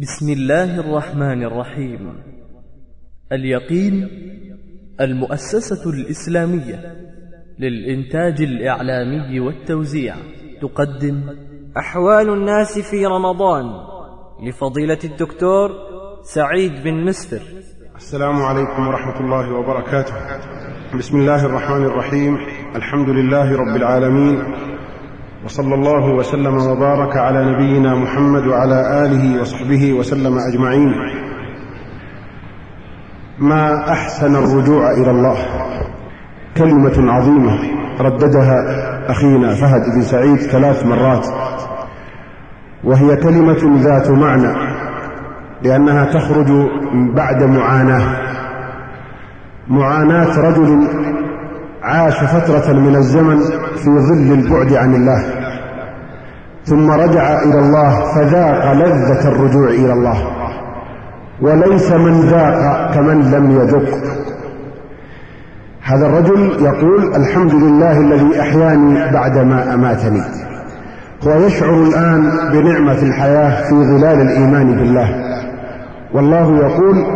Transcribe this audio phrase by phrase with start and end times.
[0.00, 2.14] بسم الله الرحمن الرحيم.
[3.32, 4.08] اليقين
[5.00, 6.96] المؤسسة الإسلامية
[7.58, 10.14] للإنتاج الإعلامي والتوزيع
[10.62, 11.22] تقدم
[11.78, 13.64] أحوال الناس في رمضان
[14.48, 15.70] لفضيلة الدكتور
[16.22, 17.42] سعيد بن مسفر
[17.96, 20.14] السلام عليكم ورحمة الله وبركاته.
[20.98, 22.36] بسم الله الرحمن الرحيم.
[22.76, 24.69] الحمد لله رب العالمين.
[25.44, 30.94] وصلى الله وسلم وبارك على نبينا محمد وعلى آله وصحبه وسلم أجمعين.
[33.38, 35.36] ما أحسن الرجوع إلى الله؟
[36.56, 37.58] كلمة عظيمة
[38.00, 38.56] رددها
[39.10, 41.26] أخينا فهد بن سعيد ثلاث مرات.
[42.84, 44.52] وهي كلمة ذات معنى
[45.62, 48.16] لأنها تخرج بعد معاناة.
[49.68, 50.88] معاناة رجل
[51.82, 53.40] عاش فترة من الزمن
[53.76, 55.24] في ظل البعد عن الله.
[56.64, 60.18] ثم رجع إلى الله فذاق لذة الرجوع إلى الله.
[61.42, 63.98] وليس من ذاق كمن لم يذق.
[65.82, 70.22] هذا الرجل يقول الحمد لله الذي أحياني بعدما أماتني.
[71.26, 75.08] هو يشعر الآن بنعمة الحياة في ظلال الإيمان بالله.
[76.14, 77.06] والله يقول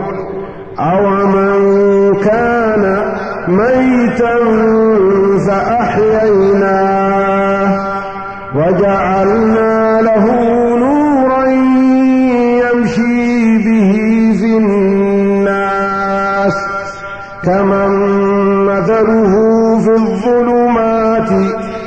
[0.79, 3.04] أومن كان
[3.49, 4.35] ميتا
[5.47, 7.69] فأحييناه
[8.55, 10.25] وجعلنا له
[10.77, 11.45] نورا
[12.65, 13.93] يمشي به
[14.41, 16.55] في الناس
[17.45, 17.93] كمن
[18.67, 19.33] مثله
[19.85, 21.31] في الظلمات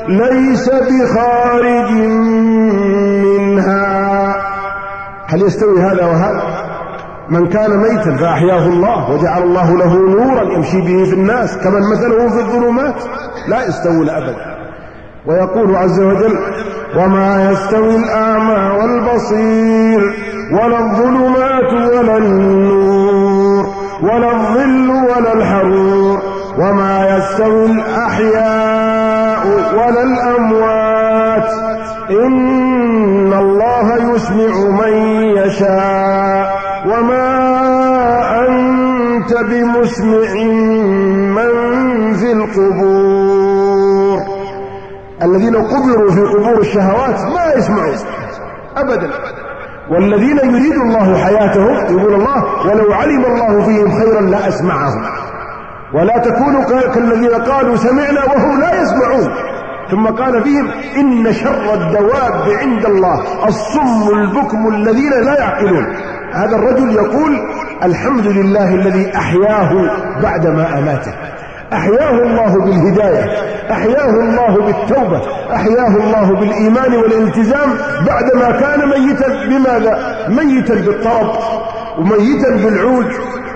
[0.07, 1.91] ليس بخارج
[3.23, 4.35] منها.
[5.27, 6.46] هل يستوي هذا وهذا؟
[7.29, 12.29] من كان ميتا فأحياه الله وجعل الله له نورا يمشي به في الناس كمن مثله
[12.29, 13.03] في الظلمات
[13.47, 14.57] لا يستوون أبدا.
[15.25, 16.39] ويقول عز وجل
[16.97, 20.13] وما يستوي الأعمى والبصير
[20.51, 23.65] ولا الظلمات ولا النور
[24.03, 26.21] ولا الظل ولا الحرور.
[26.59, 31.51] وما يستوي الأحياء ولا الأموات.
[32.09, 34.93] إن الله يسمع من
[35.37, 36.36] يشاء.
[36.87, 37.27] وما
[38.47, 40.29] أنت بمسمع
[41.37, 41.51] من
[42.13, 44.19] في القبور
[45.23, 47.95] الذين قبروا في قبور الشهوات ما يسمعون
[48.77, 49.09] أبدا.
[49.91, 55.03] والذين يريد الله حياتهم يقول الله ولو علم الله فيهم خيرا لأسمعهم.
[55.93, 59.29] ولا تكونوا كالذين قالوا سمعنا وهم لا يسمعون.
[59.91, 60.67] ثم قال فيهم
[60.97, 65.85] إن شر الدواب عند الله الصم البكم الذين لا يعقلون.
[66.33, 67.39] هذا الرجل يقول
[67.83, 69.71] الحمد لله الذي أحياه
[70.23, 71.13] بعدما أماته.
[71.73, 73.25] أحياه الله بالهداية
[73.71, 75.21] أحياه الله بالتوبة
[75.53, 77.69] أحياه الله بالإيمان والالتزام
[78.07, 79.27] بعدما كان ميتا.
[79.49, 81.35] بماذا؟ ميتا بالطرب
[81.99, 83.07] وميتا بالعود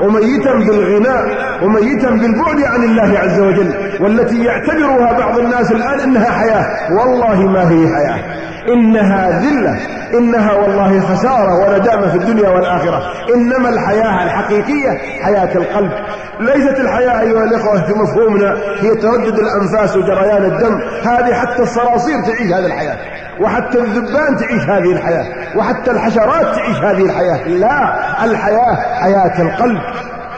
[0.01, 1.23] وميتا بالغناء
[1.63, 6.93] وميتا بالبعد عن الله عز وجل والتي يعتبرها بعض الناس الآن إنها حياة.
[6.93, 8.50] والله ما هي حياة.
[8.67, 9.79] إنها ذلة.
[10.13, 13.01] إنها والله خسارة وندامة في الدنيا والآخرة.
[13.35, 15.91] إنما الحياة الحقيقية حياة القلب.
[16.39, 20.81] ليست الحياة أيها الإخوة في مفهومنا هي تردد الأنفاس وجريان الدم.
[21.03, 22.97] هذه حتى الصراصير تعيش هذه الحياة.
[23.41, 25.57] وحتى الذبان تعيش هذه الحياة.
[25.57, 27.47] وحتى الحشرات تعيش هذه الحياة.
[27.47, 27.95] لا
[28.25, 29.79] الحياة حياة القلب.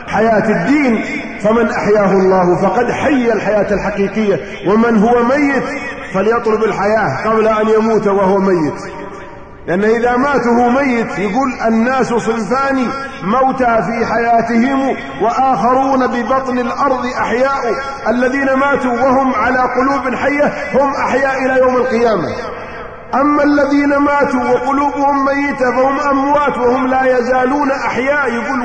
[0.07, 1.03] حياة الدين.
[1.41, 4.39] فمن أحياه الله فقد حي الحياة الحقيقية.
[4.67, 5.63] ومن هو ميت
[6.13, 8.81] فليطلب الحياة قبل أن يموت وهو ميت.
[9.67, 12.87] لأن إذا مات وهو ميت يقول الناس صنفان
[13.23, 17.75] موتى في حياتهم وآخرون ببطن الأرض أحياء.
[18.07, 22.29] الذين ماتوا وهم على قلوب حية هم أحياء إلى يوم القيامة.
[23.21, 28.59] أما الذين ماتوا وقلوبهم ميتة فهم أموات وهم لا يزالون أحياء يقول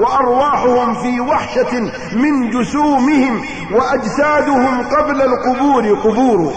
[0.00, 1.80] وأرواحهم في وحشة
[2.12, 6.52] من جسومهم وأجسادهم قبل القبور قبور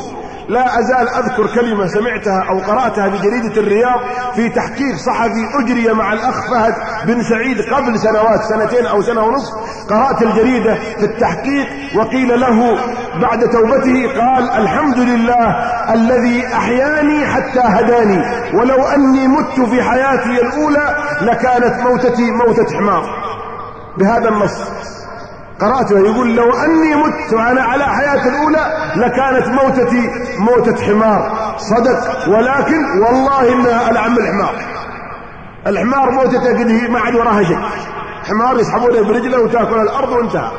[0.49, 3.99] لا أزال أذكر كلمة سمعتها أو قرأتها بجريدة الرياض
[4.35, 6.73] في تحقيق صحفي أجري مع الأخ فهد
[7.07, 9.53] بن سعيد قبل سنوات سنتين أو سنة ونصف
[9.89, 12.77] قرأت الجريدة في التحقيق وقيل له
[13.21, 15.45] بعد توبته قال الحمد لله
[15.93, 18.23] الذي أحياني حتى هداني
[18.53, 23.03] ولو أني مت في حياتي الأولى لكانت موتتي موتة حمار.
[23.97, 24.98] بهذا النص.
[25.61, 31.31] قرأته يقول لو أني مت وأنا على حياتي الأولى لكانت موتتي موتة حمار.
[31.57, 32.29] صدق.
[32.29, 34.53] ولكن والله إنها ألعم الحمار.
[35.67, 37.59] الحمار موتته قد هي ما عاد وراها شيء.
[38.29, 40.51] حمار يسحبونه برجله وتأكل الأرض وانتهى.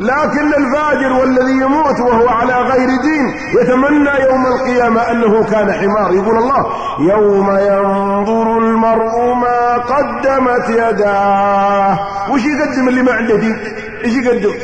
[0.00, 6.12] لكن الفاجر والذي يموت وهو على غير دين يتمنى يوم القيامة أنه كان حمار.
[6.12, 6.66] يقول الله
[7.00, 11.98] يوم ينظر المرء ما قدمت يداه.
[12.30, 13.58] وش يقدم اللي ما عنده دين؟
[14.04, 14.54] إيش يقدم.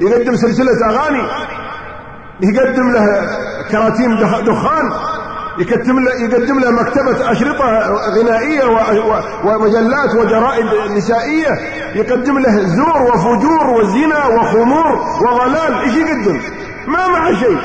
[0.00, 1.22] يقدم سلسلة أغاني.
[2.40, 3.04] يقدم له
[3.70, 4.16] كراتين
[4.46, 4.90] دخان.
[5.58, 7.66] يقدم له يقدم له مكتبة أشرطة
[8.16, 8.64] غنائية
[9.44, 10.66] ومجلات وجرائد
[10.96, 11.52] نسائية.
[11.94, 14.92] يقدم له زور وفجور وزنا وخمور
[15.22, 15.78] وضلال.
[15.80, 16.40] إيش يقدم؟
[16.86, 17.58] ما معه شيء.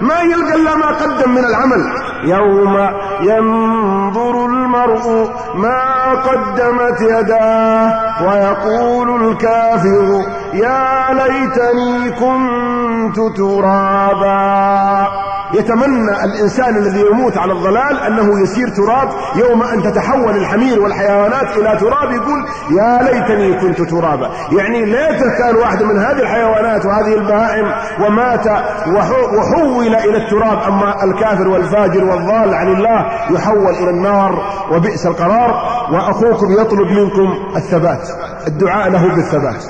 [0.00, 1.82] ما يلقى إلا ما قدم من العمل.
[2.24, 2.76] يوم
[3.20, 7.92] ينظر المرء ما قدمت يداه
[8.26, 15.08] ويقول الكافر يا ليتني كنت ترابا.
[15.54, 21.76] يتمنى الإنسان الذي يموت على الضلال أنه يسير تراب يوم أن تتحول الحمير والحيوانات إلى
[21.80, 24.30] تراب يقول يا ليتني كنت ترابا.
[24.52, 27.72] يعني ليته كان واحد من هذه الحيوانات وهذه البهائم
[28.04, 28.46] ومات
[29.38, 30.62] وحول إلى التراب.
[30.68, 35.82] أما الكافر والفاجر والضال عن الله يحول إلى النار وبئس القرار.
[35.92, 38.08] وأخوكم يطلب منكم الثبات
[38.46, 39.64] الدعاء له بالثبات.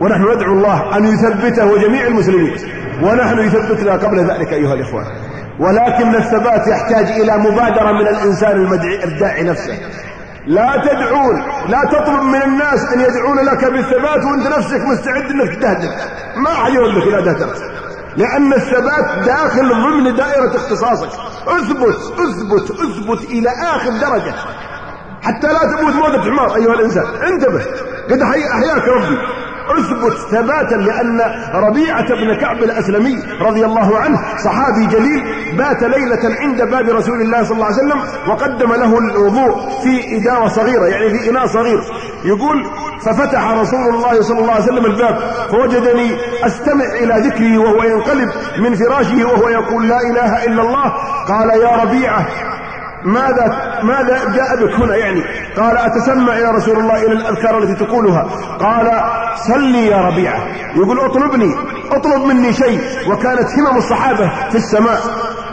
[0.00, 2.56] ونحن ندعو الله أن يثبته وجميع المسلمين.
[3.02, 5.04] ونحن يثبتنا قبل ذلك أيها الإخوان.
[5.60, 9.78] ولكن الثبات يحتاج إلى مبادرة من الإنسان المدعي الداعي نفسه.
[10.46, 15.90] لا تدعون لا تطلب من الناس أن يدعون لك بالثبات وأنت نفسك مستعد أنك تهدد
[16.36, 17.62] ما أحد لك إذا دهدت
[18.16, 21.08] لأن الثبات داخل ضمن دائرة اختصاصك.
[21.46, 24.34] اثبت اثبت اثبت إلى آخر درجة.
[25.22, 27.04] حتى لا تموت موتة حمار أيها الإنسان.
[27.32, 27.62] انتبه.
[28.10, 29.18] قد أحياك ربي.
[29.68, 31.20] اثبت ثباتا لأن
[31.54, 35.22] ربيعة بن كعب الأسلمي رضي الله عنه صحابي جليل
[35.58, 40.48] بات ليلة عند باب رسول الله صلى الله عليه وسلم وقدم له الوضوء في إداوة
[40.48, 41.80] صغيرة يعني في إناء صغير.
[42.24, 42.64] يقول
[43.00, 45.18] ففتح رسول الله صلى الله عليه وسلم الباب
[45.50, 48.28] فوجدني أستمع إلى ذكره وهو ينقلب
[48.58, 50.92] من فراشه وهو يقول لا إله إلا الله.
[51.28, 52.26] قال يا ربيعة
[53.04, 55.22] ماذا ماذا جاء بك هنا يعني؟
[55.56, 58.22] قال أتسمع يا رسول الله إلى الأذكار التي تقولها.
[58.60, 58.90] قال
[59.36, 60.38] سلي يا ربيعة.
[60.76, 61.54] يقول اطلبني.
[61.90, 62.80] اطلب مني شيء.
[63.08, 65.00] وكانت همم الصحابة في السماء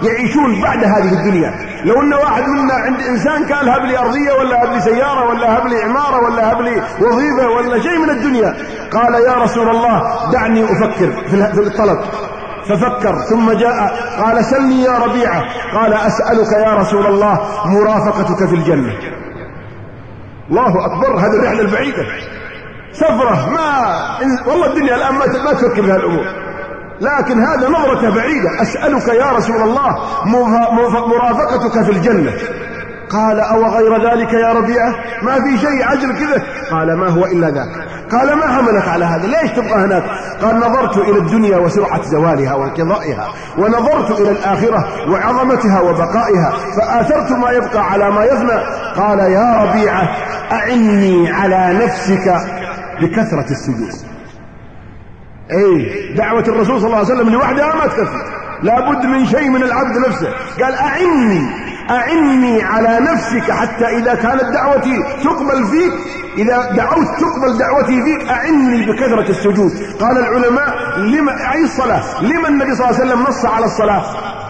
[0.04, 1.54] يعيشون بعد هذه الدنيا.
[1.86, 5.58] لو أن واحد منا عند إنسان قال هب لي أرضية ولا هب لي سيارة ولا
[5.58, 8.56] هب لي عمارة ولا هب لي وظيفة ولا شيء من الدنيا.
[8.92, 12.00] قال يا رسول الله دعني أفكر في الطلب.
[12.70, 15.44] ففكر ثم جاء قال سلني يا ربيعة.
[15.74, 18.94] قال أسألك يا رسول الله مرافقتك في الجنة.
[20.50, 22.06] الله أكبر هذه الرحلة البعيدة.
[22.94, 23.98] سفرة ما
[24.48, 26.26] والله الدنيا الآن ما تفكر في هالأمور
[27.02, 28.62] لكن هذا نظرة بعيدة.
[28.62, 29.98] أسألك يا رسول الله
[31.08, 32.34] مرافقتك في الجنة.
[33.12, 36.44] قال أو غير ذلك يا ربيعة؟ ما في شيء عجل كذا.
[36.72, 37.88] قال ما هو إلا ذاك.
[38.12, 40.04] قال ما حملك على هذا؟ ليش تبقى هناك؟
[40.42, 47.92] قال نظرت إلى الدنيا وسرعة زوالها وانقضائها ونظرت إلى الآخرة وعظمتها وبقائها فآثرت ما يبقى
[47.92, 48.60] على ما يفنى
[48.96, 50.18] قال يا ربيعة
[50.52, 52.36] أعني على نفسك
[53.02, 53.94] بكثرة السجود.
[55.52, 58.24] أي دعوة الرسول صلى الله عليه وسلم لوحدها ما تكفي.
[58.64, 60.28] لابد من شيء من العبد نفسه.
[60.64, 65.94] قال أعني أعني على نفسك حتى إذا كانت دعوتي تقبل فيك
[66.38, 69.72] إذا دعوت تقبل دعوتي فيك أعني بكثرة السجود.
[70.00, 74.04] قال العلماء لما أي الصلاة؟ لما النبي صلى الله عليه وسلم نص على الصلاة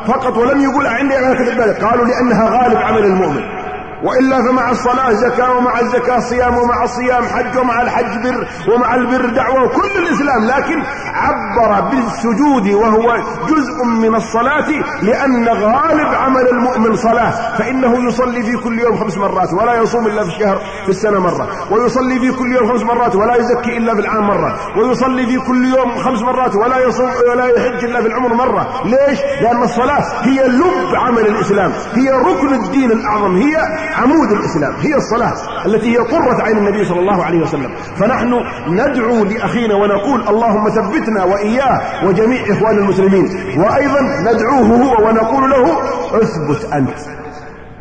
[0.08, 3.61] فقط ولم يقول أعني على كثرة قالوا لأنها غالب عمل المؤمن.
[4.04, 9.26] وإلا فمع الصلاة زكاة ومع الزكاة صيام ومع الصيام حج ومع الحج بر ومع البر
[9.26, 10.46] دعوة كل الإسلام.
[10.46, 10.84] لكن
[11.14, 14.70] عبر بالسجود وهو جزء من الصلاة
[15.02, 17.56] لأن غالب عمل المؤمن صلاة.
[17.58, 21.48] فإنه يصلي في كل يوم خمس مرات ولا يصوم إلا في الشهر في السنة مرة.
[21.72, 24.60] ويصلي في كل يوم خمس مرات ولا يزكي إلا في العام مرة.
[24.78, 28.68] ويصلي في كل يوم خمس مرات ولا يصوم ولا يحج إلا في العمر مرة.
[28.86, 31.72] ليش؟ لأن الصلاة هي لب عمل الإسلام.
[31.94, 33.36] هي ركن الدين الأعظم.
[33.36, 33.58] هي
[33.94, 37.72] عمود الإسلام هي الصلاة التي هي قرة عين النبي صلى الله عليه وسلم.
[38.00, 43.26] فنحن ندعو لأخينا ونقول اللهم ثبتنا وإياه وجميع إخوان المسلمين.
[43.60, 45.78] وأيضا ندعوه هو ونقول له
[46.22, 47.00] اثبت أنت.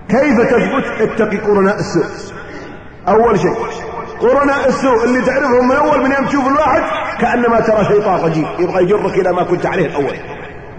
[0.09, 2.05] كيف تثبت؟ اتقي قرناء السوء.
[3.09, 3.55] أول شيء
[4.21, 6.83] قرناء السوء اللي تعرفهم من أول من يوم تشوف الواحد
[7.21, 10.17] كأنما ترى شيطان رجيم يبغى يجرك إلى ما كنت عليه الأول.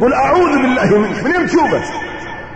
[0.02, 1.82] قل أعوذ بالله منك من يوم تشوفه.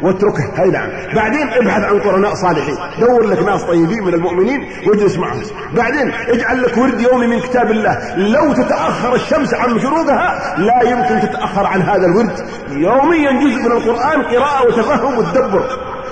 [0.02, 0.44] واتركه.
[0.56, 0.90] هاي نعم.
[1.16, 2.76] بعدين ابحث عن قرناء صالحين.
[3.00, 5.42] دور لك ناس طيبين من المؤمنين واجلس معهم.
[5.76, 8.16] بعدين اجعل لك ورد يومي من كتاب الله.
[8.18, 12.46] لو تتأخر الشمس عن شروقها لا يمكن تتأخر عن هذا الورد.
[12.70, 15.64] يوميا جزء من القرآن قراءة وتفهم وتدبر.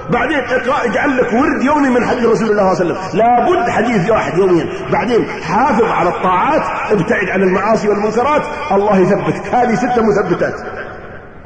[0.09, 3.19] بعدين اقرأ اجعل لك ورد يومي من حديث رسول الله صلى الله عليه وسلم.
[3.19, 4.65] لابد حديث واحد يوميا.
[4.91, 6.61] بعدين حافظ على الطاعات
[6.91, 8.41] ابتعد عن المعاصي والمنكرات.
[8.71, 10.53] الله يثبتك هذه ستة مثبتات.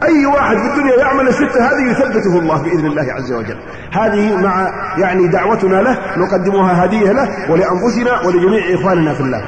[0.03, 3.57] أي واحد في الدنيا يعمل الستة هذه يثبته الله بإذن الله عز وجل.
[3.91, 9.43] هذه مع يعني دعوتنا له نقدمها هدية له ولأنفسنا ولجميع إخواننا في الله.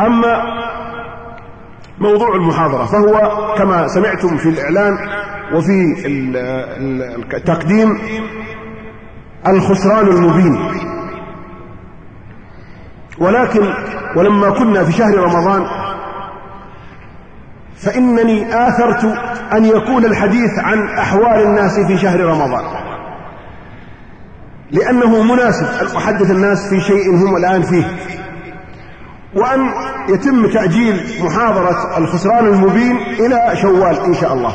[0.00, 0.42] أما
[1.98, 4.98] موضوع المحاضرة فهو كما سمعتم في الإعلان
[5.54, 5.94] وفي
[7.34, 7.98] التقديم
[9.48, 10.58] الخسران المبين.
[13.18, 13.72] ولكن
[14.16, 15.66] ولما كنا في شهر رمضان
[17.82, 19.04] فإنني آثرت
[19.52, 22.64] أن يكون الحديث عن أحوال الناس في شهر رمضان.
[24.70, 27.84] لأنه مناسب أن أحدث الناس في شيء هم الآن فيه.
[29.34, 29.70] وأن
[30.08, 34.52] يتم تأجيل محاضرة الخسران المبين إلى شوال إن شاء الله.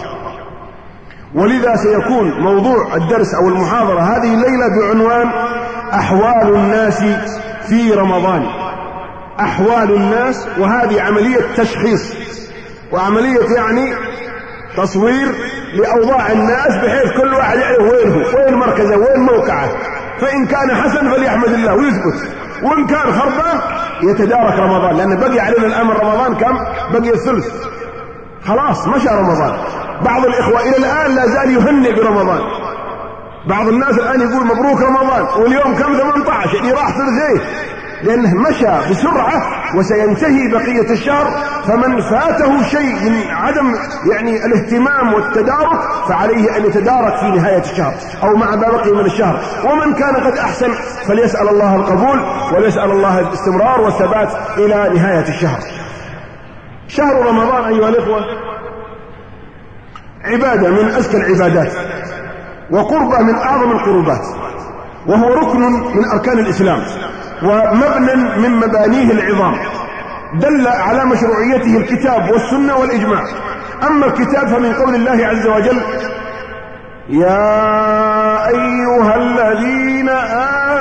[1.35, 5.27] ولذا سيكون موضوع الدرس أو المحاضرة هذه الليلة بعنوان
[5.93, 7.03] أحوال الناس
[7.67, 8.45] في رمضان.
[9.39, 12.26] أحوال الناس وهذه عملية تشخيص.
[12.91, 13.93] وعملية يعني
[14.77, 15.27] تصوير
[15.73, 19.69] لأوضاع الناس بحيث كل واحد يعرف وين هو وين مركزه وين موقعه.
[20.21, 22.27] فإن كان حسن فليحمد الله ويثبت.
[22.63, 23.59] وإن كان خربان
[24.03, 26.57] يتدارك رمضان لأن بقي علينا الآن رمضان كم؟
[26.93, 27.47] بقي الثلث.
[28.47, 29.57] خلاص مشى رمضان.
[30.01, 32.41] بعض الإخوة إلى الآن لا زال يهنئ برمضان.
[33.47, 37.43] بعض الناس الآن يقول مبروك رمضان واليوم كم؟ 18 يعني راح ثلثيه.
[38.03, 39.41] لأنه مشى بسرعة
[39.75, 41.25] وسينتهي بقية الشهر
[41.67, 43.75] فمن فاته شيء من عدم
[44.11, 49.39] يعني الاهتمام والتدارك فعليه أن يتدارك في نهاية الشهر أو مع ما بقي من الشهر.
[49.65, 50.73] ومن كان قد أحسن
[51.07, 52.19] فليسأل الله القبول
[52.53, 55.59] وليسأل الله الاستمرار والثبات إلى نهاية الشهر.
[56.87, 58.25] شهر رمضان أيها الإخوة
[60.25, 61.71] عبادة من أزكى العبادات
[62.71, 64.25] وقربة من أعظم القربات
[65.07, 65.59] وهو ركن
[65.95, 66.83] من أركان الإسلام.
[67.43, 69.55] ومبنى من مبانيه العظام.
[70.33, 73.23] دل على مشروعيته الكتاب والسنة والإجماع.
[73.87, 75.81] أما الكتاب فمن قول الله عز وجل
[77.09, 80.09] يا أيها الذين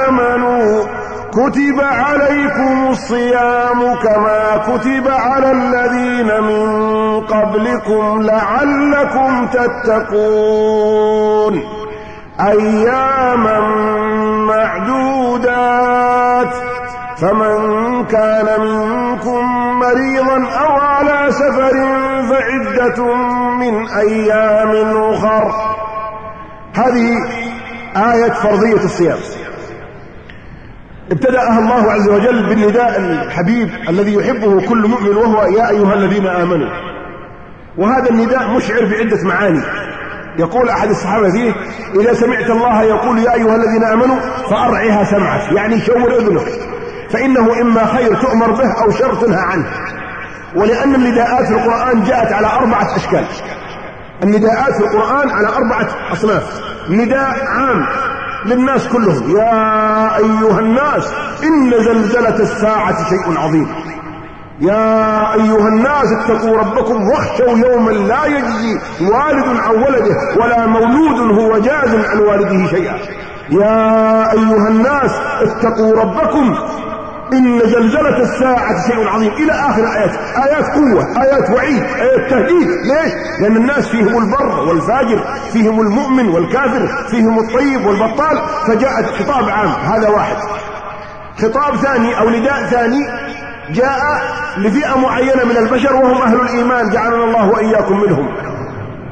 [0.08, 0.84] آمنوا
[1.30, 6.66] كتب عليكم الصيام كما كتب على الذين من
[7.20, 10.96] قبلكم لعلكم تتقون.
[12.40, 13.60] أياما
[14.46, 16.54] معدودات.
[17.16, 19.44] فمن كان منكم
[19.78, 21.72] مريضا أو على سفر
[22.30, 23.14] فعدة
[23.60, 25.52] من أيام أخر.
[26.74, 27.16] هذه
[27.96, 29.18] آية فرضية الصيام.
[31.12, 36.68] ابتدأها الله عز وجل بالنداء الحبيب الذي يحبه كل مؤمن وهو يا أيها الذين آمنوا.
[37.78, 39.62] وهذا النداء مشعر بعدة معاني.
[40.38, 41.52] يقول أحد الصحابة فيه
[42.00, 44.16] إذا سمعت الله يقول يا أيها الذين آمنوا
[44.50, 45.52] فأرعها سمعك.
[45.52, 46.48] يعني شور أذنك.
[47.10, 49.66] فإنه إما خير تؤمر به أو شر تنهى عنه.
[50.54, 53.24] ولأن النداءات في القرآن جاءت على أربعة أشكال.
[54.22, 56.60] النداءات في القرآن على أربعة أصناف.
[56.90, 57.86] نداء عام
[58.46, 59.36] للناس كلهم.
[59.36, 61.12] يا أيها الناس
[61.42, 63.68] إن زلزلة الساعة شيء عظيم.
[64.60, 71.58] يا أيها الناس اتقوا ربكم واخشوا يوما لا يجزي والد عن ولده ولا مولود هو
[71.58, 72.94] جاز عن والده شيئا.
[73.50, 75.10] يا أيها الناس
[75.40, 76.54] اتقوا ربكم.
[77.32, 79.32] إن زلزلة الساعة شيء عظيم.
[79.32, 80.14] إلى آخر آيات.
[80.36, 82.68] آيات قوة آيات وعيد آيات تهديد.
[82.68, 88.40] ليش؟ لأن الناس فيهم البر والفاجر فيهم المؤمن والكافر فيهم الطيب والبطال.
[88.66, 89.68] فجاءت خطاب عام.
[89.68, 90.36] هذا واحد.
[91.42, 93.25] خطاب ثاني أو نداء ثاني
[93.70, 94.00] جاء
[94.58, 98.28] لفئة معينة من البشر وهم أهل الإيمان جعلنا الله وإياكم منهم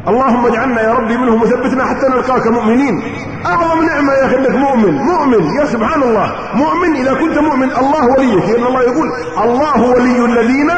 [0.08, 3.02] اللهم اجعلنا يا ربي منهم وثبتنا حتى نلقاك مؤمنين
[3.46, 8.06] أعظم نعمة يا أخي أنك مؤمن مؤمن يا سبحان الله مؤمن إذا كنت مؤمن الله
[8.06, 9.08] وليك لأن الله يقول
[9.44, 10.70] الله ولي الذين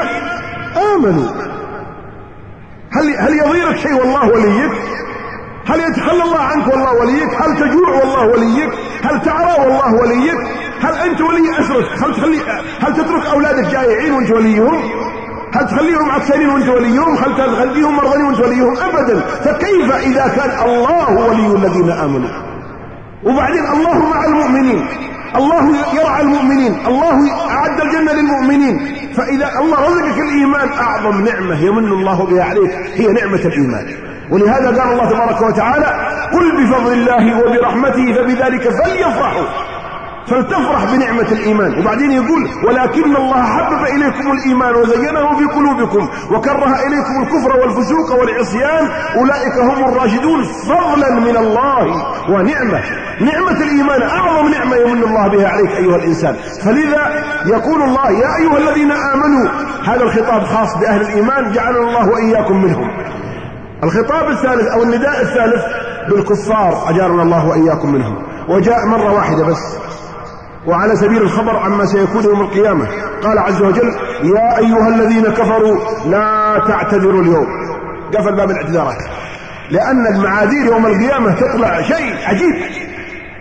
[0.95, 1.31] آمنوا
[2.93, 4.73] هل هل يضيرك شيء والله وليك؟
[5.69, 8.71] هل يتخلى الله عنك والله وليك؟ هل تجوع والله وليك؟
[9.05, 10.39] هل تعرى والله وليك؟
[10.81, 12.39] هل أنت ولي أسرك؟ هل تخلي
[12.81, 14.75] هل تترك أولادك جائعين وأنت وليهم؟
[15.55, 19.21] هل تخليهم عطشانين وأنت وليهم؟ هل تخليهم مرضانين وأنت وليهم؟ ابدا.
[19.21, 22.31] فكيف إذا كان الله ولي الذين آمنوا؟
[23.25, 24.87] وبعدين الله مع المؤمنين.
[25.37, 26.87] الله يرعى المؤمنين.
[26.87, 28.97] الله أعد الجنة للمؤمنين.
[29.17, 33.87] فإذا الله رزقك الإيمان أعظم نعمة يمن الله بها عليك هي نعمة الإيمان.
[34.31, 35.87] ولهذا قال الله تبارك وتعالى
[36.33, 39.76] قل بفضل الله وبرحمته فبذلك فليفرحوا.
[40.27, 41.81] فلتفرح بنعمة الإيمان.
[41.81, 48.89] وبعدين يقول ولكن الله حبب إليكم الإيمان وزينه في قلوبكم وكره إليكم الكفر والفسوق والعصيان.
[49.17, 51.85] أولئك هم الراشدون فضلا من الله
[52.31, 52.81] ونعمة.
[53.21, 56.37] نعمة الإيمان أعظم نعمة يمن الله بها عليك أيها الإنسان.
[56.65, 59.49] فلذا يقول الله يا أيها الذين آمنوا
[59.85, 62.91] هذا الخطاب خاص بأهل الإيمان جعلنا الله وإياكم منهم.
[63.85, 65.63] الخطاب الثالث أو النداء الثالث
[66.09, 68.23] بالكفار أجارنا الله وإياكم منهم.
[68.49, 69.77] وجاء مرة واحدة بس.
[70.67, 72.87] وعلى سبيل الخبر عما سيكون يوم القيامة.
[73.23, 77.47] قال عز وجل يا أيها الذين كفروا لا تعتذروا اليوم.
[78.15, 79.03] قفل باب الاعتذارات
[79.71, 82.55] لأن المعاذير يوم القيامة تطلع شيء عجيب.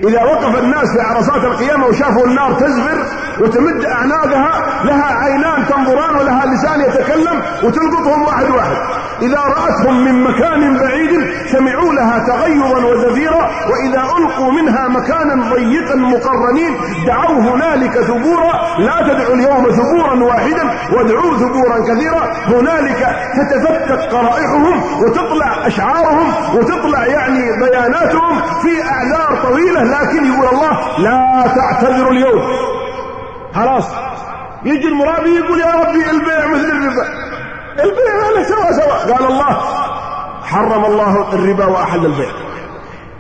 [0.07, 3.05] إذا وقف الناس في عرصات القيامة وشافوا النار تزفر
[3.39, 8.77] وتمد أعناقها لها عينان تنظران ولها لسان يتكلم وتلقطهم واحد واحد.
[9.21, 11.11] إذا رأتهم من مكان بعيد
[11.45, 19.35] سمعوا لها تغيظا وزفيرا وإذا ألقوا منها مكانا ضيقا مقرنين دعوا هنالك ثبورا لا تدعوا
[19.35, 22.33] اليوم ثبورا واحدا وادعوا ثبورا كثيرا.
[22.47, 31.47] هنالك تتفتت قرائحهم وتطلع أشعارهم وتطلع يعني بياناتهم في أعذار طويلة لكن يقول الله لا
[31.55, 32.41] تعتذروا اليوم.
[33.55, 33.85] خلاص.
[34.65, 37.34] يجي المرابي يقول يا ربي البيع مثل الربا.
[37.83, 39.57] البيع سوا سوا قال الله
[40.43, 42.31] حرم الله الربا وأحل البيع.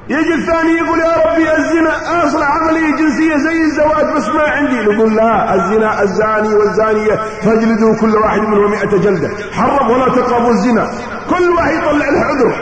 [0.09, 4.79] يجي الثاني يقول يا ربي الزنا اصلح عمليه جنسية زي الزواج بس ما عندي.
[4.81, 9.29] نقول لا الزنا الزاني والزانية فاجلدوا كل واحد منهم مئة جلدة.
[9.51, 10.87] حرم ولا تقربوا الزنا.
[11.29, 12.55] كل واحد يطلع له عذر.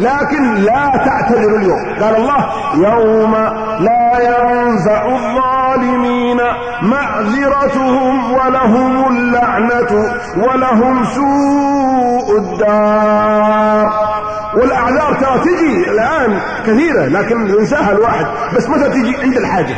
[0.00, 1.80] لكن لا تعتذروا اليوم.
[2.00, 2.40] قال الله
[2.74, 3.34] يوم
[3.84, 6.36] لا ينفع الظالمين
[6.82, 14.08] معذرتهم ولهم اللعنة ولهم سوء الدار.
[14.56, 18.26] والأعذار ترى تجي الآن كثيرة لكن ينساها الواحد.
[18.56, 19.76] بس متى تجي عند الحاجة؟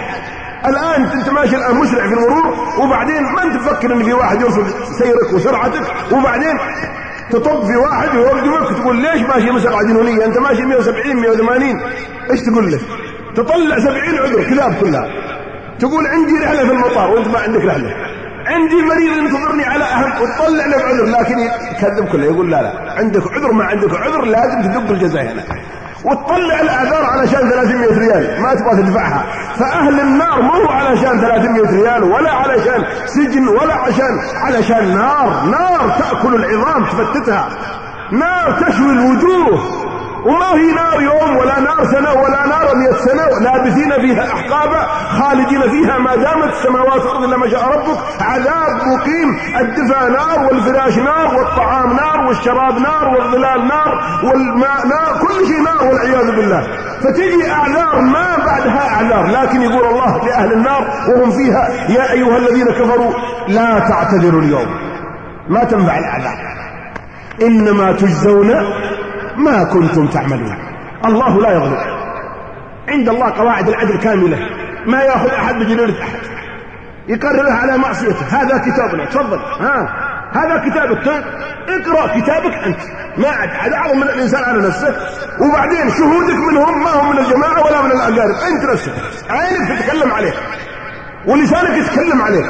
[0.67, 4.65] الآن أنت ماشي الآن مسرع في المرور وبعدين ما أنت تفكر أن في واحد يوصل
[4.99, 5.83] سيرك وسرعتك
[6.13, 6.59] وبعدين
[7.31, 11.81] تطب في واحد ويوقفك تقول ليش ماشي مسرعة جنونية؟ أنت ماشي 170 180
[12.31, 12.79] إيش تقول له؟
[13.37, 15.09] تطلع 70 عذر كلاب كلها.
[15.79, 17.97] تقول عندي رحلة في المطار وأنت ما عندك رحلة.
[18.47, 22.93] عندي مريض ينتظرني على أهل وتطلع له بعذر لكن يكذب كله يقول لا لا.
[22.99, 25.45] عندك عذر ما عندك عذر لازم تدق الجزاء هنا.
[26.05, 29.25] وتطلع الاعذار علشان 300 ريال ما تبغى تدفعها.
[29.59, 35.45] فأهل النار مو علشان 300 ريال ولا علشان سجن ولا عشان علشان نار.
[35.45, 37.49] نار تأكل العظام تفتتها.
[38.13, 39.90] نار تشوي الوجوه.
[40.27, 44.87] وما هي نار يوم ولا نار سنة ولا نار مئة سنة لابثين فيها أحقابا
[45.19, 47.99] خالدين فيها ما دامت السماوات والأرض إلا ما شاء ربك.
[48.21, 55.47] عذاب مقيم الدفا نار والفراش نار والطعام نار والشراب نار والظلال نار والماء نار كل
[55.47, 56.67] شيء نار والعياذ بالله.
[57.03, 62.67] فتجي أعذار ما بعدها أعذار لكن يقول الله لأهل النار وهم فيها يا أيها الذين
[62.67, 63.13] كفروا
[63.49, 64.69] لا تعتذروا اليوم.
[65.49, 66.39] ما تنفع الأعذار.
[67.43, 68.51] إنما تجزون
[69.45, 70.57] ما كنتم تعملون.
[71.05, 71.77] الله لا يظلم
[72.89, 74.39] عند الله قواعد العدل كاملة.
[74.87, 76.19] ما يأخذ أحد بجنونة أحد.
[77.09, 78.27] يقررها على معصيته.
[78.31, 79.05] هذا كتابنا.
[79.05, 79.39] تفضل.
[79.39, 79.95] ها.
[80.33, 81.09] هذا كتابك.
[81.69, 82.81] اقرأ كتابك أنت.
[83.17, 84.95] ما عاد أعظم من الإنسان على نفسه.
[85.41, 88.35] وبعدين شهودك منهم ما هم من الجماعة ولا من الأقارب.
[88.53, 88.93] أنت نفسك.
[89.31, 90.35] عينك تتكلم عليك
[91.27, 92.47] ولسانك يتكلم عليك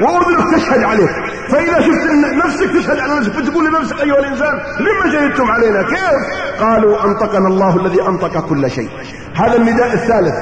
[0.00, 1.10] وأذنك تشهد عليك
[1.50, 2.10] فإذا شفت
[2.44, 7.86] نفسك تشهد على نفسك فتقول لنفسك أيها الإنسان لما شهدتم علينا؟ كيف؟ قالوا أنطقنا الله
[7.86, 8.90] الذي أنطق كل شيء.
[9.34, 10.34] هذا النداء الثالث.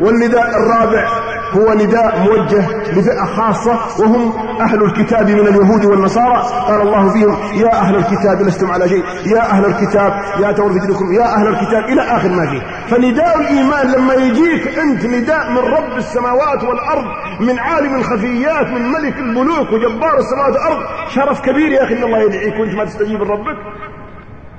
[0.00, 1.33] والنداء الرابع.
[1.52, 6.42] هو نداء موجه لفئة خاصة وهم أهل الكتاب من اليهود والنصارى.
[6.68, 9.04] قال الله فيهم يا أهل الكتاب لستم على شيء.
[9.26, 12.62] يا أهل الكتاب يا تور في دينكم يا أهل الكتاب إلى آخر ما فيه.
[12.86, 17.04] فنداء الإيمان لما يجيك أنت نداء من رب السماوات والأرض
[17.40, 20.78] من عالم الخفيات من ملك الملوك وجبار السماوات والأرض.
[21.08, 23.56] شرف كبير يا أخي إن الله يدعيك وأنت ما تستجيب لربك.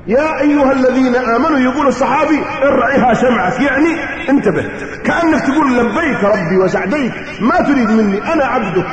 [0.08, 3.60] يا أيها الذين آمنوا يقول الصحابي ارعها سمعك.
[3.60, 3.96] يعني
[4.30, 4.66] انتبه.
[5.04, 7.14] كأنك تقول لبيك ربي وسعديك.
[7.42, 8.86] ما تريد مني أنا عبدك.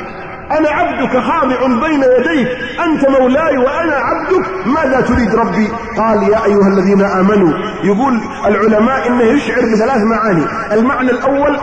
[0.51, 2.47] أنا عبدك خاضع بين يديك.
[2.79, 4.49] أنت مولاي وأنا عبدك.
[4.65, 7.53] ماذا تريد ربي؟ قال يا أيها الذين آمنوا.
[7.83, 10.45] يقول العلماء إنه يشعر بثلاث معاني.
[10.71, 11.57] المعنى الأول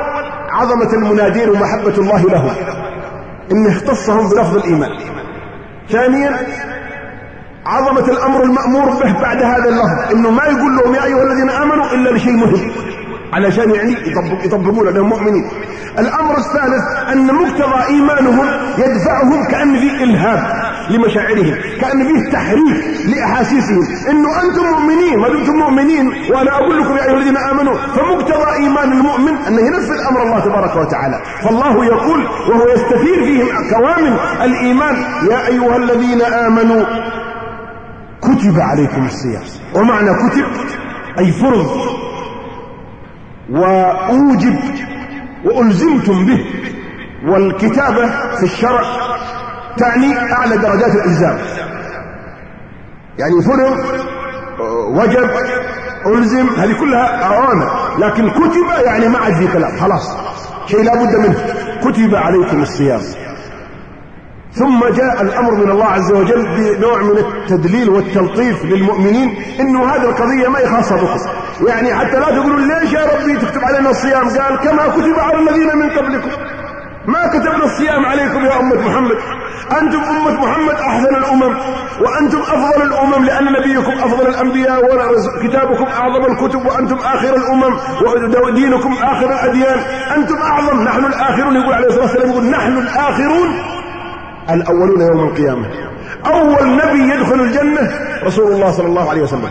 [0.51, 2.51] عظمة المنادين ومحبة الله لهم
[3.53, 4.91] إنه اختصهم بلفظ الإيمان.
[5.91, 6.37] ثانيا
[7.67, 10.13] عظمة الأمر المأمور به بعد هذا اللفظ.
[10.13, 12.71] إنه ما يقول لهم يا أيها الذين آمنوا إلا لشيء مهم.
[13.33, 15.51] علشان يعني يطبق يطبقون لأنهم مؤمنين.
[15.99, 18.47] الأمر الثالث أن مقتضى إيمانهم
[18.79, 23.87] يدفعهم كأن في إلهام لمشاعرهم كأن فيه تحريك لأحاسيسهم.
[24.11, 28.93] إنه أنتم مؤمنين ما دمتم مؤمنين وأنا أقول لكم يا أيها الذين آمنوا فمقتضى إيمان
[28.93, 31.21] المؤمن أنه ينفذ أمر الله تبارك وتعالى.
[31.43, 34.97] فالله يقول وهو يستثير فيهم كوامن الإيمان
[35.31, 36.85] يا أيها الذين آمنوا
[38.41, 39.43] كتب عليكم الصيام.
[39.75, 40.45] ومعنى كتب
[41.19, 41.71] أي فرض.
[43.51, 44.59] وأوجب
[45.45, 46.45] وألزمتم به.
[47.27, 48.83] والكتابة في الشرع
[49.77, 51.39] تعني أعلى درجات الإلزام.
[53.19, 53.79] يعني فرض
[54.89, 55.31] وجب
[56.07, 57.71] ألزم هذه كلها أوامر.
[57.99, 59.79] لكن كتب يعني ما عاد في كلام.
[59.79, 60.17] خلاص.
[60.67, 61.39] شيء لا بد منه.
[61.85, 63.01] كتب عليكم الصيام.
[64.55, 70.49] ثم جاء الأمر من الله عز وجل بنوع من التدليل والتلطيف للمؤمنين إنه هذه القضية
[70.49, 71.21] ما يخاصة بكم.
[71.67, 75.77] يعني حتى لا تقولوا ليش يا ربي تكتب علينا الصيام؟ قال كما كتب على الذين
[75.79, 76.29] من قبلكم.
[77.07, 79.17] ما كتبنا الصيام عليكم يا أمة محمد.
[79.83, 81.57] أنتم أمة محمد أحسن الأمم
[82.01, 87.77] وأنتم أفضل الأمم لأن نبيكم أفضل الأنبياء وكتابكم أعظم الكتب وأنتم آخر الأمم
[88.45, 89.79] ودينكم آخر الأديان
[90.17, 93.49] أنتم أعظم نحن الآخرون يقول عليه الصلاة والسلام يقول نحن الآخرون
[94.55, 95.67] الأولون يوم القيامة.
[96.27, 97.91] أول نبي يدخل الجنة
[98.25, 99.49] رسول الله صلى الله عليه وسلم.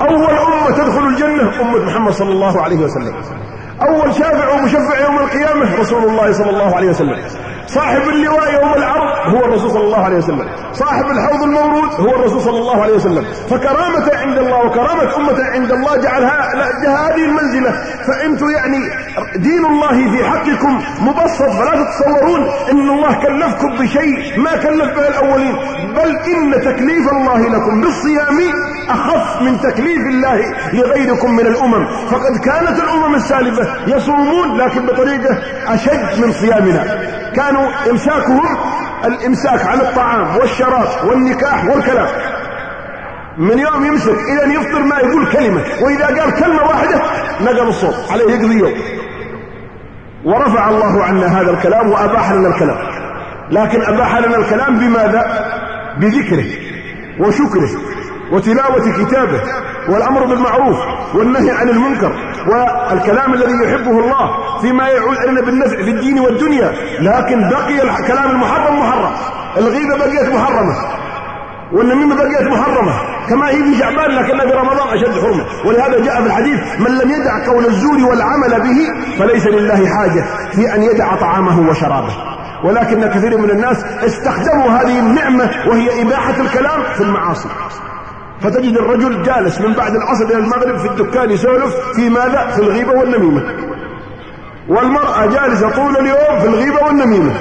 [0.00, 3.14] أول أمة تدخل الجنة أمة محمد صلى الله عليه وسلم.
[3.88, 7.16] أول شافع ومشفع يوم القيامة رسول الله صلى الله عليه وسلم.
[7.66, 10.48] صاحب اللواء يوم العرض هو الرسول صلى الله عليه وسلم.
[10.72, 13.24] صاحب الحوض المورود هو الرسول صلى الله عليه وسلم.
[13.50, 16.52] فكرامة عند الله وكرامة أمة عند الله جعلها
[16.86, 17.72] هذه المنزلة.
[18.06, 18.78] فأنتم يعني
[19.36, 25.56] دين الله في حقكم مبسط فلا تتصورون أن الله كلفكم بشيء ما كلف به الأولين.
[25.94, 28.38] بل إن تكليف الله لكم بالصيام
[28.90, 31.86] أخف من تكليف الله لغيركم من الأمم.
[32.10, 37.21] فقد كانت الأمم السالفة يصومون لكن بطريقة أشد من صيامنا.
[37.36, 38.42] كانوا إمساكهم
[39.04, 42.06] الإمساك عن الطعام والشراب والنكاح والكلام.
[43.38, 47.02] من يوم يمسك إلى أن يفطر ما يقول كلمة وإذا قال كلمة واحدة
[47.40, 48.72] نقل الصوت عليه يقضي يوم.
[50.24, 52.76] ورفع الله عنا هذا الكلام وأباح لنا الكلام.
[53.50, 55.52] لكن أباح لنا الكلام بماذا؟
[55.98, 56.44] بذكره
[57.18, 57.70] وشكره.
[58.32, 59.42] وتلاوة كتابه
[59.88, 60.76] والأمر بالمعروف
[61.14, 62.12] والنهي عن المنكر
[62.46, 66.72] والكلام الذي يحبه الله فيما يعود علينا بالنفع في الدين والدنيا.
[67.00, 69.12] لكن بقي الكلام المحرم محرم.
[69.56, 70.74] الغيبة بقيت محرمة.
[71.72, 72.92] والنميمة بقيت محرمة.
[73.28, 75.44] كما هي في شعبان لكنها في رمضان أشد حرمة.
[75.66, 80.74] ولهذا جاء في الحديث من لم يدع قول الزور والعمل به فليس لله حاجة في
[80.74, 82.16] أن يدع طعامه وشرابه.
[82.64, 87.48] ولكن كثير من الناس استخدموا هذه النعمة وهي إباحة الكلام في المعاصي.
[88.42, 92.92] فتجد الرجل جالس من بعد العصر إلى المغرب في الدكان يسولف في ماذا؟ في الغيبة
[92.92, 93.42] والنميمة
[94.68, 97.32] والمرأة جالسة طول اليوم في الغيبة والنميمة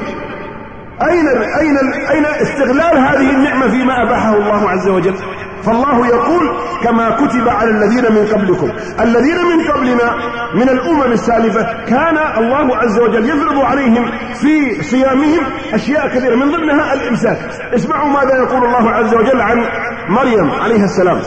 [1.01, 1.27] أين
[1.59, 1.77] أين
[2.11, 5.15] أين استغلال هذه النعمة فيما أباحه الله عز وجل؟
[5.63, 8.71] فالله يقول كما كتب على الذين من قبلكم.
[8.99, 10.15] الذين من قبلنا
[10.55, 15.43] من الأمم السالفة كان الله عز وجل يفرض عليهم في صيامهم
[15.73, 16.35] أشياء كثيرة.
[16.35, 17.37] من ضمنها الإمساك.
[17.75, 19.65] اسمعوا ماذا يقول الله عز وجل عن
[20.09, 21.21] مريم عليه السلام.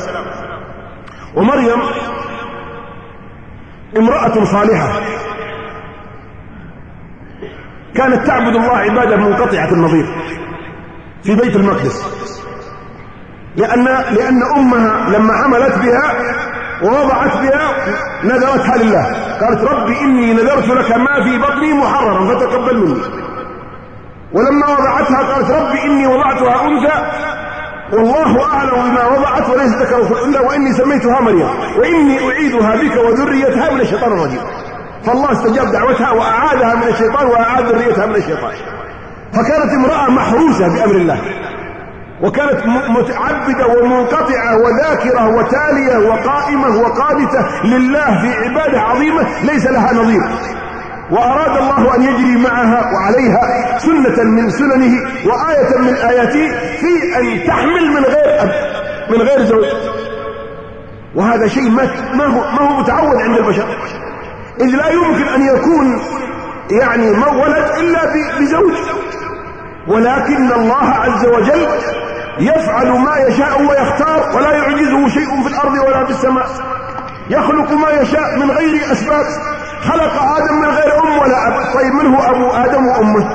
[1.35, 1.83] ومريم
[3.99, 4.89] امرأة صالحة.
[7.95, 10.07] كانت تعبد الله عبادة منقطعة النظير
[11.23, 12.25] في بيت المقدس.
[13.57, 16.15] لأن لأن أمها لما عملت بها
[16.83, 17.71] ووضعت بها
[18.25, 19.05] نذرتها لله.
[19.41, 23.01] قالت ربي إني نذرت لك ما في بطني محررا فتقبل مني.
[24.33, 27.11] ولما وضعتها قالت ربي إني وضعتها أنثى.
[27.93, 31.49] والله أعلم بما وضعت وليس ذكر إلا وإني سميتها مريم.
[31.79, 34.41] وإني أعيدها بك وذريتها من الشيطان الرجيم.
[35.05, 38.53] فالله استجاب دعوتها وأعادها من الشيطان وأعاد ذريتها من الشيطان.
[39.33, 41.21] فكانت امرأة محروسة بأمر الله.
[42.23, 50.23] وكانت متعبدة ومنقطعة وذاكرة وتالية وقائمة وقانتة لله في عبادة عظيمة ليس لها نظير.
[51.11, 56.49] وأراد الله أن يجري معها وعليها سنة من سننه وآية من آياته
[56.81, 58.53] في أن تحمل من غير أب
[59.11, 59.65] من غير زوج.
[61.15, 63.67] وهذا شيء ما ما هو ما هو متعود عند البشر.
[64.61, 66.01] إذ لا يمكن أن يكون
[66.71, 68.01] يعني ولد إلا
[68.41, 68.75] بزوج.
[69.89, 71.67] ولكن الله عز وجل
[72.39, 76.47] يفعل ما يشاء ويختار ولا يعجزه شيء في الأرض ولا في السماء.
[77.31, 79.27] يخلق ما يشاء من غير أسباب.
[79.83, 81.75] خلق آدم من غير أم ولا أب.
[81.75, 83.29] طيب من هو أبو آدم وأمه؟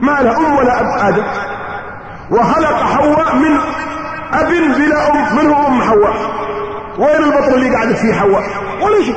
[0.00, 1.24] ما له أم ولا أب آدم.
[2.30, 3.58] وخلق حواء من
[4.32, 5.36] أب بلا أم.
[5.36, 6.14] من هو أم حواء؟
[6.98, 8.44] وين البطن اللي قعدت فيه حواء؟
[8.82, 9.16] ولا شيء.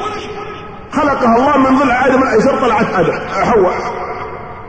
[0.93, 3.76] خلقها الله من ضلع آدم الأيسر طلعت آدم حواء.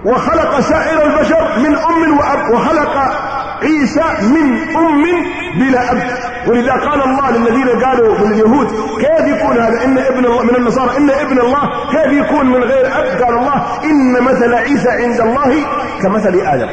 [0.04, 2.50] وخلق سائر البشر من أم وأب.
[2.50, 3.24] وخلق
[3.64, 4.46] عيسى من
[4.77, 5.05] أم
[5.59, 6.03] بلا أب
[6.48, 8.66] ولذا قال الله للذين قالوا من اليهود
[9.00, 12.87] كيف يكون هذا؟ إن ابن الله من النصارى إن ابن الله كيف يكون من غير
[12.87, 15.66] أب؟ قال الله إن مثل عيسى عند الله
[16.03, 16.68] كمثل آدم.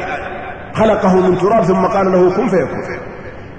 [0.74, 2.82] خلقه من تراب ثم قال له كن فيكون.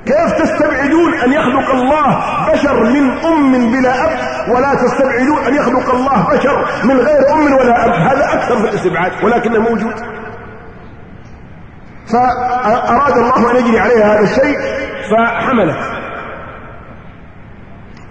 [0.05, 2.19] كيف تستبعدون أن يخلق الله
[2.53, 4.19] بشر من أم بلا أب؟
[4.55, 9.11] ولا تستبعدون أن يخلق الله بشر من غير أم ولا أب؟ هذا أكثر في الاستبعاد
[9.23, 9.93] ولكنه موجود.
[12.07, 14.59] فأراد الله أن يجري عليها هذا الشيء
[15.11, 15.77] فحملت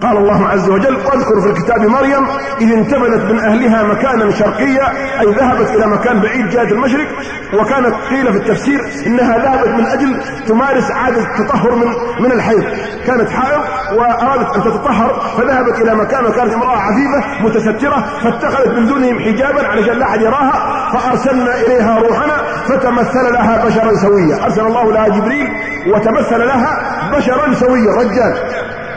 [0.02, 2.26] قال الله عز وجل واذكر في الكتاب مريم
[2.60, 7.08] إذ انتبذت من أهلها مكانا شرقيا أي ذهبت إلى مكان بعيد جهة المشرق
[7.54, 11.86] وكانت قيل في التفسير إنها ذهبت من أجل تمارس عادة التطهر من
[12.20, 12.64] من الحيض.
[13.06, 13.60] كانت حائض
[13.92, 19.98] وأرادت أن تتطهر فذهبت إلى مكان وكانت امرأة عفيفة متسترة فاتخذت من دونهم حجابا علشان
[19.98, 22.36] لا أحد يراها فأرسلنا إليها روحنا
[22.68, 24.44] فتمثل لها بشرا سويا.
[24.44, 25.48] أرسل الله لها جبريل
[25.86, 26.80] وتمثل لها
[27.16, 27.92] بشرا سويا.
[27.92, 28.34] رجال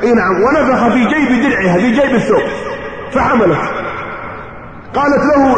[0.03, 0.41] إي نعم.
[0.41, 2.43] ونفخ في جيب درعها في جيب الثوب.
[3.11, 3.59] فحملت.
[4.95, 5.55] قالت له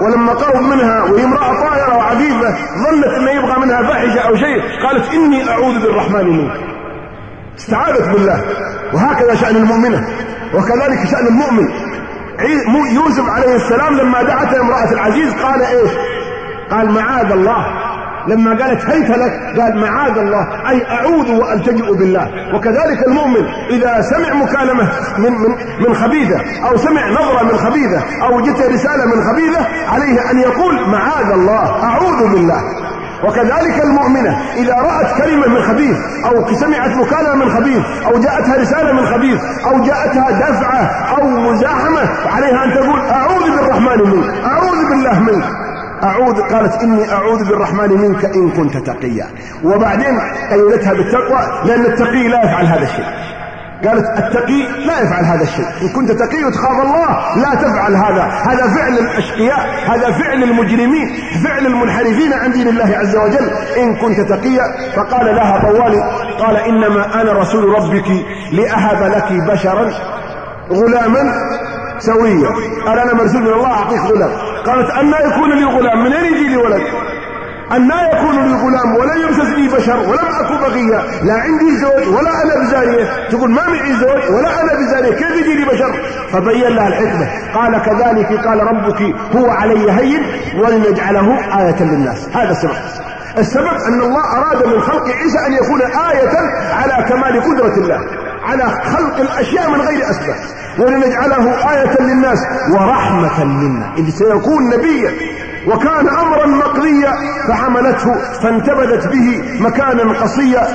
[0.00, 5.14] ولما قرب منها وهي امرأة طاهرة وعفيفة ظنت إنه يبغى منها فاحشة أو شيء قالت
[5.14, 6.52] إني أعوذ بالرحمن منك.
[7.58, 8.44] استعاذت بالله.
[8.92, 10.08] وهكذا شأن المؤمنة
[10.54, 11.68] وكذلك شأن المؤمن.
[12.92, 15.90] يوسف عليه السلام لما دعته امرأة العزيز قال إيش؟
[16.70, 17.66] قال معاذ الله.
[18.28, 20.70] لما قالت هيت لك؟ قال معاذ الله.
[20.70, 22.30] أي أعوذ وألتجئ بالله.
[22.54, 25.54] وكذلك المؤمن إذا سمع مكالمة من, من,
[25.88, 30.88] من خبيثة أو سمع نظرة من خبيثة أو جت رسالة من خبيثة عليه أن يقول
[30.88, 31.84] معاذ الله.
[31.84, 32.60] أعوذ بالله.
[33.24, 38.92] وكذلك المؤمنة إذا رأت كلمة من خبيث أو سمعت مكالمة من خبيث أو جاءتها رسالة
[38.92, 40.82] من خبيث أو جاءتها دفعة
[41.18, 45.44] أو مزاحمة عليها أن تقول أعوذ بالرحمن منك أعوذ بالله منك.
[46.04, 49.26] أعوذ قالت إني أعوذ بالرحمن منك إن كنت تقيا.
[49.64, 53.04] وبعدين قيدتها بالتقوى لأن التقي لا يفعل هذا الشيء.
[53.86, 55.66] قالت التقي لا يفعل هذا الشيء.
[55.82, 58.22] إن كنت تقي وتخاف الله لا تفعل هذا.
[58.22, 63.50] هذا فعل الأشقياء هذا فعل المجرمين فعل المنحرفين عن دين الله عز وجل.
[63.76, 64.62] إن كنت تقيا
[64.96, 66.02] فقال لها طوالي
[66.38, 68.08] قال إنما أنا رسول ربك
[68.52, 69.90] لأهب لك بشرا
[70.70, 71.32] غلاما
[71.98, 72.48] سويا.
[72.86, 74.30] قال أنا مرسول من الله أعطيك غلام.
[74.66, 76.82] قالت أنا يكون لي غلام من أين يجي لي ولد؟
[77.72, 82.30] أنا يكون لي غلام ولم يمسس لي بشر ولم أكو بغية لا عندي زوج ولا
[82.42, 83.28] أنا بزانية.
[83.30, 85.10] تقول ما معي زوج ولا أنا بزانية.
[85.10, 85.92] كيف يجي لي بشر؟
[86.32, 87.28] فبين لها الحكمة.
[87.54, 89.02] قال كذلك قال ربك
[89.36, 90.22] هو علي هين
[90.58, 92.28] ولنجعله آية للناس.
[92.34, 92.72] هذا السبب.
[93.38, 96.36] السبب أن الله أراد من خلق عيسى أن يكون آية
[96.72, 98.00] على كمال قدرة الله.
[98.44, 100.36] على خلق الأشياء من غير أسباب.
[100.78, 102.38] ولنجعله آية للناس
[102.72, 103.92] ورحمة منا.
[103.98, 105.10] إذ سيكون نبيا.
[105.66, 107.12] وكان أمرا مقضيا
[107.48, 110.66] فحملته فانتبذت به مكانا قصيا.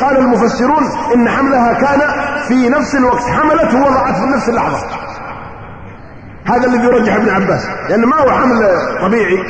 [0.00, 0.82] قال المفسرون
[1.14, 2.00] إن حملها كان
[2.48, 4.86] في نفس الوقت حملته وضعته في نفس اللحظة.
[6.46, 8.68] هذا الذي يرجح ابن عباس لأن ما هو حمل
[9.00, 9.44] طبيعي.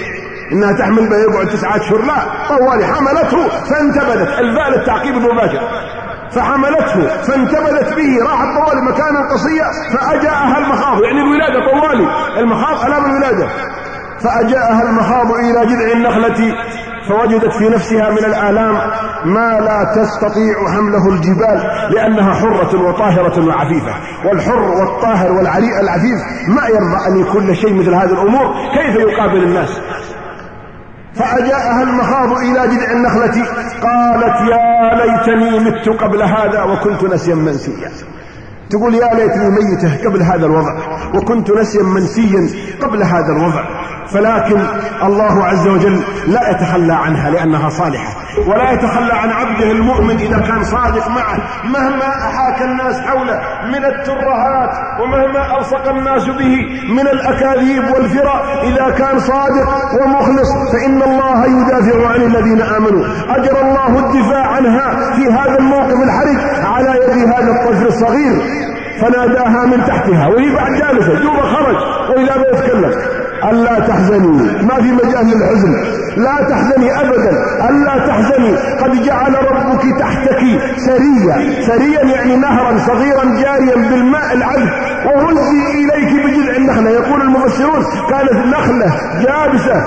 [0.53, 2.15] إنها تحمل يقعد تسعة أشهر لا.
[2.49, 4.29] طوالي حملته فانتبذت.
[4.29, 5.61] الفاء للتعقيب المباشر.
[6.33, 11.03] فحملته فانتبذت به راحت طوالي مكانا قصيا فأجاءها المخاض.
[11.03, 12.07] يعني الولادة طوالي.
[12.41, 13.49] المخاض ألام الولادة.
[14.21, 16.55] فأجاءها المخاض إلى جذع النخلة
[17.09, 18.75] فوجدت في نفسها من الآلام
[19.25, 21.63] ما لا تستطيع حمله الجبال
[21.95, 23.95] لأنها حرة وطاهرة وعفيفة.
[24.25, 29.81] والحر والطاهر والعريء العفيف ما يرضى أن يكون شيء مثل هذه الأمور كيف يقابل الناس؟
[31.15, 33.47] فأجاءها المخاض إلى جذع النخلة
[33.83, 37.91] قالت يا ليتني مت قبل هذا وكنت نسيا منسيا.
[38.71, 40.77] تقول يا ليتني ميتة قبل هذا الوضع
[41.15, 42.49] وكنت نسيا منسيا
[42.83, 43.65] قبل هذا الوضع.
[44.13, 44.61] فلكن
[45.03, 48.17] الله عز وجل لا يتخلى عنها لأنها صالحة
[48.47, 51.39] ولا يتخلى عن عبده المؤمن إذا كان صادق معه.
[51.65, 56.57] مهما أحاك الناس حوله من الترهات ومهما ألصق الناس به
[56.89, 59.69] من الأكاذيب والفرى إذا كان صادق
[60.03, 63.05] ومخلص فإن الله يدافع عن الذين آمنوا.
[63.29, 68.43] أجر الله الدفاع عنها في هذا الموقف الحرج على يد هذا الطفل الصغير
[69.01, 71.77] فناداها من تحتها وهي بعد جالسة جوبا خرج
[72.11, 72.93] وإذا يتكلم.
[73.45, 74.63] ألا تحزني.
[74.63, 75.73] ما في مجال للحزن.
[76.17, 77.31] لا تحزني أبدا.
[77.71, 78.57] ألا تحزني.
[78.57, 80.41] قد جعل ربك تحتك
[80.77, 81.63] سريا.
[81.67, 84.71] سريا يعني نهرا صغيرا جاريا بالماء العذب.
[85.07, 86.91] وهزي إليك بجذع النخلة.
[86.91, 89.85] يقول المفسرون كانت النخلة جابسة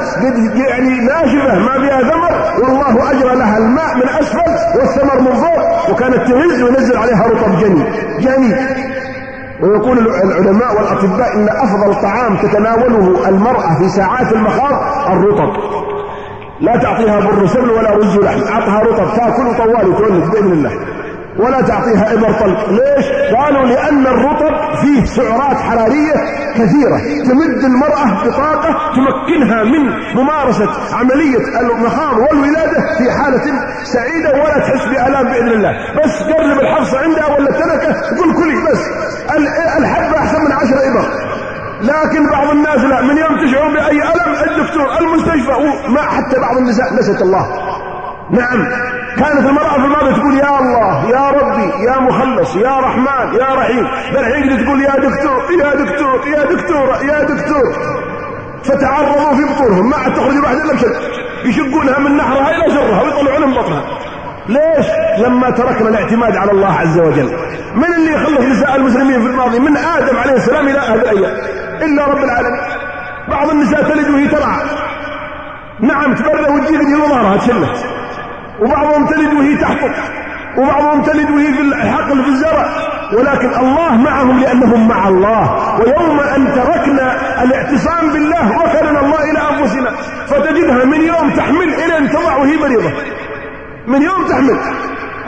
[0.56, 6.16] يعني ناشفة ما فيها ثمر والله أجرى لها الماء من أسفل والثمر من فوق وكانت
[6.16, 7.84] تهز وينزل عليها رطب جني
[8.20, 8.56] جني
[9.63, 14.74] ويقول العلماء والأطباء إن أفضل طعام تتناوله المرأة في ساعات المخاض
[15.12, 15.54] الرطب.
[16.60, 20.71] لا تعطيها بر سبل ولا رز لحم أعطها رطب تاكل طوال وتولد بإذن الله.
[21.38, 22.70] ولا تعطيها إبر طلق.
[22.70, 26.13] ليش؟ قالوا لأن الرطب فيه سعرات حرارية
[26.56, 26.98] كثيرة.
[27.24, 33.44] تمد المرأة بطاقة تمكنها من ممارسة عملية المخاض والولادة في حالة
[33.84, 35.72] سعيدة ولا تحس بآلام بإذن الله.
[36.04, 38.80] بس قرب الحفصه عندها ولا التنكه تقول كلي بس.
[39.78, 41.06] الحبة أحسن من عشر إبر.
[41.82, 46.94] لكن بعض الناس لا من يوم تشعر بأي ألم الدكتور المستشفى وما حتى بعض النساء
[46.94, 47.48] نسيت الله.
[48.32, 48.67] نعم.
[49.17, 53.88] كانت المرأة في الماضي تقول يا الله يا ربي يا مخلص يا رحمن يا رحيم.
[54.13, 57.74] بالحين تقول يا دكتور يا دكتور يا دكتور يا دكتور.
[58.63, 59.89] فتعرضوا في بطونهم.
[59.89, 60.95] ما عاد تخرج واحدة إلا بشد
[61.45, 63.84] يشقونها من نحرها إلى جرها ويطلعون من بطنها.
[64.47, 64.86] ليش؟
[65.17, 67.30] لما تركنا الاعتماد على الله عز وجل.
[67.76, 71.36] من اللي يخلص نساء المسلمين في الماضي؟ من آدم عليه السلام إلى هذه الأيام.
[71.82, 72.62] إلا رب العالمين.
[73.30, 74.62] بعض النساء تلد وهي ترعى.
[75.80, 77.86] نعم تبرد وتجيب ظهرها تشلت.
[78.62, 79.91] وبعضهم تلد وهي تحقق
[80.58, 82.69] وبعضهم تلد وهي في الحقل في الزرع.
[83.13, 85.76] ولكن الله معهم لأنهم مع الله.
[85.80, 89.91] ويوم أن تركنا الاعتصام بالله وكلنا الله إلى أنفسنا.
[90.28, 92.91] فتجدها من يوم تحمل إلى أن تضع وهي مريضة.
[93.88, 94.58] من يوم تحمل.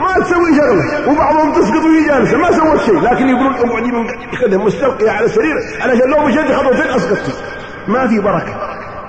[0.00, 1.12] ما تسوي شغلة.
[1.12, 2.38] وبعضهم تسقط وهي جالسة.
[2.38, 3.00] ما سوت شيء.
[3.00, 4.06] لكن يقولون اقعدي من
[4.42, 7.32] خدها مستلقيه على السرير علشان لو مشيت خطوتين اسقطتي
[7.88, 8.63] ما في بركة.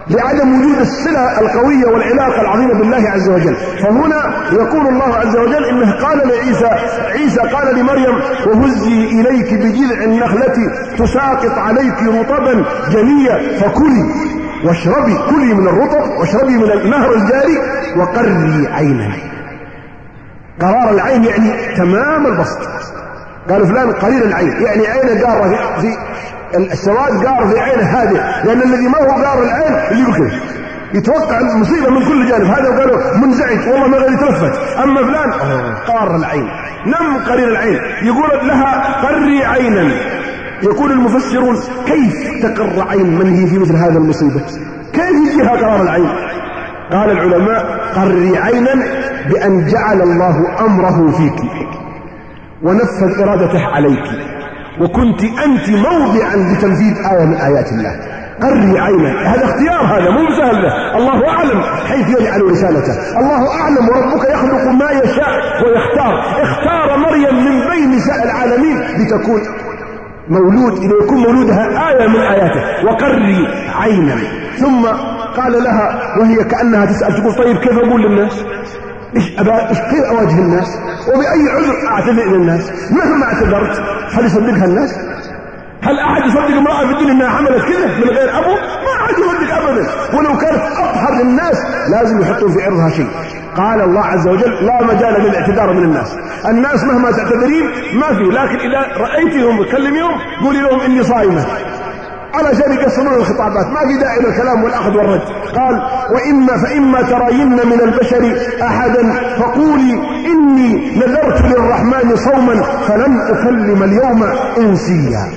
[0.10, 3.56] لعدم وجود الصلة القوية والعلاقة العظيمة بالله عز وجل.
[3.56, 6.70] فهنا يقول الله عز وجل إنه قال لعيسى
[7.12, 8.16] عيسى قال لمريم
[8.48, 14.06] وهزي إليك بجذع النخلة تساقط عليك رطبا جنيا فكلي
[14.66, 17.58] واشربي كلي من الرطب واشربي من النهر الجاري
[17.98, 19.12] وقري عينا
[20.62, 22.60] قرار العين يعني تمام البسط.
[23.50, 25.98] قال فلان قليل العين يعني عينة قارة في
[26.56, 30.40] السواد قار في عينه هذه لأن الذي ما هو قار العين اللي يبكي.
[30.94, 32.46] يتوقع المصيبة من كل جانب.
[32.46, 33.68] هذا قالوا منزعج.
[33.68, 34.78] والله ما غير يتلفت.
[34.84, 35.32] أما فلان
[35.88, 36.48] قار العين.
[36.86, 37.80] نم قرير العين.
[38.04, 39.92] يقول لها قري عينا.
[40.64, 41.56] يقول المفسرون
[41.86, 44.42] كيف تقر عين من هي في مثل هذا المصيبة؟
[44.94, 46.10] كيف يجيها قرار العين؟
[46.92, 48.74] قال العلماء قري عينا
[49.30, 51.50] بأن جعل الله أمره فيك
[52.64, 54.35] ونفذ إرادته عليك.
[54.82, 58.00] وكنت أنت موضعا لتنفيذ آية من آيات الله.
[58.42, 60.64] قري عينا هذا اختيار هذا مو سهل.
[60.64, 63.20] له الله أعلم حيث يجعل رسالته.
[63.20, 65.32] الله أعلم وربك يخلق ما يشاء
[65.66, 66.14] ويختار.
[66.44, 69.42] اختار مريم من بين نساء العالمين لتكون
[70.30, 72.86] مولود إذا يكون مولودها آية من آياته.
[72.86, 74.16] وقري عينا
[74.60, 74.86] ثم
[75.38, 78.46] قال لها وهي كأنها تسأل تقول طيب كيف أقول للناس؟
[79.16, 83.80] إيش أبا كيف أواجه الناس؟ وبأي عذر أعتذر إلى الناس؟ مهما اعتذرت
[84.14, 84.96] هل يصدقها الناس؟
[85.84, 88.52] هل أحد يصدق امرأة في الدنيا أنها عملت كذا من غير أبو؟
[88.86, 89.88] ما أحد يصدق أبدا.
[90.18, 91.58] ولو كانت أطهر الناس
[91.92, 93.08] لازم يحطون في عرضها شيء.
[93.58, 96.18] قال الله عز وجل لا مجال للاعتذار من الناس.
[96.48, 97.66] الناس مهما تعتذرين
[98.00, 98.24] ما في.
[98.24, 100.12] لكن إذا رأيتهم تكلميهم
[100.44, 101.46] قولي لهم إني صائمة.
[102.36, 103.68] علشان يقصرون الخطابات.
[103.68, 105.22] ما في داعي للكلام والأخذ والرد.
[105.56, 109.94] قال وإما فإما ترين من البشر أحدا فقولي
[110.32, 114.24] إني نذرت للرحمن صوما فلن أكلم اليوم
[114.58, 115.28] إنسيا.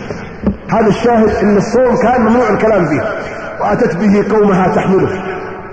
[0.71, 3.03] هذا الشاهد إن الصوم كان ممنوع الكلام فيه
[3.61, 5.09] وأتت به قومها تحمله.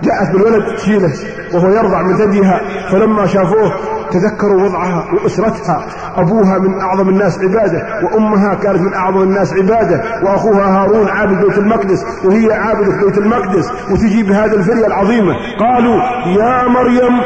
[0.04, 1.14] جاءت بالولد تشيله
[1.54, 2.62] وهو يرضع من ثديها
[2.92, 3.74] فلما شافوه
[4.12, 5.86] تذكروا وضعها وأسرتها.
[6.16, 11.58] أبوها من أعظم الناس عباده وأمها كانت من أعظم الناس عباده وأخوها هارون عابد بيت
[11.58, 15.34] المقدس وهي عابدة بيت المقدس وتجي بهذه الفرية العظيمة.
[15.60, 15.96] قالوا
[16.40, 17.22] يا مريم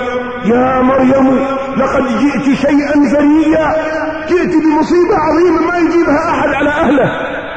[0.46, 1.40] يا مريم
[1.78, 3.74] لقد جئت شيئا فريا
[4.30, 7.10] جئت بمصيبة عظيمة ما يجيبها أحد على أهله.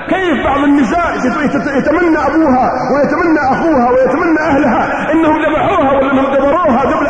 [0.09, 1.17] كيف بعض النساء
[1.79, 7.07] يتمنى أبوها ويتمنى أخوها ويتمنى أهلها إنهم ذبحوها ولا إنهم دبروها قبل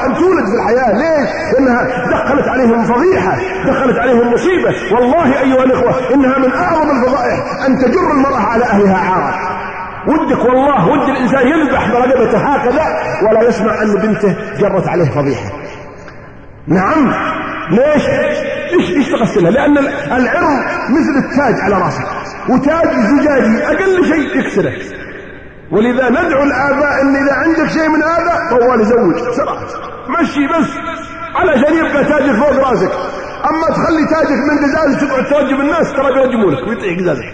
[0.53, 0.93] في الحياة.
[0.93, 3.37] ليش؟ لأنها دخلت عليهم فضيحة
[3.67, 4.75] دخلت عليهم مصيبة.
[4.95, 9.35] والله أيها الإخوة إنها من أعظم الفضائح أن تجر المرأة على أهلها عارة.
[10.07, 12.85] ودك والله ود الإنسان يذبح برقبته هكذا
[13.23, 15.51] ولا يسمع أن بنته جرت عليه فضيحة.
[16.69, 17.12] نعم.
[17.71, 18.09] ليش؟
[18.73, 19.79] إيش إيش تغسلها لأن
[20.12, 22.07] العرض مثل التاج على رأسك.
[22.49, 24.73] وتاج زجاجي أقل شيء يكسره.
[25.72, 29.58] ولذا ندعو الآباء إن إذا عندك شيء من هذا طوال يزوج بسرعة
[30.20, 30.70] مشي بس.
[31.37, 32.92] علشان يبقى تاجك فوق راسك.
[33.50, 36.68] أما تخلي تاجك من قزاز تقعد ترجم الناس ترى بيرجمونك.
[36.68, 37.24] ويطيح قزازك.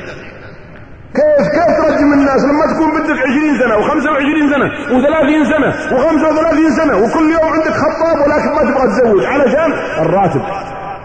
[1.18, 6.96] كيف كيف ترجم الناس؟ لما تكون بدك 20 سنة و25 سنة و30 سنة و35 سنة
[6.96, 9.24] وكل يوم عندك خطاب ولكن ما تبغى تزوج.
[9.24, 10.42] علشان الراتب.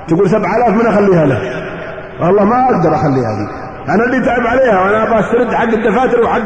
[0.08, 1.40] تقول 7000 من أخليها له.
[2.22, 6.42] والله ما أقدر أخليها دي أنا اللي تعب عليها وأنا أبغى أسترد حق الدفاتر وحق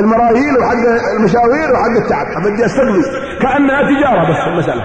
[0.00, 0.76] المرايل وحق
[1.18, 2.42] المشاوير وحق التعب.
[2.42, 3.02] بدي استقضي
[3.42, 4.82] كأنها تجارة بس المسألة.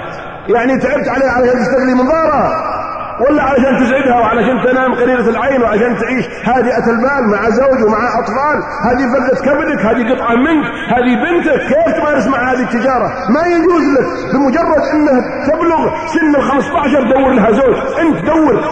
[0.48, 2.74] يعني تعبت عليها علشان تستقضي منظارها
[3.20, 8.58] ولا علشان تسعدها وعلشان تنام قريرة العين وعشان تعيش هادئة البال مع زوج ومع أطفال.
[8.88, 10.66] هذه فردة كبدك هذه قطعة منك
[10.96, 11.62] هذه بنتك.
[11.62, 17.34] كيف تمارس مع هذه التجارة؟ ما يجوز لك بمجرد أنها تبلغ سن ال 15 دور
[17.34, 17.76] لها زوج.
[18.00, 18.64] أنت دور.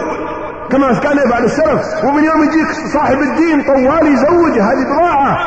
[0.72, 2.04] كما كان يفعل السلف.
[2.04, 5.38] ومن يوم يجيك صاحب الدين طوال يزوجها هذه بضاعة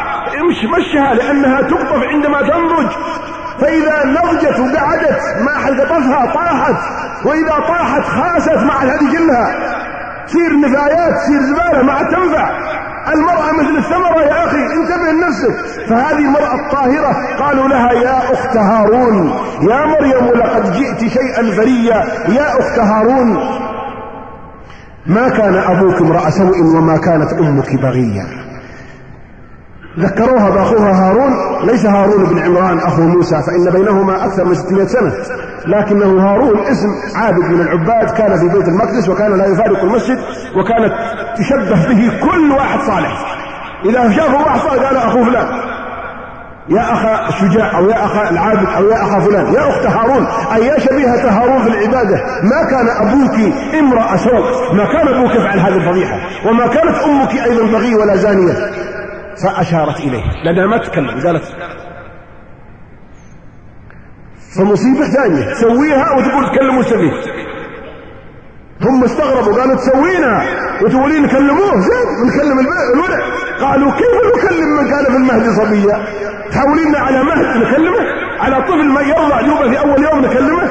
[0.50, 2.92] مش مشها لأنها تقطف عندما تنضج.
[3.60, 6.76] فإذا نضجت وقعدت ما حد قطفها طاحت.
[7.26, 9.56] وإذا طاحت خاست مع هذه كلها
[10.28, 12.50] تصير نفايات تصير زبالة ما عاد تنفع.
[13.14, 15.56] المرأة مثل الثمرة يا أخي انتبه لنفسك.
[15.90, 22.60] فهذه المرأة الطاهرة قالوا لها يا أخت هارون يا مريم لقد جئت شيئا فريا يا
[22.60, 23.38] أخت هارون
[25.08, 28.46] ما كان أبوك امرأ سوء وما كانت أمك بغيا
[30.00, 31.34] ذكروها بأخوها هارون
[31.64, 35.14] ليس هارون بن عمران أخو موسى فإن بينهما أكثر من 600 سنة.
[35.66, 40.18] لكنه هارون اسم عابد من العباد كان في بيت المقدس وكان لا يفارق المسجد
[40.56, 40.94] وكانت
[41.38, 43.38] تشبه به كل واحد صالح.
[43.86, 45.48] إذا شافوا واحد صالح قال أخو فلان.
[46.70, 50.66] يا أخا الشجاع أو يا أخا العابد أو يا أخا فلان يا أخت هارون أي
[50.66, 55.76] يا شبيهة هارون في العبادة ما كان أبوك امرأة سوء ما كان أبوك يفعل هذه
[55.76, 58.54] الفضيحة وما كانت أمك أيضا بغي ولا زانية.
[59.44, 61.44] فأشارت إليه لأنها ما تتكلم قالت
[64.58, 67.12] فمصيبة ثانية تسويها وتقول تكلموا السبيل
[68.82, 70.44] هم استغربوا قالوا تسوينا
[70.82, 73.22] وتقولين نكلموه زين نكلم الولد.
[73.62, 76.25] قالوا كيف نكلم من كان في المهد صبيا؟
[76.56, 78.00] تحولينا على مهد نكلمه
[78.40, 80.70] على طفل ما يرضع جوبه في أول يوم نكلمه.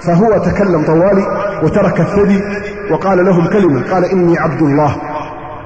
[0.00, 1.26] فهو تكلم طوالي
[1.62, 2.42] وترك الثدي
[2.90, 4.96] وقال لهم كلمة قال إني عبد الله.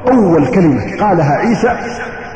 [0.08, 1.76] أول كلمة قالها عيسى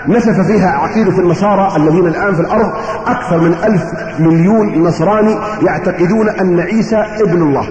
[0.09, 2.73] نسف فيها عقيدة النصارى الذين الآن في الأرض
[3.07, 3.83] أكثر من ألف
[4.19, 7.69] مليون نصراني يعتقدون أن عيسى ابن الله.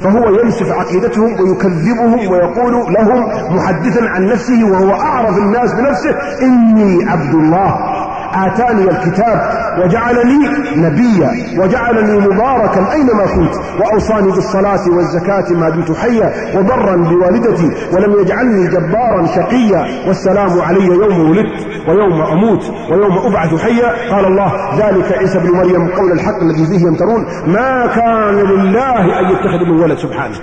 [0.00, 3.24] فهو ينسف عقيدتهم ويكذبهم ويقول لهم
[3.56, 7.91] محدثا عن نفسه وهو أعرف الناس بنفسه إني عبد الله.
[8.34, 9.40] آتاني الكتاب
[9.78, 18.20] وجعلني نبيا وجعلني مباركا أينما كنت وأوصاني بالصلاة والزكاة ما دمت حيا وبرا بوالدتي ولم
[18.20, 25.12] يجعلني جبارا شقيا والسلام علي يوم ولدت ويوم أموت ويوم أبعث حيا قال الله ذلك
[25.18, 29.98] عيسى بن مريم قول الحق الذي فيه يمترون ما كان لله أن يتخذ من ولد
[29.98, 30.34] سبحانه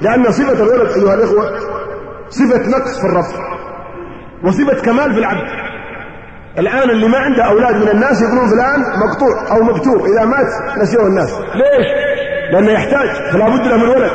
[0.00, 1.44] لأن صفة الولد أيها الإخوة
[2.30, 3.24] صفة نقص في الرب
[4.44, 5.48] وصفة كمال في العبد
[6.58, 11.06] الآن اللي ما عنده أولاد من الناس يقولون فلان مقطوع أو مبتور إذا مات نسيوه
[11.06, 11.30] الناس.
[11.32, 11.86] ليش؟
[12.52, 14.10] لأنه يحتاج فلا بد له من ولد.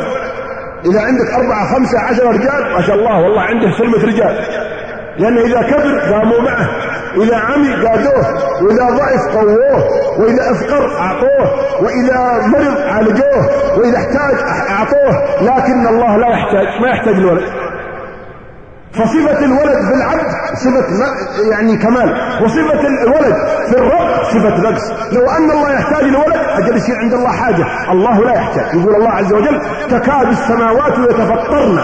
[0.86, 4.46] إذا عندك أربعة خمسة عشر رجال ما شاء الله والله عنده سلمة رجال.
[5.18, 6.70] لأنه إذا كبر قاموا معه
[7.24, 8.26] إذا عمي قادوه
[8.64, 9.84] وإذا ضعف قووه
[10.20, 11.52] وإذا أفقر أعطوه
[11.84, 14.36] وإذا مرض عالجوه وإذا احتاج
[14.70, 15.42] أعطوه.
[15.42, 17.44] لكن الله لا يحتاج ما يحتاج الولد.
[18.94, 20.86] فصفة الولد في العبد صفة
[21.52, 22.10] يعني كمال.
[22.44, 23.36] وصفة الولد
[23.70, 24.92] في الرب صفة نقص.
[25.12, 27.66] لو أن الله يحتاج لولد أجل يصير عند الله حاجة.
[27.92, 28.76] الله لا يحتاج.
[28.80, 31.80] يقول الله عز وجل تكاد السماوات يتفطرن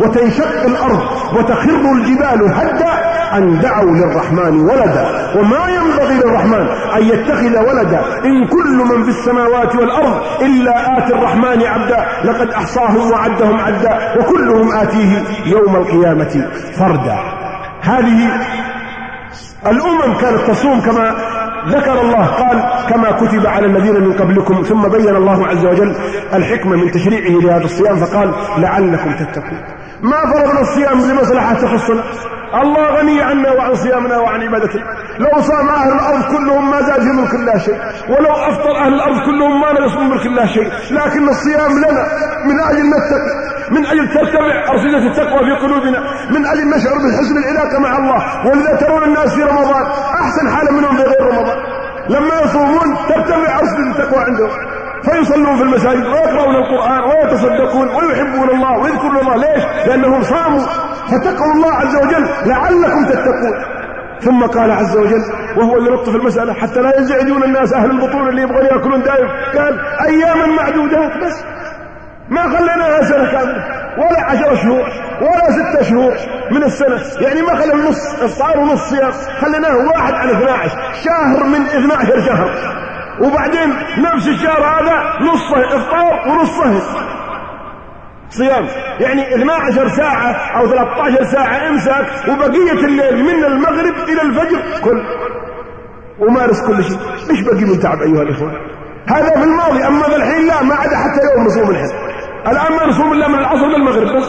[0.00, 1.00] وتنشق الأرض
[1.36, 5.32] وتخر الجبال هدا أن دعوا للرحمن ولدا.
[5.36, 6.66] وما ينبغي للرحمن
[6.96, 8.00] أن يتخذ ولدا.
[8.24, 12.06] إن كل من في السماوات والأرض إلا آتي الرحمن عبدا.
[12.24, 13.98] لقد أحصاهم وعدهم عدا.
[14.18, 17.18] وكلهم آتيه يوم القيامة فردا.
[17.80, 18.28] هذه
[19.66, 21.14] الأمم كانت تصوم كما
[21.68, 22.26] ذكر الله.
[22.26, 24.62] قال كما كتب على الذين من قبلكم.
[24.62, 25.94] ثم بين الله عز وجل
[26.34, 27.96] الحكمة من تشريعه لهذا الصيام.
[27.96, 29.79] فقال لعلكم تتقون.
[30.02, 32.02] ما فرضنا الصيام لمصلحة تخصنا.
[32.62, 34.82] الله غني عنا وعن صيامنا وعن عبادتنا
[35.18, 37.78] لو صام أهل الأرض كلهم ما زاد في ملك الله شيء.
[38.08, 40.68] ولو أفطر أهل الأرض كلهم ما نقص من ملك الله شيء.
[40.90, 42.04] لكن الصيام لنا
[42.44, 45.98] من أجل نتقي من أجل ترتفع أرصدة التقوى في قلوبنا
[46.30, 48.46] من أجل نشعر بحسن العلاقة مع الله.
[48.46, 49.84] ولذا ترون الناس في رمضان
[50.22, 51.58] أحسن حالة منهم في غير رمضان.
[52.08, 54.50] لما يصومون ترتفع أرصدة التقوى عندهم.
[55.02, 59.36] فيصلون في المساجد ويقرؤون القرآن ويتصدقون ويحبون الله ويذكرون الله.
[59.36, 60.60] ليش؟ لأنهم صاموا
[61.06, 63.64] فتقوا الله عز وجل لعلكم تتقون.
[64.20, 65.22] ثم قال عز وجل
[65.56, 70.46] وهو يلطف المسألة حتى لا يزعجون الناس أهل البطون اللي يبغون يأكلون دائم قال أياما
[70.46, 71.44] معدودات بس.
[72.28, 73.64] ما خليناها سنة كاملة
[73.98, 74.88] ولا عشر شهور
[75.20, 76.14] ولا ستة شهور
[76.50, 77.00] من السنة.
[77.20, 79.12] يعني ما خلينا نص افطار ونص صيام.
[79.40, 82.50] خليناه واحد على 12 شهر من 12 شهر.
[83.20, 83.68] وبعدين
[83.98, 86.82] نفس الشهر هذا نصه إفطار ونصه
[88.30, 88.66] صيام.
[89.00, 95.02] يعني 12 ساعة أو 13 ساعة امسك وبقية الليل من المغرب إلى الفجر كل
[96.18, 96.98] ومارس كل شيء.
[97.30, 98.52] إيش بقي من تعب أيها الإخوة؟
[99.08, 101.90] هذا في الماضي أما في الحين لا ما عدا حتى يوم نصوم الحين.
[102.46, 104.28] الآن ما نصوم إلا من العصر للمغرب بس.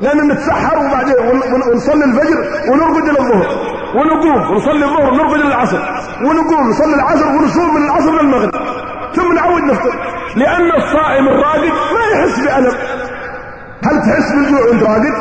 [0.00, 1.14] لأن نتسحر وبعدين
[1.54, 3.81] ونصلي الفجر ونرقد إلى الظهر.
[3.94, 5.78] ونقوم ونصلي الظهر ونرقد إلى العصر
[6.24, 8.50] ونقوم نصلي العصر ونصوم من العصر للمغرب.
[9.14, 9.94] ثم نعود نفطر.
[10.36, 12.72] لأن الصائم الراقد ما يحس بألم.
[13.84, 15.14] هل تحس بالجوع وأنت راقد؟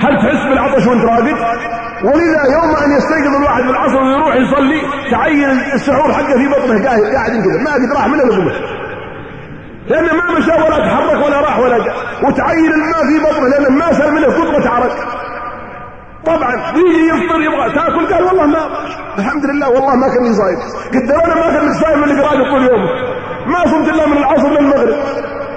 [0.00, 1.36] هل تحس بالعطش وأنت راقد؟
[2.04, 7.62] ولذا يوم أن يستيقظ الواحد بالعصر ويروح يصلي تعين السحور حقه في بطنه قاعد كذا
[7.64, 8.52] ما قد راح منه لقمة.
[9.88, 11.96] لأنه ما مشى ولا تحرك ولا راح ولا جاء.
[12.24, 15.19] وتعين الماء في بطنه لأنه ما سال منه قطره عرق.
[16.26, 18.58] طبعا يجي يفطر يبغى تاكل قال والله ما
[19.18, 20.58] الحمد لله والله ما كان صايم
[20.94, 22.88] قلت أنا ما كان صايم اللي قراءه طول يومه
[23.46, 24.96] ما صمت إلا من العصر للمغرب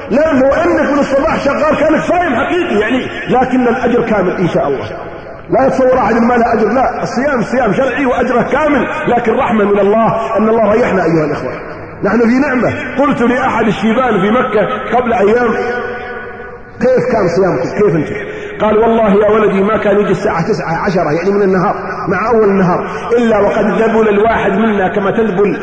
[0.10, 4.68] لا لو انك من الصباح شغال كانك صايم حقيقي يعني لكن الأجر كامل إن شاء
[4.68, 4.86] الله.
[5.50, 6.68] لا يتصور أحد ما له أجر.
[6.68, 11.52] لا الصيام صيام شرعي وأجره كامل لكن رحمة من الله أن الله ريحنا أيها الإخوة.
[12.04, 12.96] نحن في نعمة.
[13.00, 15.54] قلت لأحد الشيبان في مكة قبل أيام
[16.80, 21.12] كيف كان صيامكم كيف أنتم قال والله يا ولدي ما كان يجي الساعة تسعة عشرة
[21.12, 21.76] يعني من النهار
[22.10, 25.58] مع أول النهار إلا وقد ذبل الواحد منا كما تذبل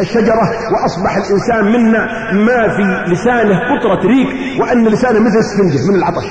[0.00, 6.26] الشجرة وأصبح الإنسان منا ما في لسانه قطرة ريق وأن لسانه مثل السفنجة من العطش.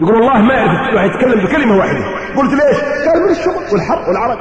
[0.00, 2.04] يقول والله ما يعرف يتكلم بكلمة واحدة.
[2.36, 4.38] قلت ليش؟ قال من الشغل والحر والعرق.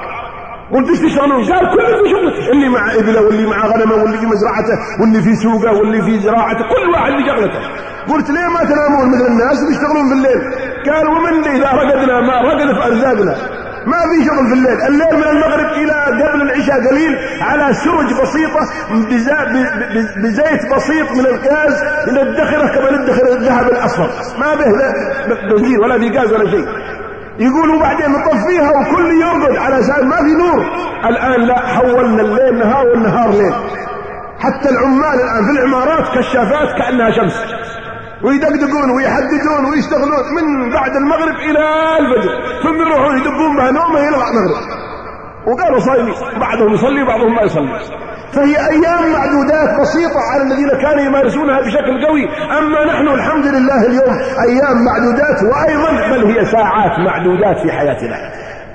[0.74, 4.26] قلت إيش تشتغلون؟ قال كل في شغلته اللي مع إبله واللي مع غنمه واللي في
[4.26, 7.59] مزرعته واللي في سوقه واللي في زراعته كل واحد في شغلته
[8.13, 10.41] قلت ليه ما تنامون مثل الناس وتشتغلون في الليل؟
[10.89, 13.36] قال ومن اذا رقدنا ما رقد في أرزاقنا.
[13.88, 14.82] ما في شغل في الليل.
[14.88, 15.93] الليل من المغرب إلى
[16.24, 18.61] قبل العشاء قليل على سرج بسيطة
[20.24, 24.09] بزيت بسيط من الغاز ندخره كما ندخر الذهب الاصفر
[24.39, 24.65] ما به
[25.49, 26.65] بنزين ولا في غاز ولا شيء.
[27.40, 30.66] يقول وبعدين نطفيها وكل يرقد على أساس ما في نور.
[31.06, 33.54] الآن لا حولنا الليل نهار والنهار ليل.
[34.40, 37.36] حتى العمال الآن في العمارات كشافات كأنها شمس.
[38.24, 42.32] ويدقدقون ويحددون ويشتغلون من بعد المغرب إلى الفجر.
[42.64, 44.87] ثم يروحون يدقون بها نومة إلى المغرب.
[45.48, 47.80] وقالوا صايمين بعضهم يصلي بعضهم ما يصلي.
[48.32, 52.30] فهي أيام معدودات بسيطة على الذين كانوا يمارسونها بشكل قوي.
[52.58, 54.14] أما نحن الحمد لله اليوم
[54.48, 58.18] أيام معدودات وأيضا بل هي ساعات معدودات في حياتنا.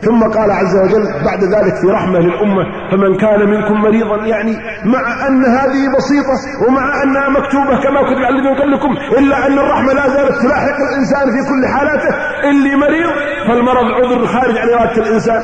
[0.03, 5.29] ثم قال عز وجل بعد ذلك في رحمة للأمة فمن كان منكم مريضا يعني مع
[5.29, 10.09] أن هذه بسيطة ومع أنها مكتوبة كما كتب على الذين قبلكم إلا أن الرحمة لا
[10.09, 12.15] زالت تلاحق الإنسان في كل حالاته.
[12.51, 13.11] اللي مريض
[13.49, 15.43] فالمرض عذر خارج عن إرادة الإنسان.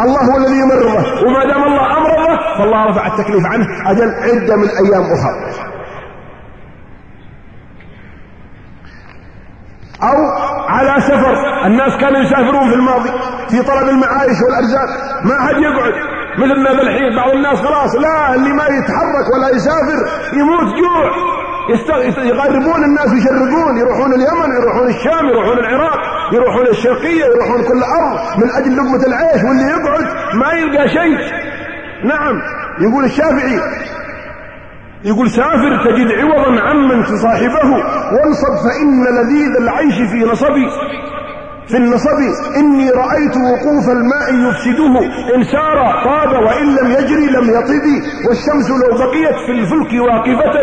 [0.00, 4.68] الله هو الذي يمرضه وما دام الله أمرضه فالله رفع التكليف عنه أجل عدة من
[4.68, 5.66] أيام أخرى
[10.02, 10.16] أو
[10.68, 11.34] على سفر
[11.66, 13.10] الناس كانوا يسافرون في الماضي
[13.48, 14.88] في طلب المعايش والأرزاق
[15.24, 15.92] ما حد يقعد.
[16.38, 21.10] مثلنا ذا الحين بعض الناس خلاص لا اللي ما يتحرك ولا يسافر يموت جوع.
[22.24, 26.15] يغربون الناس يشرقون يروحون اليمن يروحون الشام يروحون العراق.
[26.32, 30.04] يروحون الشرقية يروحون كل أرض من أجل لقمة العيش واللي يقعد
[30.34, 31.18] ما يلقى شيء.
[32.04, 32.42] نعم
[32.80, 33.60] يقول الشافعي
[35.04, 37.70] يقول سافر تجد عوضا عمن تصاحبه
[38.12, 40.66] وانصب فإن لذيذ العيش في نصبي.
[41.68, 42.18] في النصب
[42.56, 44.98] إني رأيت وقوف الماء يفسده
[45.34, 50.60] إن سار طاب وإن لم يجري لم يطب والشمس لو بقيت في الفلك واقفة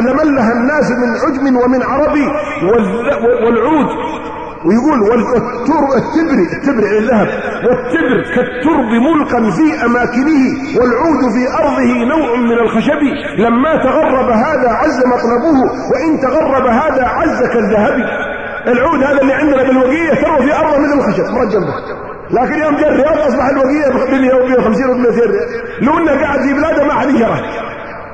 [0.00, 2.26] لملها الناس من عجم ومن عربي
[3.44, 3.86] والعود
[4.64, 7.28] ويقول والتر التبر التبر يعني الذهب.
[7.64, 10.42] والتبر كالترب ملقا في أماكنه
[10.78, 13.02] والعود في أرضه نوع من الخشب.
[13.38, 15.58] لما تغرب هذا عز مطلبه
[15.92, 17.94] وإن تغرب هذا عز كالذهب.
[18.66, 21.34] العود هذا اللي عندنا بالوقية ترى في أرضه مثل الخشب.
[21.34, 25.48] مرجل به لكن يوم جاء الرياض أصبح الوقية ب 100 و 150 و 200 ريال
[25.82, 27.40] لو إنه قاعد في بلاده ما حد يجره.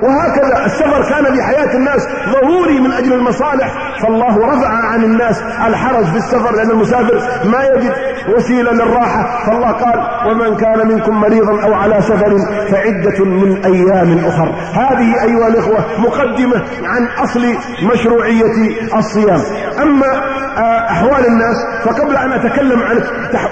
[0.02, 3.94] وهكذا السفر كان في حياة الناس ضروري من أجل المصالح.
[4.02, 7.92] فالله رفع عن الناس الحرج في السفر لأن المسافر ما يجد
[8.36, 9.46] وسيلة للراحة.
[9.46, 12.38] فالله قال ومن كان منكم مريضا أو على سفر
[12.70, 14.54] فعدة من أيام أخر.
[14.72, 17.54] هذه أيها الإخوة مقدمة عن أصل
[17.92, 18.52] مشروعية
[18.98, 19.40] الصيام.
[19.82, 22.96] أما آه، أحوال الناس فقبل أن أتكلم عن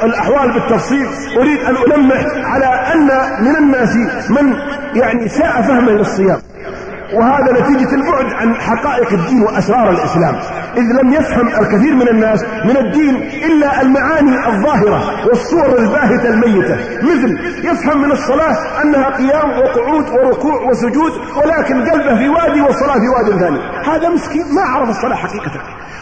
[0.03, 3.09] الأحوال بالتفصيل أريد أن ألمح على أن
[3.45, 3.97] من الناس
[4.31, 4.55] من
[4.95, 6.32] يعني ساء فهمه للصيام.
[6.33, 6.82] them.
[7.15, 10.37] وهذا نتيجة البعد عن حقائق الدين وأسرار الإسلام.
[10.77, 16.77] إذ لم يفهم الكثير من الناس من الدين إلا المعاني الظاهرة والصور الباهتة الميتة.
[17.03, 23.09] مثل يفهم من الصلاة أنها قيام وقعود وركوع وسجود ولكن قلبه في وادي والصلاة في
[23.09, 23.59] وادي ثاني.
[23.87, 25.51] هذا مسكين ما عرف الصلاة حقيقة.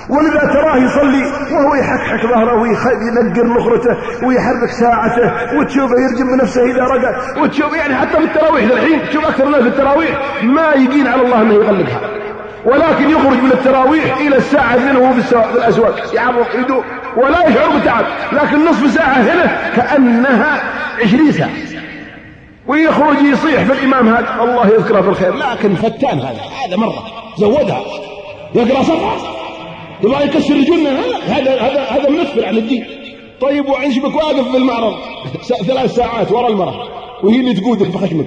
[0.08, 3.96] ولذا تراه يصلي وهو يحكحك ظهره وينقر نخرته
[4.26, 8.70] ويحرك ساعته وتشوفه يرجم بنفسه إذا رقد وتشوف يعني حتى في التراويح.
[8.70, 12.00] الحين تشوف أكثر الناس في التراويح ما يقين على الله أنه يغلقها.
[12.64, 16.82] ولكن يخرج من التراويح إلى الساعة 2 وهو في الاسواق يعرف يده
[17.16, 18.04] ولا يشعر بتعب.
[18.32, 20.62] لكن نصف ساعة هنا كأنها
[21.02, 21.50] 20 ساعه
[22.66, 24.42] ويخرج يصيح في الإمام هذا.
[24.42, 25.34] الله يذكره بالخير.
[25.34, 26.40] لكن فتان هذا.
[26.66, 27.04] هذا مرة.
[27.38, 27.80] زودها.
[28.54, 29.16] يقرأ صفحة.
[30.02, 30.90] يبغى يكسر الجنة.
[31.26, 32.86] هذا هذا هذا منفر عن الدين.
[33.40, 34.94] طيب وعنش بك واقف في المعرض.
[35.66, 36.88] ثلاث ساعات ورا المرأة.
[37.22, 38.26] وهي اللي تقودك بخشمك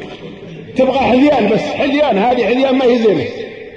[0.75, 3.23] تبغى حذيان بس حذيان هذه حذيان ما هي زينة.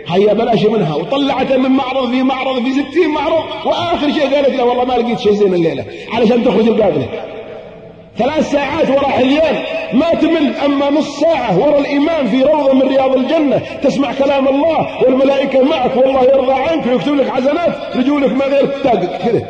[0.08, 0.94] هيا بلاش منها.
[0.94, 5.18] وطلعته من معرض في معرض في ستين معرض وآخر شيء قالت له والله ما لقيت
[5.18, 7.08] شيء زين الليلة علشان تخرج القابلة.
[8.18, 13.16] ثلاث ساعات ورا حليان ما تمل أما نص ساعة ورا الإمام في روضة من رياض
[13.16, 13.60] الجنة.
[13.82, 19.48] تسمع كلام الله والملائكة معك والله يرضى عنك ويكتب لك حسنات رجولك ما غير كذا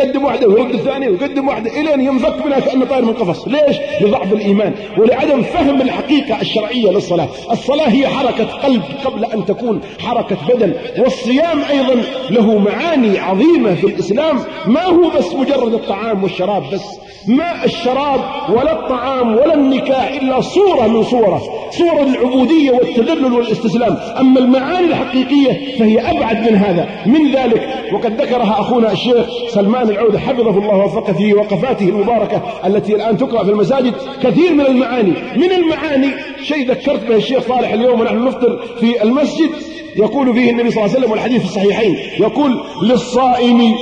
[0.00, 3.48] قدم واحدة ويرد الثانية وقدم واحدة إلين ينفك منها كأنه طاير من قفص.
[3.48, 7.28] ليش؟ لضعف الإيمان ولعدم فهم الحقيقة الشرعية للصلاة.
[7.52, 13.86] الصلاة هي حركة قلب قبل أن تكون حركة بدن والصيام أيضا له معاني عظيمة في
[13.86, 14.38] الإسلام.
[14.66, 16.84] ما هو بس مجرد الطعام والشراب بس
[17.26, 23.96] ما الشراب ولا الطعام ولا النكاح إلا صورة من صورة صورة العبودية والتذلل والاستسلام.
[24.20, 26.88] أما المعاني الحقيقية فهي أبعد من هذا.
[27.06, 32.94] من ذلك وقد ذكرها أخونا الشيخ سلمان العودة حفظه الله وفقه في وقفاته المباركة التي
[32.94, 33.94] الآن تقرأ في المساجد.
[34.22, 36.10] كثير من المعاني من المعاني
[36.42, 39.50] شيء ذكرت به الشيخ صالح اليوم ونحن نفطر في المسجد.
[39.96, 43.74] يقول فيه النبي صلى الله عليه وسلم والحديث في الصحيحين يقول للصائم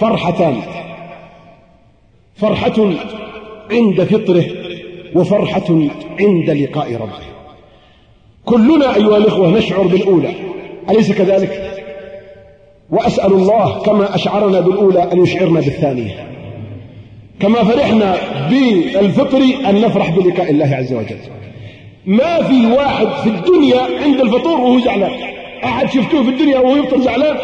[0.00, 0.56] فرحتان.
[2.36, 2.90] فرحة
[3.70, 4.44] عند فطره
[5.14, 5.88] وفرحة
[6.20, 7.28] عند لقاء ربه.
[8.44, 10.34] كلنا أيها الإخوة نشعر بالأولى.
[10.90, 11.77] أليس كذلك؟
[12.90, 16.28] وأسأل الله كما أشعرنا بالأولى أن يشعرنا بالثانية.
[17.40, 18.16] كما فرحنا
[18.50, 21.18] بالفطر أن نفرح بلقاء الله عز وجل.
[22.06, 25.12] ما في واحد في الدنيا عند الفطور وهو زعلان.
[25.64, 27.36] أحد شفتوه في الدنيا وهو يفطر زعلان؟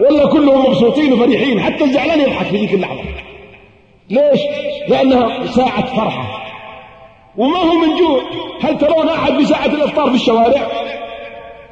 [0.00, 3.00] ولا كلهم مبسوطين وفرحين حتى الزعلان يضحك في ذيك اللحظة.
[4.10, 4.40] ليش؟
[4.88, 6.42] لأنها ساعة فرحة.
[7.36, 8.20] وما هو من جوع
[8.60, 10.66] هل ترون أحد بساعة الإفطار في الشوارع؟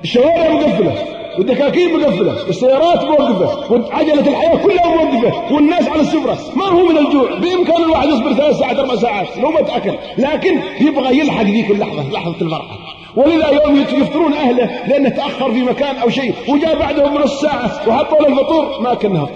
[0.04, 1.17] الشوارع مقفلة.
[1.38, 6.38] والدكاكين مقفلة والسيارات موقفة وعجلة الحياة كلها موقفة والناس على السفرة.
[6.56, 9.94] ما هو من الجوع؟ بإمكان الواحد يصبر ثلاث ساعات أربع ساعات لو ما تأكل.
[10.18, 12.78] لكن يبغى يلحق ذيك اللحظة لحظة الفرحة
[13.16, 18.18] ولذا يوم يفطرون أهله لأنه تأخر في مكان أو شيء وجاء بعدهم نص ساعة وحطوا
[18.18, 19.28] له الفطور ما كنها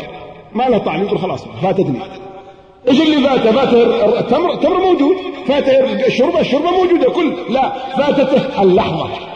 [0.54, 1.98] ما له طعم يقول خلاص فاتتني
[2.88, 5.16] إيش اللي فاته فاته التمر التمر موجود.
[5.46, 9.31] فاته الشربة الشربة موجودة كل لا فاتته اللحظة.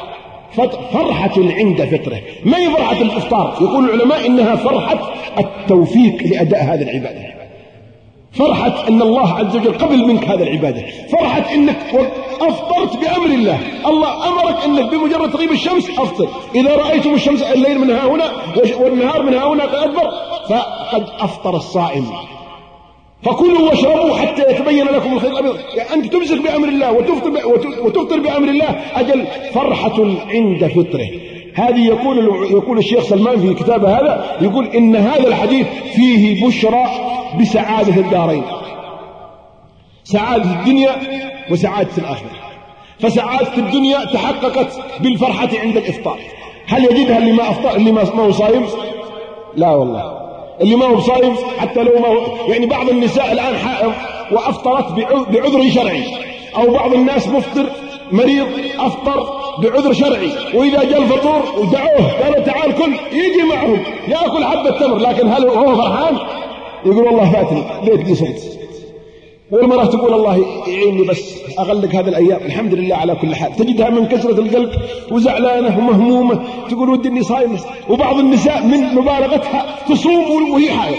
[0.92, 2.20] فرحة عند فطره.
[2.44, 7.36] ما هي فرحة الإفطار؟ يقول العلماء إنها فرحة التوفيق لأداء هذه العبادة.
[8.32, 10.82] فرحة أن الله عز وجل قبل منك هذا العبادة.
[11.12, 11.76] فرحة أنك
[12.40, 13.60] أفطرت بأمر الله.
[13.86, 16.28] الله أمرك أنك بمجرد تغيب الشمس أفطر.
[16.54, 18.30] إذا رأيتم الشمس الليل من ها هنا
[18.80, 19.94] والنهار من ها هنا قد
[20.48, 22.06] فقد أفطر الصائم.
[23.26, 25.56] فكلوا واشربوا حتى يتبين لكم الخيط الأبيض.
[25.74, 27.30] يعني أنت تمسك بأمر الله وتفطر
[27.82, 31.08] وتفطر بأمر الله أجل فرحة عند فطره.
[31.54, 32.18] هذه يقول
[32.50, 36.84] يقول الشيخ سلمان في كتابه هذا يقول إن هذا الحديث فيه بشرى
[37.40, 38.44] بسعادة الدارين.
[40.04, 40.96] سعادة الدنيا
[41.50, 42.30] وسعادة الآخرة.
[43.00, 46.18] فسعادة الدنيا تحققت بالفرحة عند الإفطار.
[46.66, 48.66] هل يجدها اللي ما افطر اللي ما هو صايم؟
[49.56, 50.25] لا والله.
[50.60, 53.92] اللي ما هو بصايم حتى لو ما هو يعني بعض النساء الآن حائض
[54.32, 54.92] وأفطرت
[55.30, 56.04] بعذر شرعي.
[56.56, 57.66] أو بعض الناس مفطر
[58.12, 58.46] مريض
[58.78, 59.26] أفطر
[59.62, 60.30] بعذر شرعي.
[60.54, 63.78] وإذا جاء الفطور ودعوه قالوا تعال كل يجي معهم
[64.08, 64.98] يأكل حبة تمر.
[64.98, 66.16] لكن هل هو فرحان؟
[66.86, 68.65] يقول والله فاتني ليت صمت
[69.50, 70.36] والمرأة تقول الله
[70.68, 72.40] يعيني بس أغلق هذه الأيام.
[72.46, 73.56] الحمد لله على كل حال.
[73.56, 74.70] تجدها من كسرة القلب
[75.10, 76.42] وزعلانة ومهمومة.
[76.68, 80.98] تقول ودي إني صايمة وبعض النساء من مبالغتها تصوم وهي حائض.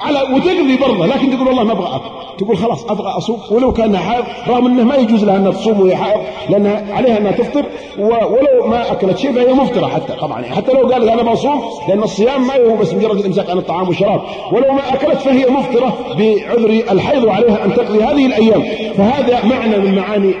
[0.00, 3.96] على وتقضي برضه لكن تقول والله ما أبغى اكل تقول خلاص أبغى أصوم ولو كان
[3.96, 6.20] حائض رغم إنه ما يجوز لها إنها تصوم وهي حائض
[6.50, 7.64] لانها عليها إنها تفطر
[7.98, 12.02] ولو ما أكلت شيء فهي مفطرة حتى طبعا يعني حتى لو قالت أنا بصوم لأن
[12.02, 14.20] الصيام ما هو بس مجرد الإمساك عن الطعام والشراب.
[14.52, 18.62] ولو ما أكلت فهي مفطرة بعذر الحيض وعليها أن تقضي هذه الأيام.
[18.96, 20.34] فهذا معنى من معاني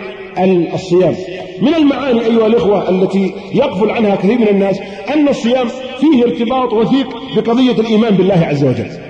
[0.74, 1.14] الصيام.
[1.62, 4.80] من المعاني أيها الإخوة التي يغفل عنها كثير من الناس
[5.14, 5.68] أن الصيام
[6.00, 9.09] فيه ارتباط وثيق بقضية الإيمان بالله عز وجل.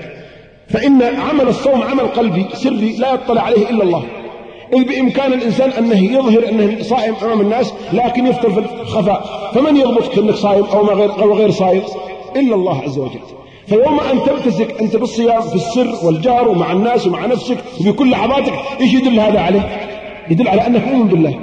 [0.72, 4.02] فإن عمل الصوم عمل قلبي سري لا يطلع عليه إلا الله.
[4.72, 9.50] إذ بإمكان الإنسان أنه يظهر أنه صائم أمام الناس لكن يفطر في الخفاء.
[9.54, 11.82] فمن يضبطك أنك صائم أو ما غير, أو غير صائم؟
[12.36, 13.20] إلا الله عز وجل.
[13.66, 18.94] فيوم أن تمتزك أنت بالصيام في السر والجهر ومع الناس ومع نفسك وبكل لحظاتك إيش
[18.94, 19.68] يدل هذا عليه
[20.30, 21.40] يدل على أنك مؤمن بالله.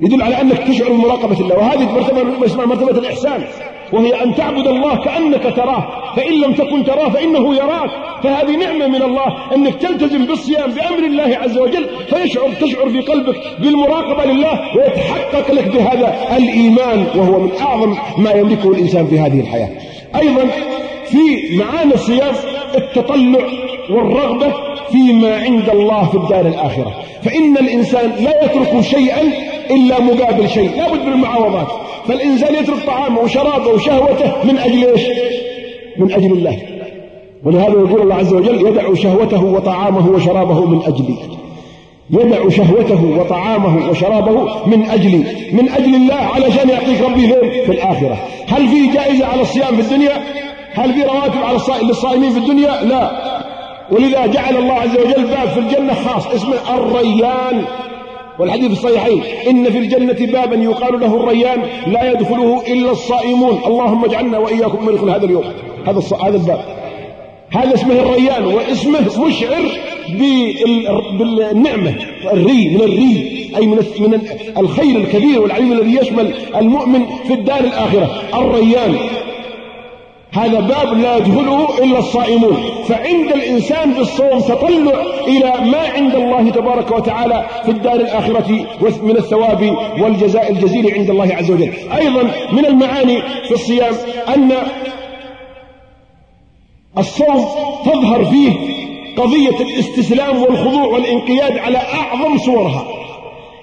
[0.00, 1.56] يدل على أنك تشعر بمراقبة الله.
[1.56, 3.44] وهذه مرتبة مرتبة الإحسان.
[3.92, 7.90] وهي أن تعبد الله كأنك تراه فإن لم تكن تراه فإنه يراك.
[8.22, 13.36] فهذه نعمة من الله أنك تلتزم بالصيام بأمر الله عز وجل فيشعر تشعر في قلبك
[13.58, 19.68] بالمراقبة لله ويتحقق لك بهذا الإيمان وهو من أعظم ما يملكه الإنسان في هذه الحياة.
[20.16, 20.48] أيضا
[21.04, 22.34] في معاني الصيام
[22.74, 23.46] التطلع
[23.90, 24.52] والرغبة
[24.90, 26.94] فيما عند الله في الدار الآخرة.
[27.22, 29.22] فإن الإنسان لا يترك شيئا
[29.70, 35.02] إلا مقابل شيء لا بد من المعوضات فالإنسان يترك طعامه وشرابه وشهوته من أجل إيش؟
[35.98, 36.58] من أجل الله.
[37.44, 41.16] ولهذا يقول الله عز وجل يدع شهوته وطعامه وشرابه من أجلي
[42.10, 48.18] يدع شهوته وطعامه وشرابه من أجلي من أجل الله علشان يعطيك ربي فين في الآخرة.
[48.48, 50.22] هل في جائزة على الصيام في الدنيا؟
[50.72, 53.10] هل في رواتب على للصائمين في الدنيا؟ لا.
[53.90, 57.64] ولذا جعل الله عز وجل باب في الجنة خاص اسمه الريان.
[58.38, 63.60] والحديث الصحيحين إن في الجنة بابا يقال له الريان لا يدخله إلا الصائمون.
[63.66, 65.44] اللهم اجعلنا وإياكم من يدخل هذا اليوم.
[65.86, 66.64] هذا هذا الباب.
[67.50, 69.62] هذا اسمه الريان واسمه مشعر
[71.18, 71.94] بالنعمة.
[72.32, 74.22] الري من الري أي من من
[74.58, 78.10] الخير الكبير والعليم الذي يشمل المؤمن في الدار الآخرة.
[78.34, 78.96] الريان.
[80.36, 82.56] هذا باب لا يدخله إلا الصائمون.
[82.88, 88.66] فعند الإنسان بالصوم تطلع إلى ما عند الله تبارك وتعالى في الدار الآخرة
[89.02, 91.72] من الثواب والجزاء الجزيل عند الله عز وجل.
[91.98, 92.22] أيضا
[92.52, 93.94] من المعاني في الصيام
[94.28, 94.52] أن
[96.98, 97.46] الصوم
[97.84, 98.52] تظهر فيه
[99.16, 102.86] قضية الاستسلام والخضوع والانقياد على أعظم صورها.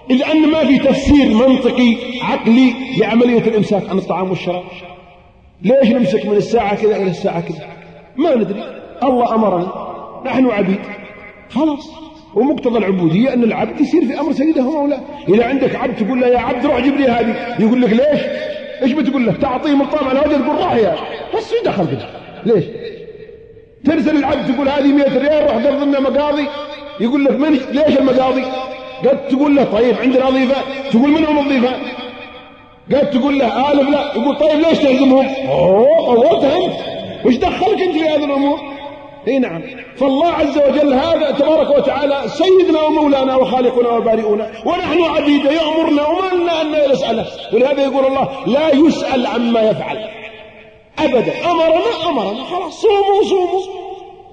[0.09, 4.63] إذ أن ما في تفسير منطقي عقلي لعملية الإمساك عن الطعام والشراب.
[5.63, 7.67] ليش نمسك من الساعة كذا إلى الساعة كذا؟
[8.17, 8.63] ما ندري.
[9.03, 9.67] الله أمرنا.
[10.25, 10.79] نحن عبيد.
[11.49, 11.89] خلاص.
[12.35, 14.99] ومقتضى العبودية أن العبد يصير في أمر سيده مولاه
[15.29, 17.55] إذا عندك عبد تقول له يا عبد روح جيب لي هذه.
[17.59, 18.21] يقول لك ليش؟
[18.83, 20.95] إيش بتقول له؟ تعطيه مطعم على وجه تقول روح يا.
[21.37, 22.09] بس دخل كذا
[22.45, 22.63] ليش؟
[23.85, 26.45] ترسل العبد تقول هذه 100 ريال روح قرض لنا مقاضي.
[26.99, 28.43] يقول لك من؟ ليش المقاضي؟
[29.05, 30.55] قد تقول له طيب عندنا وظيفة.
[30.91, 31.75] تقول من هم الوظيفة
[32.91, 36.73] قد تقول له آلف لا يقول طيب ليش تهزمهم؟ أوه طولت انت
[37.25, 38.59] وش دخلك أنت في هذه الأمور؟
[39.27, 39.61] إي نعم.
[39.95, 46.61] فالله عز وجل هذا تبارك وتعالى سيدنا ومولانا وخالقنا وبارئنا ونحن عبيده يأمرنا وما لنا
[46.61, 50.09] أن نساله ولهذا يقول الله لا يسأل عما يفعل.
[50.99, 51.51] أبدا.
[51.51, 52.43] أمرنا أمرنا.
[52.43, 53.61] خلاص صوموا صوموا.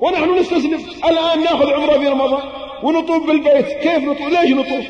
[0.01, 0.81] ونحن نستسلم.
[1.09, 2.43] الآن نأخذ عمرة في رمضان
[2.83, 3.67] ونطوف بالبيت.
[3.67, 4.85] كيف نطوف؟ ليش نطوف؟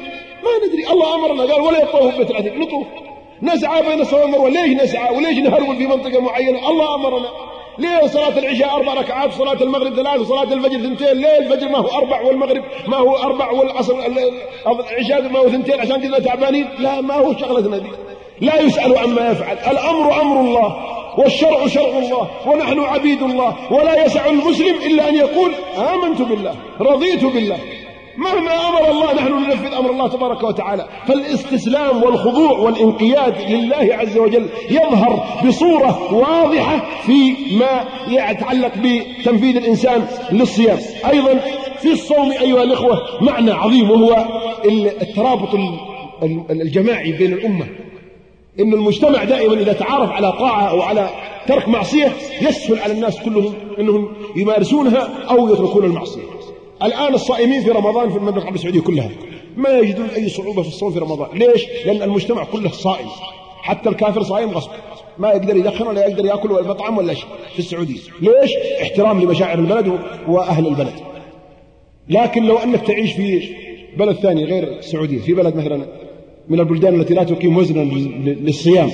[0.45, 0.87] ما ندري.
[0.91, 1.53] الله أمرنا.
[1.53, 2.87] قال ولا يطوف بيت نطوف.
[3.43, 7.29] نسعى بين الصفا والمروة ليش نسعى وليش نهرول في منطقة معينة؟ الله أمرنا.
[7.79, 11.17] ليه صلاة العشاء أربع ركعات صلاة المغرب ثلاث وصلاة الفجر ثنتين.
[11.17, 13.95] ليه الفجر ما هو أربع والمغرب ما هو أربع والعصر
[14.67, 16.69] العشاء ما هو ثنتين عشان كذا تعبانين.
[16.79, 17.89] لا ما هو شغلتنا دي
[18.41, 19.57] لا يسأل عما يفعل.
[19.71, 20.77] الأمر أمر الله
[21.19, 23.73] والشرع شرع الله ونحن عبيد الله.
[23.73, 27.59] ولا يسع المسلم إلا أن يقول آمنت بالله رضيت بالله.
[28.17, 30.89] مهما أمر الله نحن ننفذ أمر الله تبارك وتعالى.
[31.07, 40.79] فالاستسلام والخضوع والانقياد لله عز وجل يظهر بصورة واضحة في ما يتعلق بتنفيذ الإنسان للصيام.
[41.11, 41.41] أيضا
[41.81, 44.25] في الصوم أيها الإخوة معنى عظيم وهو
[45.03, 45.49] الترابط
[46.51, 47.67] الجماعي بين الأمة.
[48.61, 51.09] إن المجتمع دائما إذا تعارف على طاعة أو على
[51.47, 56.23] ترك معصية يسهل على الناس كلهم أنهم يمارسونها أو يتركون المعصية.
[56.83, 59.11] الآن الصائمين في رمضان في المملكة العربية السعودية كلها
[59.57, 61.39] ما يجدون أي صعوبة في الصوم في رمضان.
[61.39, 63.07] ليش؟ لأن المجتمع كله صائم.
[63.63, 64.71] حتى الكافر صائم غصب.
[65.19, 68.01] ما يقدر يدخن ولا يقدر يأكل ولا مطعم ولا شيء في السعودية.
[68.23, 70.95] ليش؟ احترام لمشاعر البلد وأهل البلد.
[72.09, 73.55] لكن لو أنك تعيش في
[73.97, 75.87] بلد ثاني غير السعودية في بلد مثلا
[76.49, 77.81] من البلدان التي لا تقيم وزنا
[78.25, 78.91] للصيام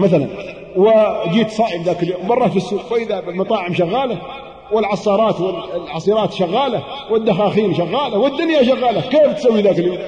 [0.00, 0.28] مثلا
[0.76, 4.18] وجيت صائم ذاك اليوم مرة في السوق وإذا المطاعم شغالة
[4.72, 9.00] والعصارات والعصيرات شغالة والدخاخين شغالة والدنيا شغالة.
[9.00, 9.98] كيف تسوي ذاك اليوم؟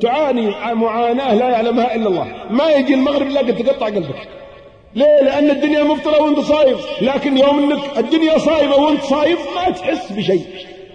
[0.00, 2.26] تعاني معاناة لا يعلمها إلا الله.
[2.50, 4.28] ما يجي المغرب إلا قد تقطع قلبك.
[4.94, 10.12] ليه؟ لأن الدنيا مفطرة وأنت صايم لكن يوم إنك الدنيا صايمة وأنت صايم ما تحس
[10.12, 10.44] بشيء.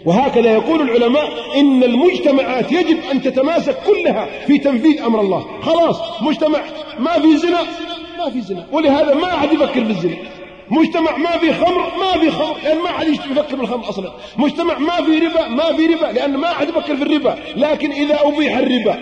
[0.06, 5.46] وهكذا يقول العلماء إن المجتمعات يجب أن تتماسك كلها في تنفيذ أمر الله.
[5.62, 6.60] خلاص مجتمع
[7.00, 7.60] ما في زنا
[8.18, 8.66] ما في زنا.
[8.72, 10.16] ولهذا ما أحد يفكر بالزنا.
[10.72, 14.12] مجتمع ما في خمر ما في خمر لأن ما حد يفكر بالخمر أصلا.
[14.38, 17.38] مجتمع ما في ربا ما في ربا لأن ما حد يفكر في الربا.
[17.56, 18.98] لكن إذا أبيح الربا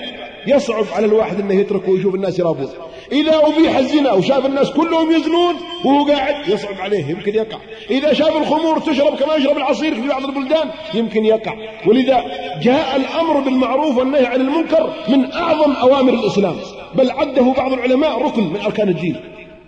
[0.47, 2.69] يصعب على الواحد أنه يتركه ويشوف الناس يرابون.
[3.11, 5.55] إذا أبيح الزنا وشاف الناس كلهم يزنون
[5.85, 7.57] وهو قاعد يصعب عليه يمكن يقع.
[7.89, 11.53] إذا شاف الخمور تشرب كما يشرب العصير في بعض البلدان يمكن يقع.
[11.87, 12.23] ولذا
[12.61, 16.55] جاء الأمر بالمعروف والنهي عن المنكر من أعظم أوامر الإسلام.
[16.95, 19.15] بل عده بعض العلماء ركن من أركان الدين.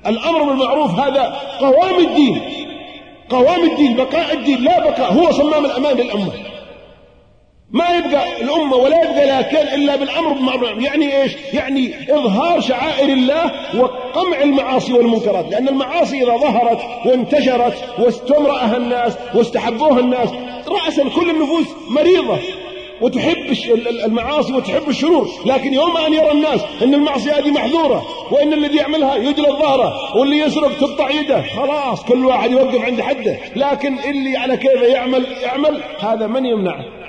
[0.07, 2.41] الأمر بالمعروف هذا قوام الدين.
[3.29, 6.31] قوام الدين بقاء الدين لا بقاء هو صمام الأمان للأمة
[7.71, 10.83] ما يبقى الأمة ولا يبقى لها كيل إلا بالأمر بالمعروف.
[10.83, 15.51] يعني إيش؟ يعني إظهار شعائر الله وقمع المعاصي والمنكرات.
[15.51, 20.29] لأن المعاصي إذا ظهرت وانتشرت واستمرأها الناس واستحبوها الناس
[20.67, 22.37] رأسا كل النفوس مريضة.
[23.01, 23.55] وتحب
[24.05, 25.29] المعاصي وتحب الشرور.
[25.45, 30.37] لكن يوم أن يرى الناس أن المعصية هذه محذورة وأن الذي يعملها يجلى ظهره واللي
[30.37, 33.37] يسرق تقطع يده خلاص كل واحد يوقف عند حده.
[33.55, 37.03] لكن اللي على كيفه يعمل يعمل هذا من يمنعه؟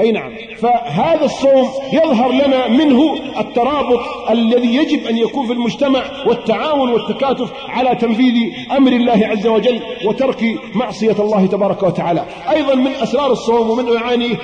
[0.00, 0.32] أي نعم.
[0.58, 7.94] فهذا الصوم يظهر لنا منه الترابط الذي يجب أن يكون في المجتمع والتعاون والتكاتف على
[7.94, 8.34] تنفيذ
[8.76, 12.24] أمر الله عز وجل وترك معصية الله تبارك وتعالى.
[12.50, 14.36] أيضا من أسرار الصوم ومن معانيه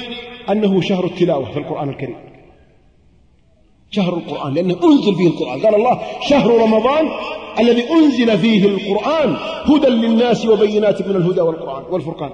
[0.50, 2.16] أنه شهر التلاوة في القرآن الكريم.
[3.90, 5.60] شهر القرآن لأنه أنزل فيه القرآن.
[5.60, 7.10] قال الله شهر رمضان
[7.60, 12.30] الذي أنزل فيه القرآن هدى للناس وبينات من الهدى والقرآن والفرقان.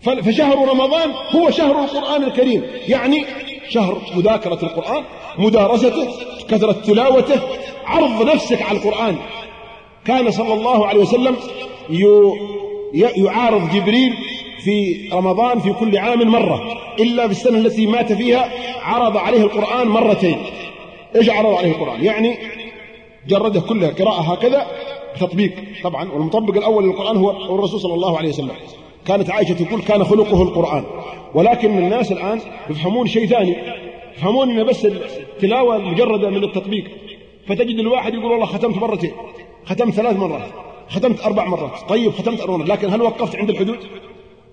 [0.00, 2.62] فشهر رمضان هو شهر القرآن الكريم.
[2.88, 3.24] يعني
[3.68, 5.04] شهر مذاكرة القرآن
[5.38, 6.08] مدارسته
[6.48, 7.40] كثرة تلاوته
[7.86, 9.16] عرض نفسك على القرآن.
[10.04, 11.36] كان صلى الله عليه وسلم
[12.94, 14.14] يعارض جبريل
[14.64, 18.50] في رمضان في كل عام مرة إلا في السنة التي مات فيها
[18.82, 20.38] عرض عليه القرآن مرتين.
[21.16, 22.38] إيش عرض عليه القرآن؟ يعني
[23.28, 24.66] جرده كلها قراءة هكذا
[25.20, 25.52] تطبيق.
[25.84, 28.54] طبعا والمطبق الأول للقرآن هو الرسول صلى الله عليه وسلم.
[29.06, 30.84] كانت عائشة تقول كان خلقه القرآن.
[31.34, 32.40] ولكن الناس الآن
[32.70, 33.56] يفهمون شيء ثاني.
[34.16, 36.84] يفهمون أن بس التلاوة مجردة من التطبيق.
[37.46, 39.12] فتجد الواحد يقول والله ختمت مرتين
[39.66, 40.50] ختمت ثلاث مرات
[40.88, 41.88] ختمت أربع مرات.
[41.88, 43.78] طيب ختمت أربع مرات لكن هل وقفت عند الحدود؟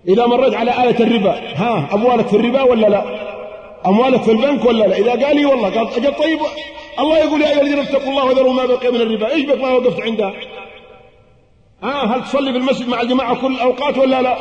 [0.08, 1.42] إذا مريت على آية الربا.
[1.56, 3.04] ها أموالك في الربا ولا لا؟
[3.86, 6.40] أموالك في البنك ولا لا؟ إذا قال لي والله قال أجل طيب.
[7.00, 9.32] الله يقول يا أيها الذين اتقوا الله وذروا ما بقي من الربا.
[9.32, 10.34] إيش بك ما وقفت عندها؟
[11.84, 14.38] ها هل تصلي في المسجد مع الجماعة كل الأوقات ولا لا؟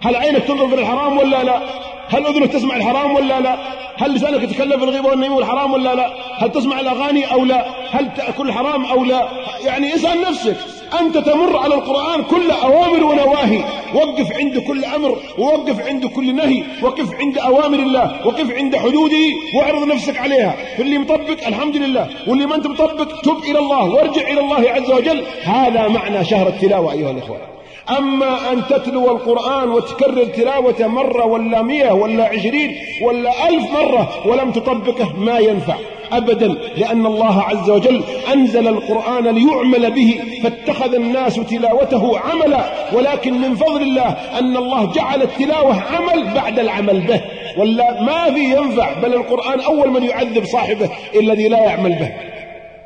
[0.00, 1.60] هل عينك تنظر في الحرام ولا لا؟
[2.08, 3.56] هل أذنك تسمع الحرام ولا لا؟
[3.98, 8.14] هل لسانك يتكلم في الغيبة والنميمة والحرام ولا لا؟ هل تسمع الأغاني أو لا؟ هل
[8.14, 9.28] تأكل حرام أو لا؟
[9.64, 10.56] يعني اسأل نفسك
[11.00, 13.64] أنت تمر على القرآن كل أوامر ونواهي.
[13.94, 19.26] وقف عند كل أمر ووقف عند كل نهي وقف عند أوامر الله وقف عند حدوده
[19.56, 20.56] واعرض نفسك عليها.
[20.78, 24.90] فاللي مطبق الحمد لله واللي ما أنت مطبق تب إلى الله وارجع إلى الله عز
[24.90, 25.24] وجل.
[25.44, 27.55] هذا معنى شهر التلاوة أيها الإخوة.
[27.90, 34.50] أما أن تتلو القرآن وتكرر تلاوته مرة ولا مئة ولا عشرين ولا ألف مرة ولم
[34.50, 35.76] تطبقه ما ينفع
[36.12, 43.54] أبدا لأن الله عز وجل أنزل القرآن ليعمل به فاتخذ الناس تلاوته عملا ولكن من
[43.54, 47.20] فضل الله أن الله جعل التلاوة عمل بعد العمل به.
[47.58, 52.35] ولا ما في ينفع بل القرآن أول من يعذب صاحبه الذي لا يعمل به.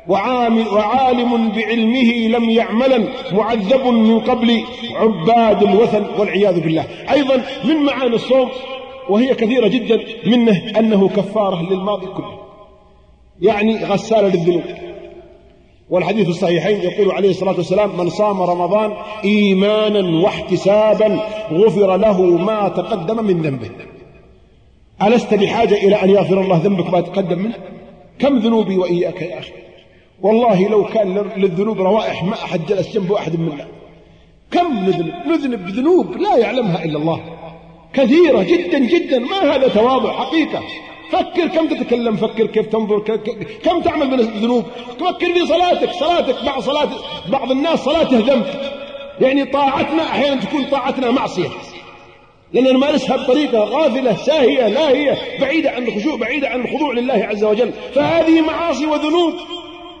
[0.07, 4.63] وعامل وعالم بعلمه لم يعملا معذب من قبل
[4.95, 6.85] عباد الوثن والعياذ بالله.
[7.11, 8.49] أيضا من معاني الصوم
[9.09, 12.39] وهي كثيرة جدا منه أنه كفارة للماضي كله.
[13.41, 14.63] يعني غسالة للذنوب.
[15.89, 18.93] والحديث الصحيحين يقول عليه الصلاة والسلام من صام رمضان
[19.23, 21.19] إيمانا واحتسابا
[21.51, 23.69] غفر له ما تقدم من ذنبه.
[25.03, 27.55] ألست بحاجة إلى أن يغفر الله ذنبك ما تقدم منه؟
[28.19, 29.51] كم ذنوبي وإياك يا أخي؟
[30.23, 33.67] والله لو كان للذنوب روائح ما أحد جلس جنب أحد منا.
[34.51, 37.19] كم نذنب نذنب ذنوب لا يعلمها إلا الله.
[37.93, 39.19] كثيرة جدا جدا.
[39.19, 40.63] ما هذا تواضع؟ حقيقة.
[41.11, 42.99] فكر كم تتكلم فكر كيف تنظر
[43.63, 44.63] كم تعمل من الذنوب؟
[44.99, 45.91] فكر في صلاتك.
[45.91, 46.89] صلاتك بعض صلاة
[47.29, 48.45] بعض الناس صلاته ذنب.
[49.21, 51.49] يعني طاعتنا أحيانا تكون طاعتنا معصية.
[52.53, 57.71] لأننا نمارسها بطريقة غافلة ساهية لاهية بعيدة عن الخشوع بعيدة عن الخضوع لله عز وجل.
[57.95, 59.33] فهذه معاصي وذنوب.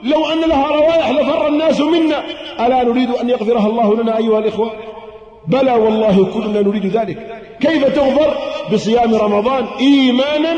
[0.03, 2.23] لو أن لها روائح لفر الناس منا.
[2.59, 4.71] ألا نريد أن يغفرها الله لنا أيها الإخوة؟
[5.47, 7.41] بلى والله كلنا نريد ذلك.
[7.61, 8.37] كيف تغفر؟
[8.73, 10.55] بصيام رمضان إيمانا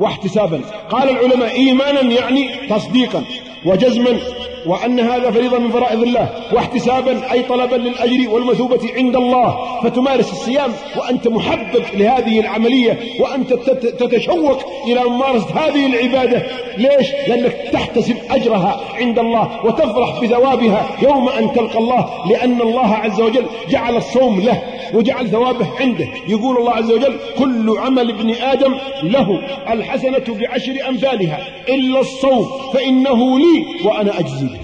[0.00, 0.60] واحتسابا.
[0.90, 3.24] قال العلماء إيمانا يعني تصديقا
[3.66, 4.18] وجزما
[4.66, 10.72] وأن هذا فريضة من فرائض الله واحتسابا أي طلبا للأجر والمثوبة عند الله فتمارس الصيام
[10.96, 13.52] وأنت محبب لهذه العملية وأنت
[13.98, 16.42] تتشوق إلى ممارسة هذه العبادة.
[16.76, 23.20] ليش؟ لأنك تحتسب أجرها عند الله وتفرح بثوابها يوم أن تلقى الله لأن الله عز
[23.20, 24.62] وجل جعل الصوم له
[24.94, 26.06] وجعل ثوابه عنده.
[26.28, 29.40] يقول الله عز وجل كل عمل ابن آدم له
[29.70, 31.38] الحسنة بعشر أمثالها
[31.68, 34.55] إلا الصوم فإنه لي وأنا أجزي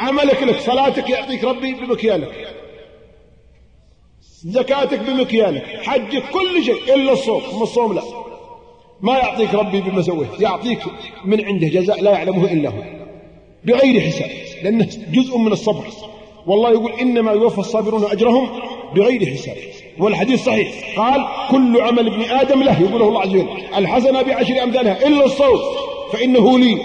[0.00, 2.54] عملك لك صلاتك يعطيك ربي بمكيالك
[4.44, 8.02] زكاتك بمكيالك حجك كل شيء إلا الصوم أما الصوم لا.
[9.00, 10.80] ما يعطيك ربي بما سويت يعطيك
[11.24, 12.82] من عنده جزاء لا يعلمه إلا هو
[13.64, 14.30] بغير حساب
[14.62, 15.84] لأنه جزء من الصبر.
[16.46, 18.48] والله يقول إنما يوفى الصابرون أجرهم
[18.94, 19.56] بغير حساب.
[19.98, 22.80] والحديث صحيح قال كل عمل ابن آدم له.
[22.82, 25.58] يقوله الله عز وجل الحسنة بعشر أمثالها إلا الصوم
[26.12, 26.78] فإنه لي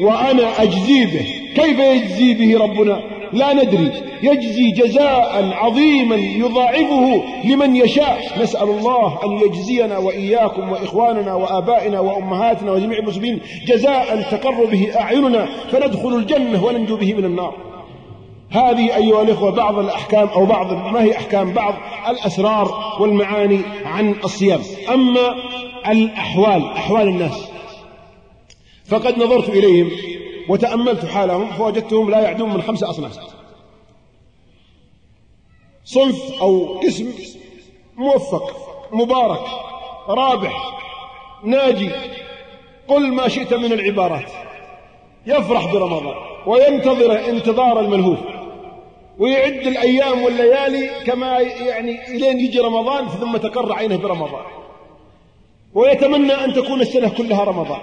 [0.00, 1.37] وأنا أجزي به.
[1.54, 3.92] كيف يجزي به ربنا؟ لا ندري.
[4.22, 8.42] يجزي جزاء عظيما يضاعفه لمن يشاء.
[8.42, 16.14] نسأل الله أن يجزينا وإياكم وإخواننا وآبائنا وأمهاتنا وجميع المسلمين جزاء تقر به أعيننا فندخل
[16.14, 17.54] الجنة وننجو به من النار.
[18.50, 21.74] هذه أيها الإخوة بعض الأحكام أو بعض ما هي أحكام؟ بعض
[22.08, 24.60] الأسرار والمعاني عن الصيام.
[24.94, 25.34] أما
[25.88, 27.48] الأحوال أحوال الناس.
[28.86, 29.90] فقد نظرت إليهم
[30.48, 33.18] وتأملت حالهم فوجدتهم لا يعدون من خمسة أصناف.
[35.84, 37.12] صنف أو قسم
[37.96, 38.56] موفق
[38.92, 39.44] مبارك
[40.08, 40.80] رابح
[41.44, 41.90] ناجي
[42.88, 44.30] قل ما شئت من العبارات.
[45.26, 46.14] يفرح برمضان
[46.46, 48.18] وينتظر انتظار الملهوف
[49.18, 54.44] ويعد الأيام والليالي كما يعني إلين يجي رمضان ثم تقر عينه برمضان.
[55.74, 57.80] ويتمنى أن تكون السنة كلها رمضان.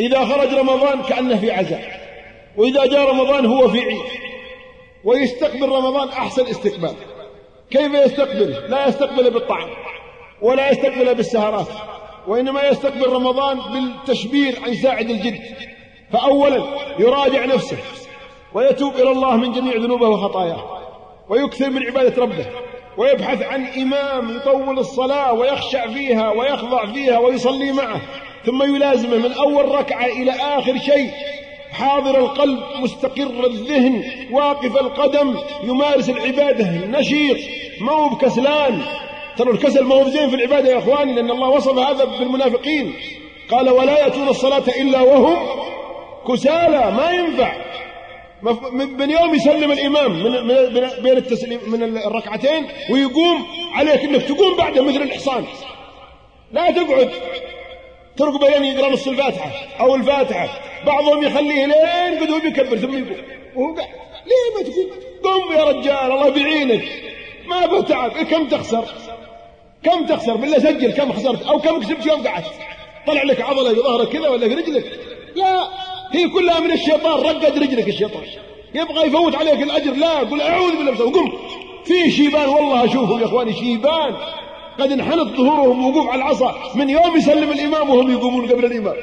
[0.00, 2.00] إذا خرج رمضان كأنه في عزاء
[2.56, 4.02] وإذا جاء رمضان هو في عيد
[5.04, 6.94] ويستقبل رمضان أحسن استقبال.
[7.70, 9.68] كيف يستقبل لا يستقبل بالطعام
[10.42, 11.68] ولا يستقبل بالسهرات
[12.26, 15.40] وإنما يستقبل رمضان بالتشبير عن ساعد الجد.
[16.12, 16.64] فأولا
[16.98, 17.76] يراجع نفسه
[18.54, 20.80] ويتوب إلى الله من جميع ذنوبه وخطاياه
[21.28, 22.46] ويكثر من عبادة ربه
[22.96, 28.00] ويبحث عن إمام يطول الصلاة ويخشع فيها ويخضع فيها ويصلي معه.
[28.46, 31.10] ثم يلازمه من أول ركعة إلى آخر شيء.
[31.72, 37.36] حاضر القلب مستقر الذهن واقف القدم يمارس العبادة نشيط
[37.80, 38.82] ما هو بكسلان.
[39.36, 42.94] ترى الكسل ما هو زين في العبادة يا أخواني لأن الله وصف هذا بالمنافقين.
[43.50, 45.36] قال ولا يأتون الصلاة إلا وهم
[46.28, 46.92] كسالى.
[46.96, 47.52] ما ينفع.
[48.72, 50.46] من يوم يسلم الإمام من
[51.02, 55.44] بين التسليم من الركعتين ويقوم عليك أنك تقوم بعده مثل الحصان
[56.52, 57.10] لا تقعد.
[58.20, 59.50] ترقب بين يقرأ نص الفاتحة
[59.80, 60.48] أو الفاتحة.
[60.86, 63.16] بعضهم يخليه لين قد هو بيكبر ثم يقوم
[63.56, 63.88] وهو قاعد
[64.26, 64.90] ليه ما تقوم
[65.24, 66.84] قم يا رجال الله بيعينك
[67.46, 68.84] ما به تعب إيه كم تخسر؟
[69.84, 72.46] كم تخسر؟ بالله سجل كم خسرت أو كم كسبت يوم قعدت؟
[73.06, 75.00] طلع لك عضلة في ظهرك كذا ولا في رجلك؟
[75.34, 75.68] لا.
[76.12, 77.20] هي كلها من الشيطان.
[77.20, 78.22] رقد رجلك الشيطان.
[78.74, 79.92] يبغى يفوت عليك الأجر.
[79.92, 81.32] لا قل أعوذ بالله وقم
[81.84, 84.16] في شيبان والله أشوفهم يا إخواني شيبان.
[84.82, 86.54] قد انحنت ظهورهم وقوف على العصا.
[86.74, 88.96] من يوم يسلم الإمام وهم يقومون قبل الإمام.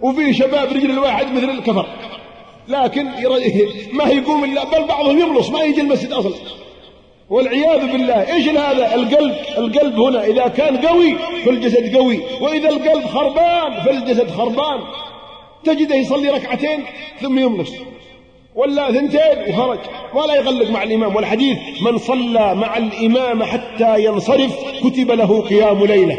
[0.00, 1.86] وفي شباب رجل الواحد مثل الكفر.
[2.68, 3.04] لكن
[3.92, 6.34] ما يقوم إلا بل بعضهم يملص ما يجي المسجد أصلا.
[7.30, 12.20] والعياذ بالله إيش هذا؟ القلب القلب هنا إذا كان قوي فالجسد قوي.
[12.40, 14.80] وإذا القلب خربان فالجسد خربان.
[15.64, 16.84] تجده يصلي ركعتين
[17.20, 17.70] ثم يملص.
[18.54, 19.78] ولا ثنتين وخرج.
[20.14, 21.56] ولا يغلق مع الإمام والحديث.
[21.82, 26.16] من صلى مع الإمام حتى ينصرف كتب له قيام ليلة.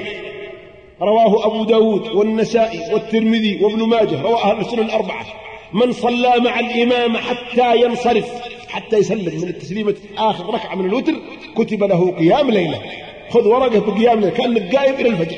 [1.02, 4.22] رواه أبو داود والنسائي والترمذي وابن ماجه.
[4.22, 5.26] رواه أهل الأربعة.
[5.74, 8.32] من صلى مع الإمام حتى ينصرف
[8.70, 11.14] حتى يسلم من التسليمة آخر ركعة من الوتر
[11.56, 12.82] كتب له قيام ليلة.
[13.30, 15.38] خذ ورقة بقيام ليلة كأنك قايم إلى الفجر.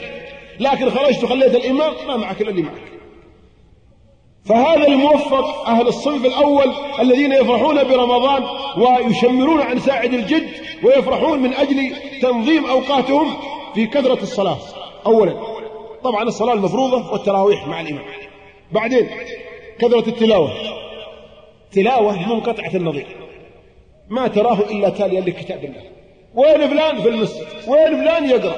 [0.60, 2.93] لكن خرجت وخليت الإمام ما معك إلا اللي معك.
[4.46, 8.44] فهذا الموفق أهل الصنف الأول الذين يفرحون برمضان
[8.78, 10.50] ويشمرون عن ساعد الجد
[10.84, 13.34] ويفرحون من أجل تنظيم أوقاتهم
[13.74, 14.58] في كثرة الصلاة.
[15.06, 15.34] أولا
[16.04, 18.06] طبعا الصلاة المفروضة والتراويح مع الإمام.
[18.72, 19.10] بعدين
[19.80, 20.52] كثرة التلاوة.
[21.72, 23.08] تلاوة منقطعة النظير.
[24.10, 25.84] ما تراه إلا تاليا لكتاب الله.
[26.36, 28.56] وين فلان؟ في المسجد وين فلان؟ يقرأ.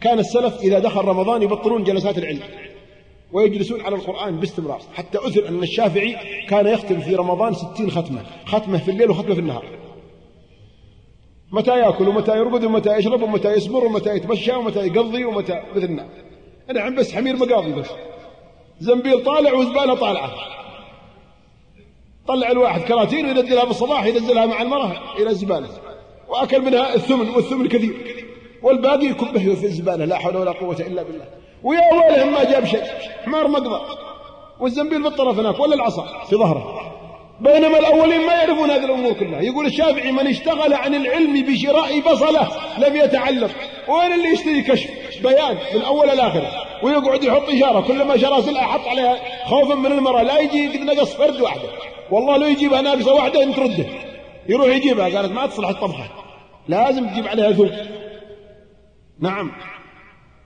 [0.00, 2.42] كان السلف إذا دخل رمضان يبطلون جلسات العلم.
[3.34, 4.80] ويجلسون على القرآن باستمرار.
[4.94, 6.16] حتى أثر أن الشافعي
[6.48, 8.22] كان يختم في رمضان ستين ختمة.
[8.46, 9.64] ختمة في الليل وختمة في النهار.
[11.52, 16.08] متى يأكل ومتى يرقد ومتى يشرب ومتى يسمر ومتى يتمشى ومتى يقضي ومتى مثلنا
[16.70, 17.90] أنا عم بس حمير مقاضي بس.
[18.80, 20.30] زنبيل طالع وزبالة طالعة.
[22.28, 25.68] طلع الواحد كراتين وينزلها بالصباح ينزلها مع المرأة إلى الزبالة.
[26.28, 27.94] وأكل منها الثمن والثمن كثير.
[28.62, 31.26] والباقي يكبه في الزبالة لا حول ولا قوة إلا بالله.
[31.64, 32.84] ويا ويلهم ما جاب شيء.
[33.24, 33.80] حمار مقضى
[34.60, 36.80] والزنبيل بالطرف هناك ولا العصا؟ في ظهره.
[37.40, 39.40] بينما الأولين ما يعرفون هذه الأمور كلها.
[39.40, 42.48] يقول الشافعي من اشتغل عن العلم بشراء بصلة
[42.78, 43.50] لم يتعلم.
[43.88, 44.90] وين اللي يشتري كشف؟
[45.22, 46.46] بيان من أول الآخر
[46.82, 47.80] ويقعد يحط إشارة.
[47.80, 50.22] كلما شرى سلعة حط عليها خوفا من المرأة.
[50.22, 51.68] لا يجي قد نقص فرد واحدة
[52.10, 53.86] والله لو يجيبها ناقصة واحدة انت ترده
[54.48, 55.16] يروح يجيبها.
[55.16, 56.08] قالت ما تصلح الطبخة.
[56.68, 57.70] لازم تجيب عليها ثوب
[59.20, 59.52] نعم.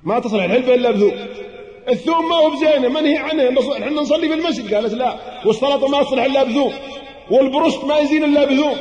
[0.08, 1.14] ما تصلح الحلبة إلا بذوق.
[1.88, 3.42] الثوم ما هو بزينة منهي عنه؟
[3.72, 4.74] إحنا نصلي في المسجد.
[4.74, 5.14] قالت لا.
[5.46, 6.72] والسلطة ما تصلح إلا بذوق.
[7.30, 8.76] والبرست ما يزين إلا بذوق.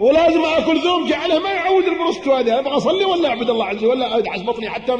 [0.00, 3.86] ولازم آكل ذوم جعله ما يعود البرست هذا أبغى أصلي ولا أعبد الله عز وجل؟
[3.86, 4.92] ولا ادعس بطني حتى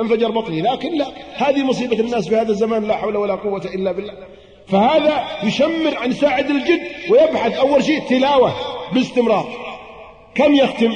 [0.00, 0.62] انفجر بطني.
[0.62, 1.06] لكن لا.
[1.34, 4.12] هذه مصيبة الناس في هذا الزمان لا حول ولا قوة إلا بالله.
[4.66, 6.80] فهذا يشمر عن ساعد الجد
[7.10, 7.58] ويبحث.
[7.58, 8.52] أول شيء تلاوة
[8.92, 9.48] باستمرار.
[10.34, 10.94] كم يختم؟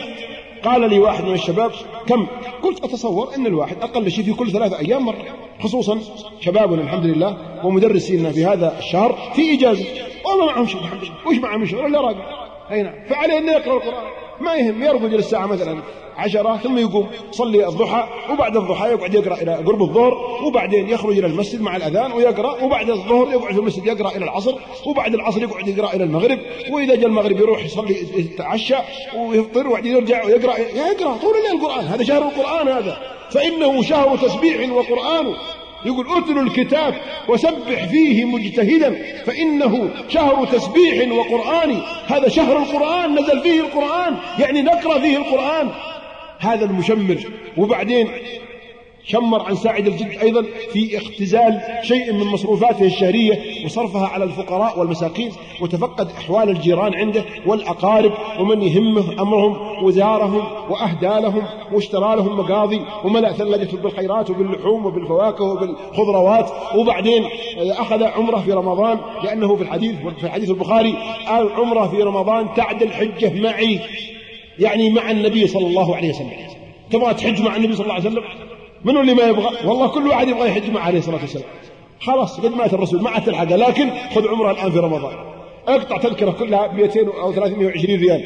[0.64, 1.70] قال لي واحد من الشباب
[2.06, 2.26] كم؟
[2.62, 5.24] قلت أتصور أن الواحد أقل شيء في كل ثلاثة أيام مرة
[5.62, 5.98] خصوصا
[6.40, 9.84] شبابنا الحمد لله ومدرسينا في هذا الشهر في إجازة.
[10.26, 12.22] وما معهم شيء الحمد لله وش معهم شغل إلا راقب
[12.70, 12.94] أي نعم.
[13.08, 14.21] فعليه أنه يقرأ القرآن.
[14.43, 15.82] ما يهم يرقد الساعة مثلا
[16.16, 21.26] عشرة ثم يقوم يصلي الضحى وبعد الضحى يقعد يقرأ إلى قرب الظهر وبعدين يخرج إلى
[21.26, 24.55] المسجد مع الأذان ويقرأ وبعد الظهر يقعد في المسجد يقرأ إلى العصر
[24.86, 26.38] وبعد العصر يقعد يقرأ إلى المغرب
[26.70, 28.76] وإذا جاء المغرب يروح يصلي يتعشى
[29.16, 32.99] ويفطر وبعدين يرجع ويقرأ يقرأ طول الليل القرآن هذا شهر القرآن هذا
[33.30, 35.34] فإنه شهر تسبيح وقرآن.
[35.87, 36.95] يقول اتلوا الكتاب
[37.28, 41.80] وسبح فيه مجتهدا فإنه شهر تسبيح وقرآن.
[42.07, 45.70] هذا شهر القرآن نزل فيه القرآن يعني نقرأ فيه القرآن.
[46.39, 47.18] هذا المشمر
[47.57, 48.09] وبعدين
[49.05, 55.32] شمر عن ساعد الجد أيضا في اختزال شيء من مصروفاته الشهرية وصرفها على الفقراء والمساكين
[55.61, 61.42] وتفقد أحوال الجيران عنده والأقارب ومن يهمه أمرهم وزارهم وأهدى لهم
[61.72, 66.50] واشترى لهم مقاضي وملأ ثلاجة بالخيرات وباللحوم وبالفواكه وبالخضروات.
[66.76, 67.24] وبعدين
[67.59, 70.94] أخذ عمرة في رمضان لأنه في الحديث في الحديث البخاري
[71.26, 73.80] قال عمرة في رمضان تعدل حجة معي
[74.59, 76.32] يعني مع النبي صلى الله عليه وسلم.
[76.90, 78.22] تبغى تحج مع النبي صلى الله عليه وسلم؟
[78.85, 81.45] منو اللي ما يبغى؟ والله كل واحد يبغى يحج مع عليه الصلاة والسلام.
[82.01, 85.14] خلاص قد مات الرسول ما عاد تلحقه لكن خذ عمرة الآن في رمضان.
[85.68, 88.22] اقطع تذكرة كلها ب 200 أو 320 ريال.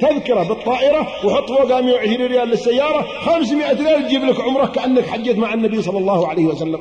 [0.00, 3.06] تذكرة بالطائرة وحط فوقها 120 ريال للسيارة.
[3.20, 6.80] 500 ريال تجيب لك عمرك كأنك حجيت مع النبي صلى الله عليه وسلم.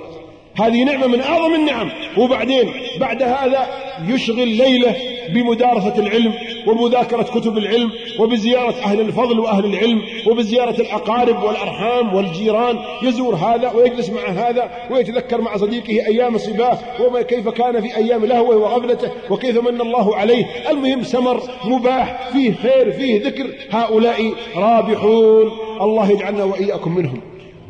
[0.55, 1.91] هذه نعمة من أعظم النعم.
[2.17, 3.67] وبعدين بعد هذا
[4.07, 4.95] يشغل ليلة
[5.29, 6.33] بمدارسة العلم
[6.67, 12.79] ومذاكرة كتب العلم وبزيارة أهل الفضل وأهل العلم وبزيارة الأقارب والأرحام والجيران.
[13.03, 18.57] يزور هذا ويجلس مع هذا ويتذكر مع صديقه أيام صباه وكيف كان في أيام لهوة
[18.57, 20.45] وغفلته وكيف من الله عليه.
[20.69, 23.47] المهم سمر مباح فيه خير فيه ذكر.
[23.71, 25.51] هؤلاء رابحون.
[25.81, 27.21] الله يجعلنا وإياكم منهم.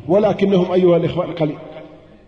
[0.08, 1.58] ولكنهم أيها الإخوان قليل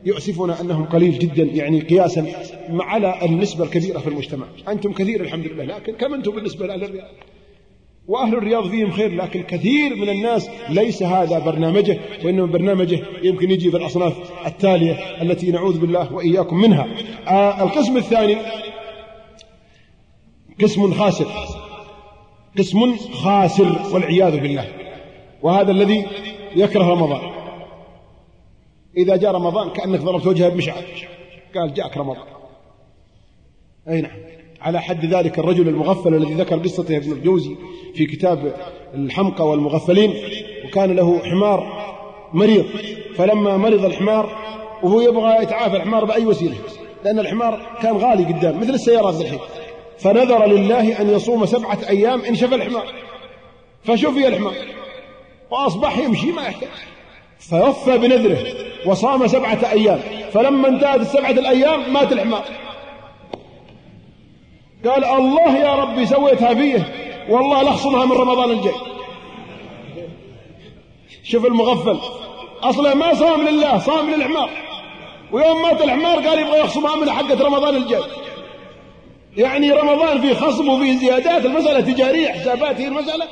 [0.06, 2.26] يؤسفنا أنهم قليل جدا يعني قياسا
[2.70, 4.46] على النسبة الكبيرة في المجتمع.
[4.68, 7.08] أنتم كثير الحمد لله لكن كم أنتم بالنسبة لأهل الرياض؟
[8.08, 13.72] وأهل الرياض فيهم خير لكن كثير من الناس ليس هذا برنامجه وإنما برنامجه يمكن يجي
[13.72, 14.14] في الأصناف
[14.46, 16.88] التالية التي نعوذ بالله وإياكم منها.
[17.28, 18.38] آه القسم الثاني
[20.62, 21.26] قسم خاسر.
[22.58, 24.68] قسم خاسر والعياذ بالله.
[25.42, 26.06] وهذا الذي
[26.56, 27.35] يكره رمضان.
[28.98, 30.84] إذا جاء رمضان كأنك ضربت وجهه بمشعل.
[31.56, 32.24] قال جاءك رمضان.
[33.90, 34.18] أي نعم.
[34.62, 37.56] على حد ذلك الرجل المغفل الذي ذكر قصته ابن الجوزي
[37.96, 38.56] في كتاب
[38.94, 40.14] الحمقى والمغفلين
[40.66, 41.86] وكان له حمار
[42.34, 42.66] مريض.
[43.16, 44.38] فلما مرض الحمار
[44.84, 46.56] وهو يبغى يتعافى الحمار بأي وسيلة
[47.06, 49.40] لأن الحمار كان غالي قدام مثل السيارات الحين.
[49.98, 52.94] فنذر لله أن يصوم سبعة أيام إن شفى الحمار.
[53.84, 54.54] فشفي الحمار
[55.52, 56.70] وأصبح يمشي ما يحتاج.
[57.40, 58.38] فوفى بنذره
[58.86, 60.00] وصام سبعة أيام.
[60.34, 62.44] فلما انتهت السبعة الأيام مات الحمار.
[64.86, 66.94] قال الله يا ربي سويتها فيه
[67.30, 68.76] والله لخصمها من رمضان الجاي.
[71.24, 72.00] شوف المغفل.
[72.64, 74.50] أصلا ما صام لله صام للحمار.
[75.32, 78.04] ويوم مات الحمار قال يبغى يخصمها من حقة رمضان الجاي.
[79.38, 83.26] يعني رمضان فيه خصم وفيه زيادات المسألة تجارية حسابات هي المسألة.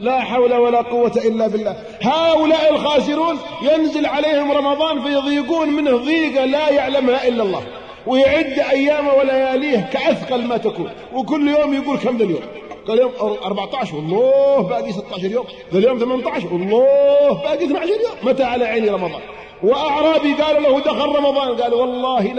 [0.00, 1.76] لا حول ولا قوة إلا بالله.
[2.02, 7.62] هؤلاء الخاسرون ينزل عليهم رمضان فيضيقون منه ضيقة لا يعلمها إلا الله.
[8.06, 10.90] ويعد أيامه ولياليه كأثقل ما تكون.
[11.14, 12.42] وكل يوم يقول كم ذا اليوم؟
[12.88, 13.12] قال يوم
[13.44, 15.44] 14 والله باقي 16 يوم.
[15.72, 18.16] ذا اليوم 18 والله باقي 12 يوم.
[18.22, 19.20] متى على عيني رمضان؟
[19.62, 21.62] وأعرابي قالوا له دخل رمضان.
[21.62, 22.34] قال والله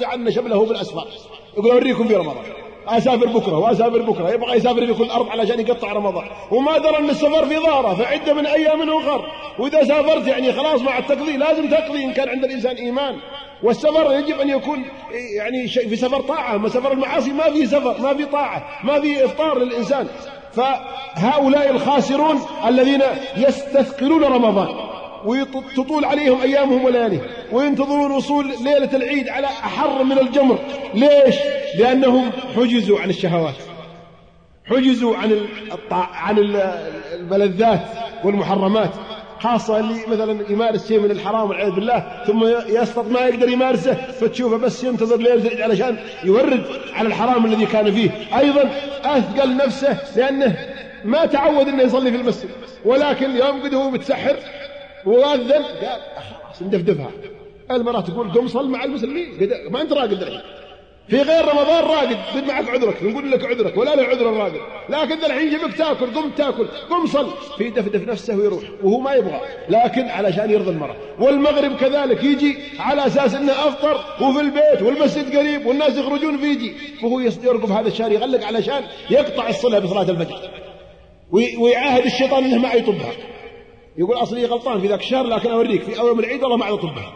[0.00, 1.06] جعلنا شبله بالأسفار
[1.58, 2.44] يقول أوريكم في رمضان.
[2.88, 6.24] أسافر بكرة وأسافر بكرة يبغى يسافر في كل علشان يقطع رمضان.
[6.50, 9.24] وما درى أن السفر في ضاره فعدة من أيام أخر.
[9.58, 13.16] وإذا سافرت يعني خلاص مع التقضي لازم تقضي إن كان عند الإنسان إيمان.
[13.62, 14.84] والسفر يجب أن يكون
[15.36, 16.54] يعني شيء في سفر طاعة.
[16.54, 20.06] اما سفر المعاصي ما في سفر ما في طاعة ما في إفطار للإنسان.
[20.52, 23.02] فهؤلاء الخاسرون الذين
[23.36, 24.68] يستثقلون رمضان.
[25.24, 27.22] وتطول عليهم أيامهم ولياليهم
[27.52, 30.58] وينتظرون وصول ليلة العيد على أحر من الجمر.
[30.94, 31.36] ليش؟
[31.78, 33.54] لأنهم حجزوا عن الشهوات.
[34.64, 35.40] حجزوا عن.
[35.92, 37.80] عن الملذات
[38.24, 38.90] والمحرمات.
[39.40, 44.56] خاصة اللي مثلا يمارس شيء من الحرام والعياذ بالله ثم يسقط ما يقدر يمارسه فتشوفه
[44.56, 48.10] بس ينتظر ليلة العيد علشان يورد على الحرام الذي كان فيه.
[48.38, 48.70] أيضا
[49.04, 50.56] أثقل نفسه لأنه
[51.04, 52.50] ما تعود أنه يصلي في المسجد.
[52.84, 54.36] ولكن يوم قد هو متسحر
[55.06, 57.10] وأذن قال خلاص ندفدفها
[57.70, 59.28] المرأة تقول قم صل مع المسلمين.
[59.70, 60.40] ما أنت راقد الحين.
[61.08, 65.24] في غير رمضان راقد خذ معك عذرك نقول لك عذرك ولا له عذر الراقد لكن
[65.24, 67.30] الحين جبك تاكل قم تاكل قم صل.
[67.58, 69.40] في دفدف نفسه ويروح وهو ما يبغى.
[69.68, 70.96] لكن علشان يرضي المرأة.
[71.18, 76.72] والمغرب كذلك يجي على أساس أنه أفطر وفي البيت والمسجد قريب والناس يخرجون فيجي.
[77.02, 80.50] وهو يرقب هذا الشهر يغلق علشان يقطع الصلاة بصلاة الفجر.
[81.58, 83.12] ويعاهد الشيطان أنه ما يطبها.
[83.96, 87.12] يقول أصلي غلطان في ذاك الشهر لكن أوريك في من العيد والله ما يطبها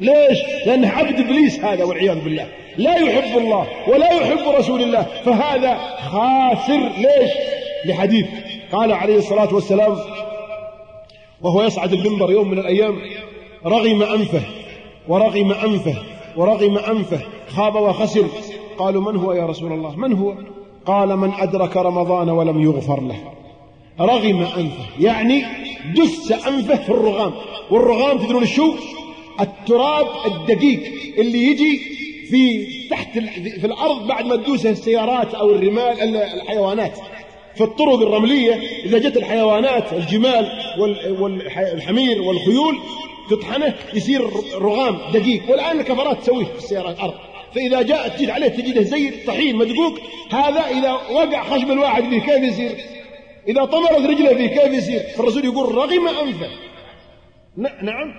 [0.00, 2.48] ليش؟ لأنه عبد إبليس هذا والعياذ بالله.
[2.76, 5.02] لا يحب الله ولا يحب رسول الله.
[5.24, 5.78] فهذا
[6.10, 6.78] خاسر.
[6.78, 7.30] ليش؟
[7.86, 8.26] لحديث.
[8.72, 9.96] قال عليه الصلاة والسلام
[11.42, 13.00] وهو يصعد المنبر يوم من الأيام
[13.66, 14.42] رغم أنفه
[15.08, 15.94] ورغم أنفه
[16.36, 18.26] ورغم أنفه خاب وخسر.
[18.78, 20.34] قالوا من هو يا رسول الله؟ من هو؟
[20.86, 23.20] قال من أدرك رمضان ولم يغفر له.
[24.00, 24.84] رغم أنفه.
[25.00, 25.44] يعني
[25.96, 27.32] دس أنفه في الرغام.
[27.70, 28.74] والرغام تدرون شو؟
[29.40, 30.80] التراب الدقيق
[31.18, 31.80] اللي يجي
[32.30, 33.18] في تحت
[33.60, 36.98] في الأرض بعد ما تدوسه السيارات أو الرمال الحيوانات.
[37.54, 40.48] في الطرق الرملية إذا جت الحيوانات الجمال
[41.20, 42.78] والحمير والخيول
[43.30, 45.50] تطحنه يصير رغام دقيق.
[45.50, 47.14] والآن الكفرات تسويه في السيارات الأرض.
[47.54, 49.98] فإذا جاءت تجد عليه تجده زي الطحين مدقوق.
[50.30, 52.76] هذا إذا وقع خشم الواحد به كيف يصير؟
[53.48, 56.48] إذا طمرت رجله فيه كيف يصير؟ فالرسول يقول رغم أنفه.
[57.56, 58.14] نعم.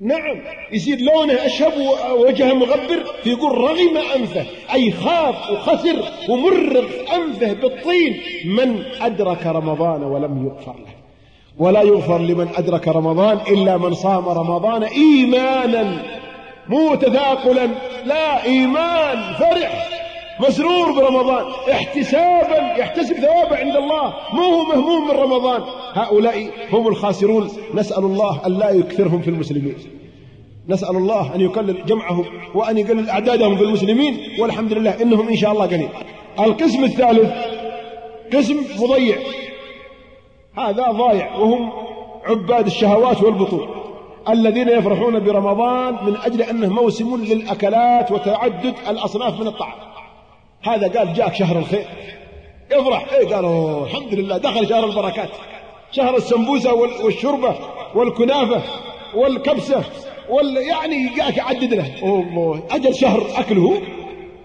[0.00, 0.42] نعم.
[0.72, 1.72] يصير لونه أشهب
[2.10, 4.46] ووجهه مغبر فيقول رغم أنفه.
[4.72, 6.84] أي خاف وخسر ومرغ
[7.14, 8.20] أنفه بالطين.
[8.44, 10.94] من أدرك رمضان ولم يغفر له.
[11.58, 16.02] ولا يغفر لمن أدرك رمضان إلا من صام رمضان إيمانا
[16.68, 17.68] مو تثاقلا
[18.04, 19.99] لا إيمان فرح.
[20.40, 25.62] مسرور برمضان احتسابا يحتسب ثوابه عند الله مو هو مهموم من رمضان.
[25.92, 27.50] هؤلاء هم الخاسرون.
[27.74, 29.76] نسأل الله أن لا يكثرهم في المسلمين.
[30.68, 34.18] نسأل الله أن يقلل جمعهم وأن يقلل أعدادهم في المسلمين.
[34.40, 35.88] والحمد لله إنهم إن شاء الله قليل
[36.40, 37.32] القسم الثالث
[38.34, 39.16] قسم مضيع.
[40.58, 41.72] هذا ضايع وهم
[42.26, 43.68] عباد الشهوات والبطون
[44.28, 49.89] الذين يفرحون برمضان من أجل أنه موسم للأكلات وتعدد الأصناف من الطعام.
[50.62, 51.86] هذا قال جاك شهر الخير.
[52.72, 53.12] افرح.
[53.12, 55.28] إيه قالوا الحمد لله دخل شهر البركات.
[55.92, 57.54] شهر السمبوسة والشربة
[57.94, 58.62] والكنافة
[59.14, 59.84] والكبسة
[60.28, 61.92] وال يعني جاك يعدد له.
[62.02, 63.82] الله أجل شهر أكله.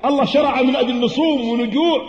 [0.06, 2.02] الله شرع من أجل نصوم ونجوع.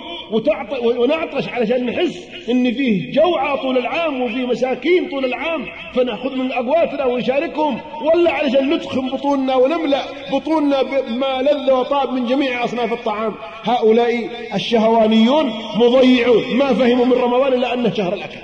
[0.82, 7.04] ونعطش علشان نحس إن فيه جوعة طول العام وفيه مساكين طول العام فنأخذ من اقواتنا
[7.04, 13.34] ونشاركهم ولا علشان ندخم بطوننا ونملأ بطوننا بما لذ وطاب من جميع أصناف الطعام.
[13.62, 18.38] هؤلاء الشهوانيون مضيعون ما فهموا من رمضان إلا انه شهر الأكل.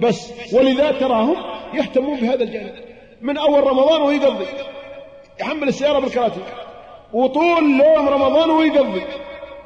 [0.00, 1.36] بس ولذا تراهم
[1.74, 2.74] يهتمون بهذا الجانب.
[3.22, 4.46] من أول رمضان ويقضي
[5.40, 6.42] يحمل السيارة بالكراتين.
[7.12, 9.02] وطول يوم رمضان ويقضي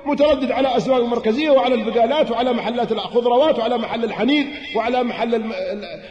[0.06, 5.52] متردد على أسواق المركزية وعلى البقالات وعلى محلات الخضروات وعلى محل الحنيذ وعلى محل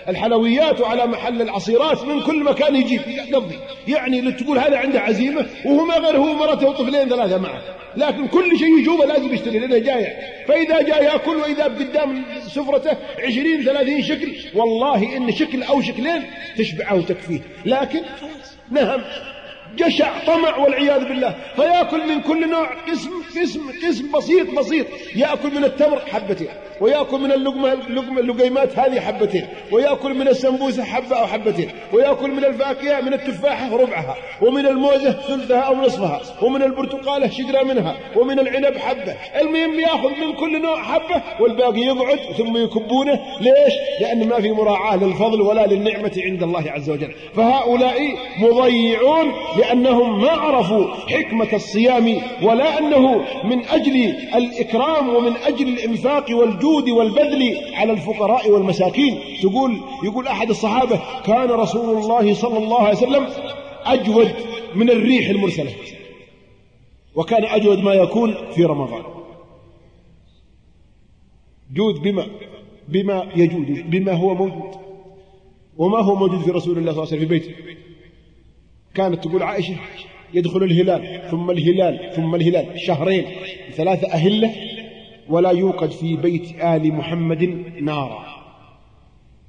[0.10, 5.86] الحلويات وعلى محل العصيرات من كل مكان يجيب يقضي يعني تقول هذا عنده عزيمة وهو
[5.86, 7.62] ما غير هو مرته وطفلين ثلاثة معه.
[7.98, 10.14] لكن كل شيء يجوبه لازم يشتري لأنه جايع
[10.48, 16.24] فإذا جاء يأكل وإذا قدام سفرته عشرين ثلاثين شكل والله إن شكل أو شكلين
[16.58, 17.42] تشبعه وتكفيه.
[17.66, 18.02] لكن
[18.72, 19.02] نهم.
[19.78, 21.36] جشع طمع والعياذ بالله.
[21.56, 24.86] فيأكل من كل نوع قسم قسم قسم بسيط بسيط.
[25.16, 26.50] يأكل من التمر حبتين
[26.82, 32.46] ويأكل من اللقمة اللقمة اللقيمات هذه حبتين ويأكل من السمبوسة حبة أو حبتين ويأكل من
[32.46, 38.78] الفاكهة من التفاحة ربعها ومن الموزة ثلثها أو نصفها ومن البرتقالة شجرة منها ومن العنب
[38.78, 39.16] حبة.
[39.42, 43.20] المهم يأخذ من كل نوع حبة والباقي يقعد ثم يكبونه.
[43.42, 47.12] ليش؟ لأن ما في مراعاة للفضل ولا للنعمة عند الله عز وجل.
[47.36, 48.00] فهؤلاء
[48.40, 49.34] مضيعون
[49.64, 53.96] لأنهم ما عرفوا حكمة الصيام ولا أنه من أجل
[54.36, 59.20] الإكرام ومن أجل الإنفاق والجود والبذل على الفقراء والمساكين.
[59.42, 63.28] تقول يقول أحد الصحابة كان رسول الله صلى الله عليه وسلم
[63.86, 64.32] أجود
[64.76, 65.72] من الريح المرسلة
[67.16, 69.04] وكان أجود ما يكون في رمضان.
[71.74, 72.28] جود بما
[72.88, 74.72] بما يجود بما هو موجود
[75.78, 77.54] وما هو موجود في رسول الله صلى الله عليه وسلم في بيته.
[78.96, 79.76] كانت تقول عائشة
[80.34, 82.80] يدخل الهلال ثم الهلال ثم الهلال.
[82.80, 83.26] شهرين
[83.72, 84.56] ثلاثة أهلة
[85.30, 87.44] ولا يوقد في بيت آل محمد
[87.82, 88.26] نارا.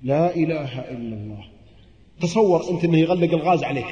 [0.03, 1.45] لا إله إلا الله.
[2.21, 3.87] تصور أنت أنه يغلق الغاز عليك.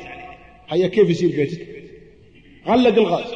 [0.68, 1.68] هيا كيف يصير بيتك؟
[2.66, 3.34] غلق الغاز.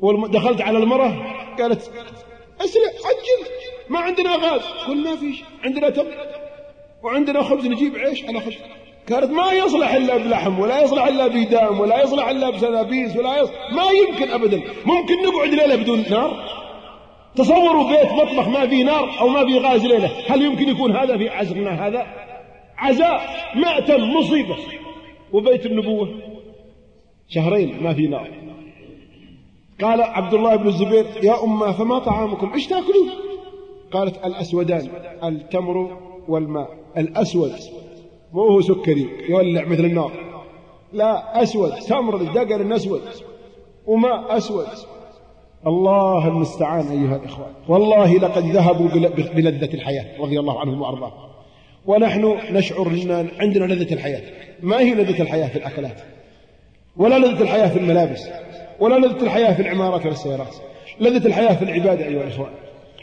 [0.00, 1.10] ودخلت على المرأة
[1.58, 1.92] قالت
[2.60, 3.50] أسرع عجل
[3.90, 4.60] ما عندنا غاز.
[4.88, 6.16] قل ما فيش عندنا تمر
[7.02, 8.56] وعندنا خبز نجيب عيش على خبز
[9.06, 13.72] كانت ما يصلح إلا بلحم ولا يصلح إلا بدام ولا يصلح إلا بسنابيس ولا يصلح
[13.72, 14.62] ما يمكن ابدا.
[14.86, 16.44] ممكن نقعد ليلة بدون نار؟
[17.36, 21.16] تصوروا بيت مطبخ ما فيه نار أو ما فيه غاز ليلة هل يمكن يكون هذا
[21.16, 22.06] في عصرنا هذا؟
[22.78, 23.20] عزاء
[23.54, 24.56] مأتم مصيبة.
[25.32, 26.08] وبيت النبوة؟
[27.28, 28.28] شهرين ما في نار.
[29.82, 33.10] قال عبد الله بن الزبير يا أمة فما طعامكم؟ إيش تأكلون؟
[33.92, 34.88] قالت الأسودان
[35.24, 35.98] التمر
[36.28, 36.68] والماء.
[36.96, 37.52] الأسود.
[38.32, 40.12] مو هو سكري يولع مثل النار.
[40.92, 43.00] لا أسود تمر الدقل أسود.
[43.86, 44.66] وماء أسود.
[45.66, 48.88] الله المستعان أيها الإخوان والله لقد ذهبوا
[49.34, 51.12] بلذة الحياة رضي الله عنهم وأرضاهم.
[51.86, 54.22] ونحن نشعر أن عندنا لذة الحياة.
[54.62, 56.00] ما هي لذة الحياة في الأكلات؟
[56.96, 58.28] ولا لذة الحياة في الملابس.
[58.80, 60.54] ولا لذة الحياة في العمارات والسيارات.
[61.00, 62.50] لذة الحياة في العبادة أيها الإخوان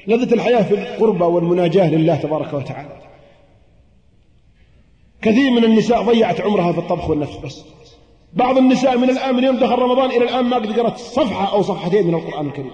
[0.08, 3.09] لذة الحياة في القربة والمناجاة لله تبارك وتعالى.
[5.22, 7.64] كثير من النساء ضيعت عمرها في الطبخ والنفخ بس.
[8.34, 11.62] بعض النساء من الآن من يوم دخل رمضان إلى الآن ما قد قرأت صفحة أو
[11.62, 12.72] صفحتين من القرآن الكريم.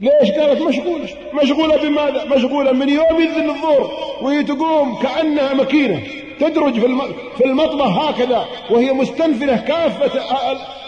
[0.00, 1.08] ليش؟ قالت مشغولة
[1.42, 3.90] مشغولة بماذا؟ مشغولة من يوم يذن الظهر
[4.22, 6.02] وهي تقوم كأنها مكينة
[6.40, 6.98] تدرج في
[7.36, 10.20] في المطبخ هكذا وهي مستنفرة كافة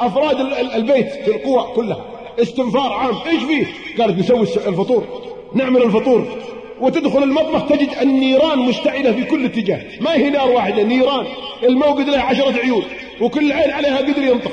[0.01, 0.41] أفراد
[0.75, 2.05] البيت في القوى كلها.
[2.43, 3.15] استنفار عام.
[3.27, 3.67] إيش فيه؟
[3.99, 5.05] قالت نسوي الفطور.
[5.55, 6.27] نعمل الفطور.
[6.81, 9.81] وتدخل المطبخ تجد النيران مشتعلة في كل اتجاه.
[10.01, 11.27] ما هي نار واحدة؟ نيران.
[11.63, 12.83] الموقد له عشرة عيون
[13.21, 14.53] وكل عين عليها قدر ينطق.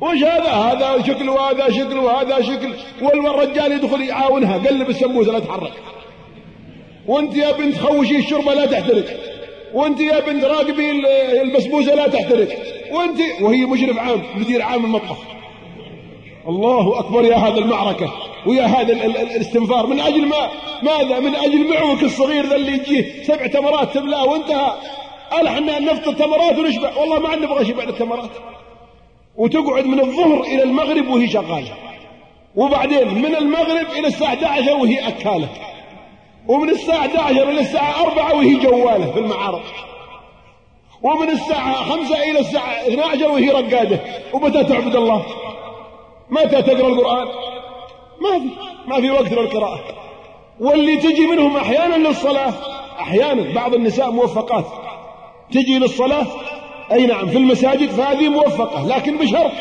[0.00, 2.72] وش هذا؟ هذا شكل وهذا شكل وهذا شكل.
[3.02, 4.58] والرجال يدخل يعاونها.
[4.58, 5.72] قلب السموسه لا تحرك.
[7.06, 9.06] وانت يا بنت خوشي الشربة لا تحترق.
[9.74, 10.90] وانت يا بنت راقبي
[11.42, 12.48] البسبوسه لا تحترق.
[12.90, 15.18] وانت وهي مشرف عام مدير عام المطبخ.
[16.48, 18.12] الله أكبر يا هذا المعركة.
[18.46, 20.48] ويا هذا الاستنفار من أجل ما
[20.82, 24.72] ماذا؟ من أجل معوك الصغير ذا اللي يجيه سبع تمرات تبلاه وانتهى.
[25.30, 26.96] قال إحنا نفطر تمرات ونشبع.
[26.96, 28.30] والله ما نبغى شبع التمرات.
[29.36, 31.74] وتقعد من الظهر إلى المغرب وهي شغالة.
[32.56, 35.48] وبعدين من المغرب إلى الساعة 11 وهي أكالة.
[36.48, 39.62] ومن الساعة 11 إلى الساعة 4 وهي جوالة في المعارض
[41.02, 44.00] ومن الساعة 5 إلى الساعة 12 وهي رقادة.
[44.32, 45.26] ومتى تعبد الله؟
[46.30, 47.28] متى تقرأ القرآن؟
[48.20, 48.50] ما في
[48.86, 49.80] ما في وقت للقراءة.
[50.60, 52.52] واللي تجي منهم أحيانا للصلاة
[53.00, 54.64] أحيانا بعض النساء موفقات.
[55.52, 56.26] تجي للصلاة
[56.92, 59.52] أي نعم في المساجد فهذه موفقة لكن بشرط.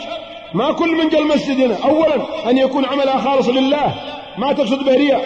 [0.53, 1.77] ما كل من جاء المسجد هنا.
[1.83, 3.95] أولا أن يكون عملها خالص لله
[4.37, 5.25] ما تقصد به رياء.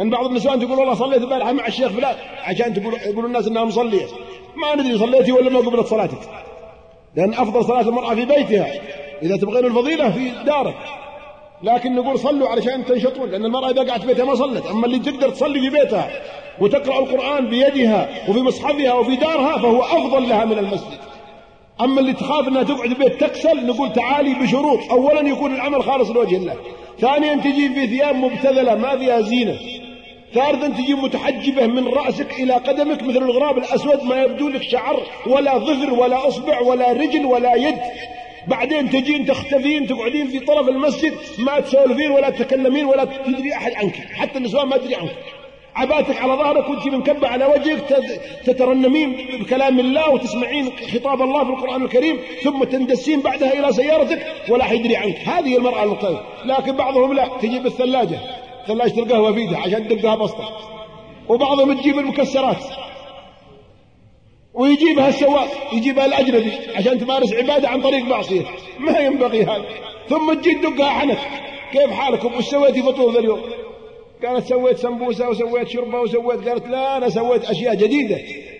[0.00, 2.16] ان بعض النسوان تقول والله صليت البارحه مع الشيخ فلان.
[2.44, 4.06] عشان تقول يقولوا الناس انها مصليه
[4.56, 6.18] ما ندري صليتي ولا ما قبلت صلاتك.
[7.16, 8.66] لأن أفضل صلاة المرأة في بيتها.
[9.22, 10.74] إذا تبغين الفضيلة في دارك.
[11.62, 15.30] لكن نقول صلوا علشان تنشطون لأن المرأة إذا قعدت بيتها ما صلت أما اللي تقدر
[15.30, 16.10] تصلي في بيتها
[16.60, 20.98] وتقرأ القرآن بيدها وفي مصحفها وفي دارها فهو أفضل لها من المسجد.
[21.80, 24.80] أما اللي تخاف إنها تقعد البيت تكسل نقول تعالي بشروط.
[24.90, 26.54] اولا يكون العمل خالص لوجه الله.
[27.00, 29.56] ثانيا تجي في ثياب مبتذلة ما فيها زينة.
[30.34, 35.58] ثالثا تجي متحجبة من رأسك إلى قدمك مثل الغراب الأسود ما يبدو لك شعر ولا
[35.58, 37.78] ظفر ولا أصبع ولا رجل ولا يد.
[38.46, 43.94] بعدين تجين تختفين تقعدين في طرف المسجد ما تسولفين ولا تتكلمين ولا تدري أحد عنك
[43.94, 45.16] حتى النسوان ما تدري عنك.
[45.74, 48.02] عباتك على ظهرك وأنت منكبة على وجهك
[48.44, 54.64] تترنمين بكلام الله وتسمعين خطاب الله في القرآن الكريم ثم تندسين بعدها إلى سيارتك ولا
[54.64, 55.16] حد يدري عنك.
[55.16, 58.18] هذه المرأة المقتدرة لكن بعضهم لا تجيب الثلاجة
[58.66, 60.48] ثلاجة القهوة فيها عشان تلقاها بسطة.
[61.28, 62.64] وبعضهم تجيب المكسرات.
[64.54, 68.42] ويجيبها السواق يجيبها الأجنبي عشان تمارس عبادة عن طريق معصية.
[68.78, 69.64] ما ينبغي هذا.
[70.08, 71.18] ثم تجي تدقها حنك.
[71.72, 73.40] كيف حالكم؟ وش سويتي فطور ذا اليوم؟
[74.24, 78.18] قالت سويت سمبوسة وسويت شربة وسويت قالت لا أنا سويت أشياء جديدة.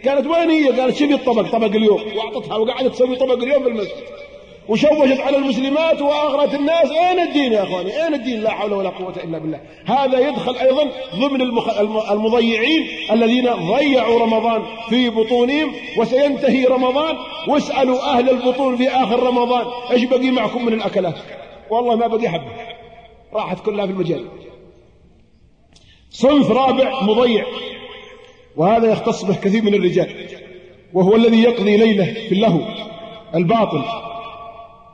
[0.09, 2.03] قالت وين هي؟ قالت وش ذا الطبق؟ طبق اليوم.
[2.17, 4.22] وأعطتها وقعدت تسوي طبق اليوم في المسجد.
[4.73, 6.91] وشوشت على المسلمات وأغرت الناس.
[6.91, 9.61] أين الدين يا أخواني؟ أين الدين؟ لا حول ولا قوة إلا بالله.
[9.87, 11.43] هذا يدخل أيضا ضمن.
[12.11, 17.17] المضيعين الذين ضيعوا رمضان في بطونهم وسينتهي رمضان.
[17.49, 21.15] واسألوا أهل البطون في آخر رمضان إيش بقي معكم من الأكلات؟
[21.71, 22.53] والله ما بقي حبة.
[23.35, 24.25] راحت كلها في المجال.
[26.11, 27.47] صنف رابع مضيع.
[28.57, 30.27] وهذا يختص به كثير من الرجال.
[30.93, 32.61] وهو الذي يقضي ليلة في اللهو
[33.35, 34.12] الباطل.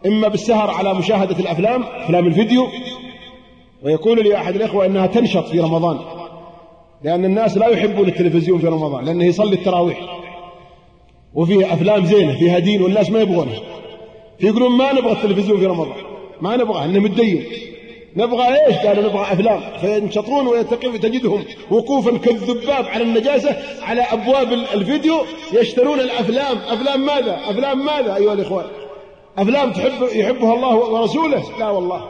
[0.06, 2.68] إما بالسهر على مشاهدة الأفلام أفلام الفيديو
[3.82, 5.98] ويقول لي أحد الإخوة أنها تنشط في رمضان
[7.04, 10.00] لأن الناس لا يحبون التلفزيون في رمضان لأنه يصلي التراويح
[11.34, 13.60] وفيه أفلام زينة فيها دين والناس ما يبغونها
[14.38, 15.96] فيقولون ما نبغى التلفزيون في رمضان
[16.40, 17.44] ما نبغى انه متدين
[18.16, 25.20] نبغى إيش؟ قالوا نبغى أفلام فينشطون ويتقف تجدهم وقوفا كالذباب على النجاسة على أبواب الفيديو
[25.52, 28.64] يشترون الأفلام، أفلام ماذا؟ أفلام ماذا أيها الاخوان؟
[29.38, 32.04] أفلام تحب يحبها الله ورسوله؟ لا والله.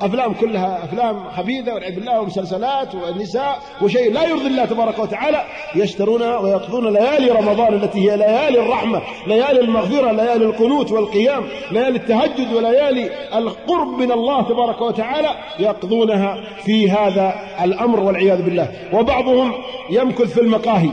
[0.00, 5.44] أفلام كلها أفلام خبيثة والعياذ بالله ومسلسلات ونساء وشيء لا يرضي الله تبارك وتعالى.
[5.74, 12.52] يشترون ويقضون ليالي رمضان التي هي ليالي الرحمة ليالي المغفرة ليالي القنوت والقيام ليالي التهجد
[12.52, 15.30] وليالي القرب من الله تبارك وتعالى.
[15.58, 17.34] يقضونها في هذا
[17.64, 18.68] الأمر والعياذ بالله.
[18.92, 19.52] وبعضهم
[19.90, 20.90] يمكث في المقاهي.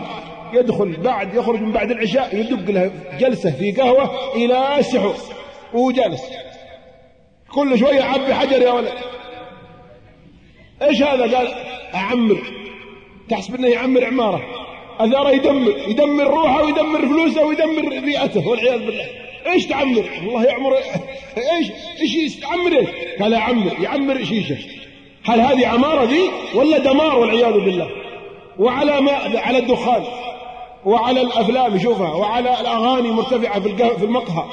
[0.54, 5.16] يدخل بعد يخرج من بعد العشاء يدق له جلسة في قهوة إلى السحور.
[5.74, 6.22] وهو جالس.
[7.52, 8.94] كل شوية عبي حجر يا ولد.
[10.82, 11.54] إيش هذا؟ قال
[11.96, 12.44] أعمر.
[13.30, 14.42] تحسب إنه يعمر عمارة.
[15.00, 19.08] اثاره يدمر يدمر روحه ويدمر فلوسه ويدمر رئته والعياذ بالله.
[19.48, 20.78] إيش تعمر؟ الله يعمر.
[21.38, 21.72] إيش
[22.02, 22.88] إيش تعمر
[23.20, 24.58] قال يعمر يعمر شيشة
[25.26, 27.90] هل هذه عمارة ذي ولا دمار والعياذ بالله؟
[28.60, 30.04] وعلى ما على الدخان
[30.86, 34.46] وعلى الأفلام شوفها وعلى الأغاني مرتفعة في في المقهى.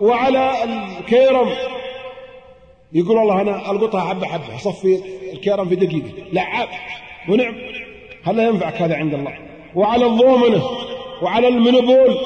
[0.00, 1.48] وعلى الكيرم.
[2.92, 5.00] يقول والله أنا ألقطها حبة حبة أصفي
[5.32, 6.12] الكيرم في دقيقة.
[6.32, 6.68] لعاب
[7.28, 7.54] ونعم
[8.24, 9.38] هل ينفعك هذا عند الله؟
[9.74, 10.62] وعلى الضومنة
[11.22, 12.18] وعلى المنبول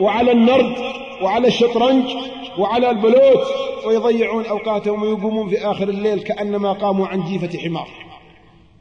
[0.00, 0.74] وعلى النرد
[1.22, 2.04] وعلى الشطرنج
[2.58, 3.46] وعلى البلوت.
[3.86, 7.88] ويضيعون أوقاتهم ويقومون في آخر الليل كأنما قاموا عن جيفة حمار.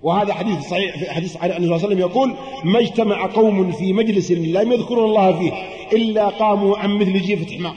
[0.02, 3.72] وهذا حديث صحيح في حديث عن النبي صلى الله عليه وسلم يقول ما اجتمع قوم
[3.72, 5.52] في مجلس لم يذكرون الله فيه
[5.94, 7.76] إلا قاموا عن مثل جيفة حمار.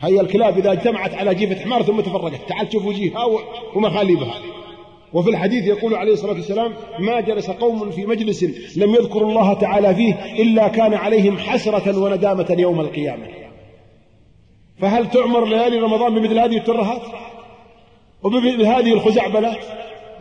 [0.00, 2.48] هي الكلاب إذا اجتمعت على جيفة حمار ثم تفرقت.
[2.48, 3.24] تعال شوف وجيهها
[3.74, 4.34] ومخاليبها
[5.12, 8.42] وفي الحديث يقول عليه الصلاة والسلام ما جلس قوم في مجلس
[8.76, 13.26] لم يذكروا الله تعالى فيه إلا كان عليهم حسرة وندامة يوم القيامة.
[14.80, 17.02] فهل تعمر ليالي رمضان بمثل هذه الترهات؟
[18.22, 19.64] وبمثل هذه الخزعبلات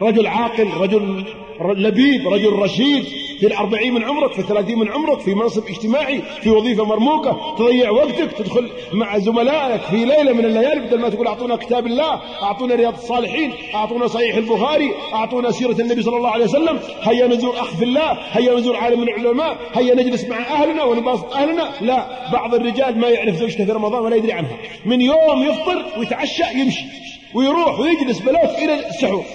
[0.01, 1.25] رجل عاقل رجل
[1.61, 3.03] لبيب رجل رشيد
[3.39, 7.89] في الأربعين من عمرك في الثلاثين من عمرك في منصب اجتماعي في وظيفة مرموقة تضيع
[7.89, 12.75] وقتك تدخل مع زملائك في ليلة من الليالي بدل ما تقول أعطونا كتاب الله أعطونا
[12.75, 17.75] رياض الصالحين أعطونا صحيح البخاري أعطونا سيرة النبي صلى الله عليه وسلم هيا نزور أخ
[17.75, 21.71] في الله هيا نزور عالم من العلماء هيا نجلس مع أهلنا ونباسط أهلنا.
[21.81, 24.57] لا بعض الرجال ما يعرف زوجته في رمضان ولا يدري عنها.
[24.85, 26.85] من يوم يفطر ويتعشى يمشي
[27.33, 29.25] ويروح ويجلس بلوت إلى السحور.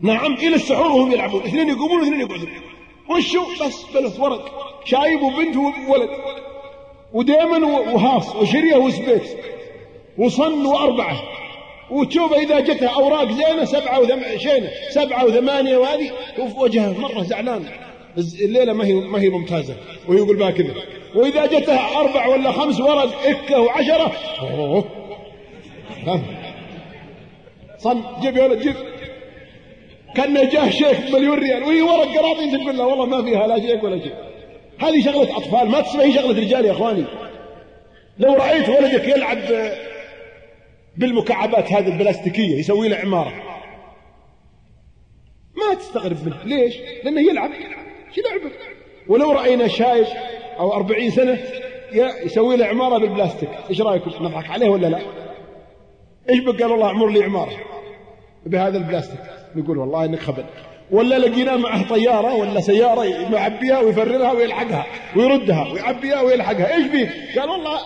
[0.00, 1.42] نعم إلى السحور وهم يلعبون.
[1.42, 2.48] اثنين يقومون واثنين يقعدون
[3.10, 4.52] وشو؟ بس بلس ورق.
[4.84, 6.10] شايب وبنت وولد.
[7.12, 9.22] وديمن وهاص وشرية وسبيت
[10.18, 11.22] وصن وأربعة.
[11.90, 16.10] وتشوفه إذا جتها أوراق زينة سبعة وثمانية شينة سبعة وثمانية وهذه.
[16.56, 17.64] وجهه مرة زعلان.
[18.40, 19.76] الليلة ما هي ما هي ممتازة.
[20.08, 20.54] وهي يقول بها
[21.14, 24.12] وإذا جتها أربع ولا خمس ورق إكة وعشرة.
[24.40, 24.84] أوه.
[27.78, 28.76] صن جيب يا ولد جيب.
[30.14, 31.62] كان جاه شيخ بمليون ريال.
[31.62, 34.14] وهي ورق قراطين تقول له والله ما فيها لا شيخ ولا شيء
[34.78, 35.68] هذه شغلة أطفال.
[35.68, 37.04] ما تسمى هي شغلة رجال يا إخواني.
[38.18, 39.38] لو رأيت ولدك يلعب
[40.96, 43.32] بالمكعبات هذه البلاستيكية يسوي له عمارة.
[45.56, 46.36] ما تستغرب منه.
[46.44, 47.50] ليش؟ لأنه يلعب.
[48.14, 48.54] شو لعبه
[49.08, 50.06] ولو رأينا شايب
[50.58, 51.38] أو أربعين سنة
[52.24, 53.48] يسوي له عمارة بالبلاستيك.
[53.70, 55.00] إيش رأيكم؟ نضحك عليه ولا لا؟
[56.30, 57.52] إيش بقى؟ قال الله أعمر لي عمارة.
[58.46, 59.20] بهذا البلاستيك.
[59.56, 60.44] نقول والله إنك خبل.
[60.90, 64.86] ولا لقينا معه طيارة ولا سيارة يعبيها ويفررها ويلحقها
[65.16, 66.74] ويردها ويعبيها ويلحقها.
[66.74, 67.78] إيش فيك قال والله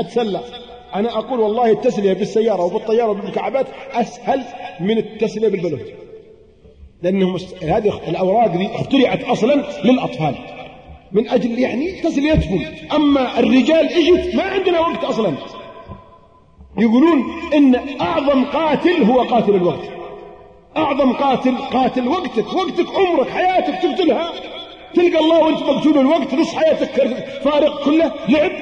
[0.00, 0.40] أتسلى.
[0.94, 4.42] أنا أقول والله التسلية بالسيارة وبالطيارة وبالمكعبات أسهل
[4.80, 5.80] من التسلية بالبلوت
[7.02, 10.34] لأنهم هذه الأوراق دي اخترعت أصلا للأطفال.
[11.12, 12.64] من أجل يعني تسليتهم.
[12.94, 15.32] أما الرجال اجت ما عندنا وقت أصلا.
[16.78, 17.24] يقولون
[17.54, 19.88] إن أعظم قاتل هو قاتل الوقت.
[20.76, 24.32] أعظم قاتل قاتل وقتك وقتك عمرك حياتك تقتلها.
[24.94, 28.52] تلقى الله وأنت مقتول الوقت نص حياتك فارغ كله لعب.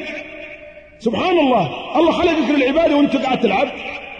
[0.98, 1.70] سبحان الله.
[1.98, 3.68] الله خلقك للعبادة وأنت قاعد تلعب.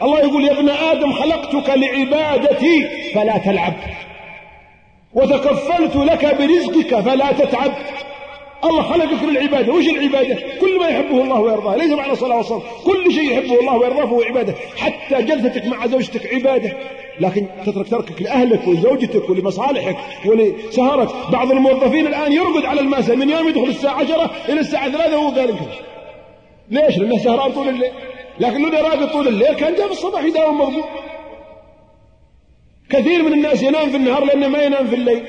[0.02, 3.74] الله يقول يا ابن آدم خلقتك لعبادتي فلا تلعب.
[5.14, 7.72] وتكفلت لك برزقك فلا تتعب.
[8.70, 11.76] الله خلقك للعبادة وش العبادة؟ كل ما يحبه الله ويرضاه.
[11.76, 12.62] ليس معنى صلاة وصوم.
[12.84, 14.54] كل شيء يحبه الله ويرضاه فهو عبادة.
[14.76, 16.72] حتى جلستك مع زوجتك عبادة.
[17.20, 19.96] لكن تترك تركك لأهلك ولزوجتك ولمصالحك
[20.26, 21.08] ولسهرك.
[21.32, 25.30] بعض الموظفين الآن يرقد على الماسة من يوم يدخل الساعة 10 إلى الساعة 3 وهو
[25.30, 25.54] قال
[26.70, 27.92] ليش؟ لأنه سهران طول الليل.
[28.40, 30.84] لكن لو راقد طول الليل كان جاء في الصباح يداوم مضبوط
[32.90, 35.24] كثير من الناس ينام في النهار لأنه ما ينام في الليل.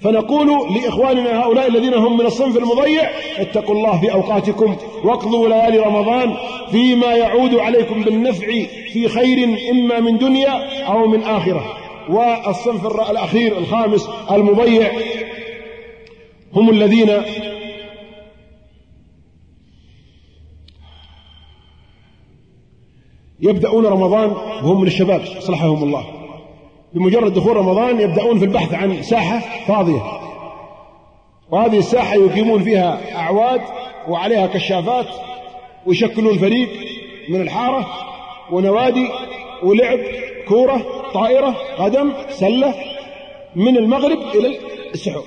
[0.00, 6.34] فنقول لإخواننا هؤلاء الذين هم من الصنف المضيع اتقوا الله في أوقاتكم واقضوا ليالي رمضان
[6.70, 8.46] فيما يعود عليكم بالنفع
[8.92, 11.74] في خير إما من دنيا أو من آخرة.
[12.08, 14.90] والصنف الأخير الخامس المضيع
[16.54, 17.10] هم الذين
[23.40, 26.17] يبدأون رمضان وهم من الشباب صلحهم الله.
[26.94, 30.02] بمجرد دخول رمضان يبدأون في البحث عن ساحة فاضية.
[31.50, 33.60] وهذه الساحة يقيمون فيها أعواد
[34.08, 35.06] وعليها كشافات
[35.86, 36.68] ويشكلون فريق
[37.28, 37.86] من الحارة
[38.52, 39.08] ونوادي
[39.62, 39.98] ولعب
[40.48, 42.74] كورة طائرة قدم سلة
[43.56, 44.58] من المغرب إلى
[44.94, 45.24] السحور.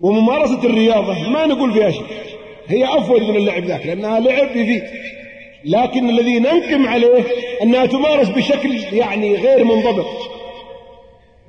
[0.00, 2.06] وممارسة الرياضة ما نقول فيها شيء
[2.66, 4.82] هي أفضل من اللعب ذاك لأنها لعب يفيد.
[5.64, 7.24] لكن الذي ننقم عليه
[7.62, 10.06] أنها تمارس بشكل يعني غير منضبط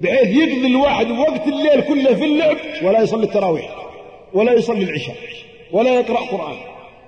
[0.02, 3.76] بحيث يقضي الواحد وقت الليل كله في اللعب ولا يصلي التراويح
[4.34, 5.15] ولا يصلي العشاء
[5.72, 6.56] ولا يقرأ قرآن.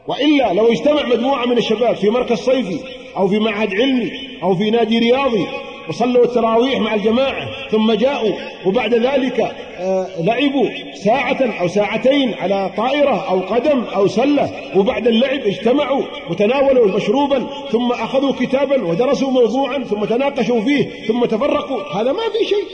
[0.07, 2.79] وإلا لو اجتمع مجموعة من الشباب في مركز صيفي
[3.17, 4.11] أو في معهد علمي
[4.43, 5.45] أو في نادي رياضي
[5.89, 8.31] وصلوا التراويح مع الجماعة ثم جاءوا
[8.65, 15.39] وبعد ذلك آه، لعبوا ساعة أو ساعتين على طائرة أو قدم أو سلة وبعد اللعب
[15.39, 22.01] اجتمعوا وتناولوا مشروبا ثم أخذوا كتابا ودرسوا موضوعا ثم تناقشوا فيه ثم تفرقوا.
[22.01, 22.65] هذا ما في شيء.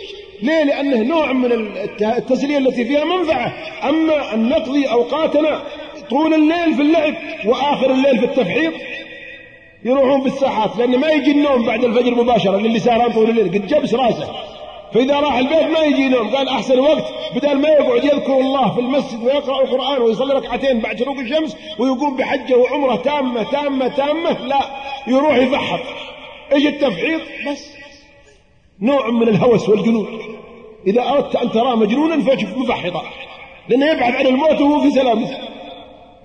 [0.42, 1.52] ليه؟ لأنه نوع من
[2.02, 3.54] التسلية التي فيها منفعة.
[3.90, 5.62] أما أن نقضي أوقاتنا
[6.10, 7.14] طول الليل في اللعب
[7.46, 8.74] وآخر الليل في التفحيط
[9.86, 13.94] يروحون بالساحات لأنه ما يجي النوم بعد الفجر مباشرة للي سهران طول الليل قد جبس
[13.94, 14.32] راسه.
[14.94, 17.04] فإذا راح البيت ما يجي نوم قال أحسن وقت
[17.36, 22.16] بدل ما يقعد يذكر الله في المسجد ويقرأ القرآن ويصلي ركعتين بعد شروق الشمس ويقوم
[22.16, 24.60] بحجة وعمرة تامة تامة تامة لا
[25.08, 25.80] يروح يفحط.
[26.54, 27.72] إيش التفحيط؟ بس
[28.82, 30.20] نوع من الهوس والجنون.
[30.88, 33.04] إذا أردت أن تراه مجنونا فشوف مفحطا
[33.70, 35.38] لأنه يبحث عن الموت وهو في سلامه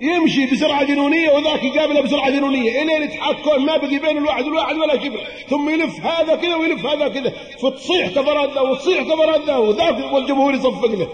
[0.01, 2.83] يمشي بسرعة جنونية وذاك يقابله بسرعة جنونية.
[2.83, 7.09] إلين يتحكون ما بقي بين الواحد والواحد ولا شبر ثم يلف هذا كذا ويلف هذا
[7.09, 7.33] كذا.
[7.63, 11.09] فتصيح كفرات ذا وتصيح كفرات ذا وذاك والجمهور يصفق له.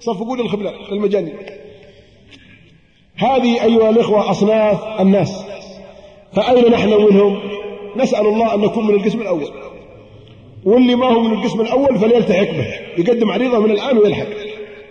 [0.00, 1.36] صفقوا له الخبلة المجانين.
[3.16, 5.44] هذه أيها الإخوة أصناف الناس.
[6.32, 7.40] فأين نحن منهم؟
[7.96, 9.50] نسأل الله أن نكون من القسم الأول.
[10.64, 12.66] واللي ما هو من القسم الأول فليلتحق به.
[12.98, 14.47] يقدم عريضة من الآن ويلحق.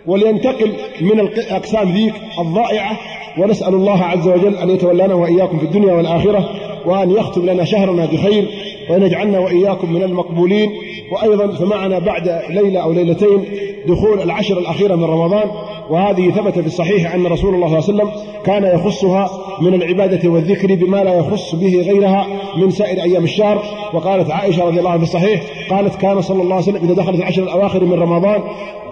[0.07, 2.97] ولينتقل من الأقسام ذيك الضائعة.
[3.37, 6.49] ونسأل الله عز وجل أن يتولانا وإياكم في الدنيا والآخرة
[6.85, 8.47] وأن يختم لنا شهرنا بخير
[8.89, 10.71] وأن يجعلنا وإياكم من المقبولين.
[11.11, 13.45] وأيضا فمعنا بعد ليلة أو ليلتين
[13.87, 15.49] دخول العشر الأخيرة من رمضان.
[15.89, 19.29] وهذه ثبت في الصحيح أن رسول الله صلى الله عليه وسلم كان يخصها
[19.61, 22.27] من العبادة والذكر بما لا يخص به غيرها
[22.57, 23.63] من سائر أيام الشهر.
[23.93, 27.19] وقالت عائشة رضي الله عنها في الصحيح قالت كان صلى الله عليه وسلم إذا دخلت
[27.19, 28.41] العشر الأواخر من رمضان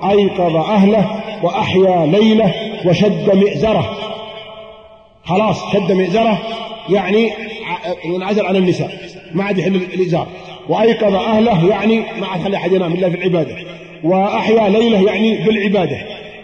[0.04, 2.54] أيقظ أهله وأحيا ليله
[2.86, 3.90] وشد مئزره.
[5.24, 6.38] خلاص شد مئزره
[6.90, 7.32] يعني
[8.06, 8.92] انعزل عن النساء
[9.34, 10.28] ما عاد يحل الإزار.
[10.70, 13.56] وأيقظ أهله يعني ما عاد أحد ينام إلا في العبادة.
[14.04, 15.98] وأحيا ليله يعني بالعبادة.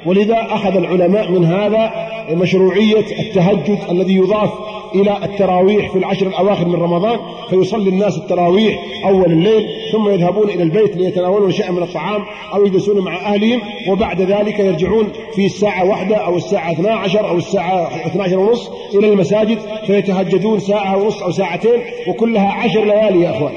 [0.06, 1.92] ولذا أخذ العلماء من هذا
[2.32, 4.50] مشروعية التهجد الذي يضاف
[4.96, 7.20] إلى التراويح في العشر الأواخر من رمضان
[7.50, 12.22] فيصلي الناس التراويح أول الليل ثم يذهبون إلى البيت ليتناولون شيئا من الطعام
[12.54, 17.88] أو يجلسون مع أهلهم وبعد ذلك يرجعون في الساعة واحدة أو الساعة 12 أو الساعة
[18.06, 19.58] 12 ونص إلى المساجد
[19.88, 23.54] فيتهجدون ساعة ونص أو ساعتين وكلها عشر ليالي يا أخوان.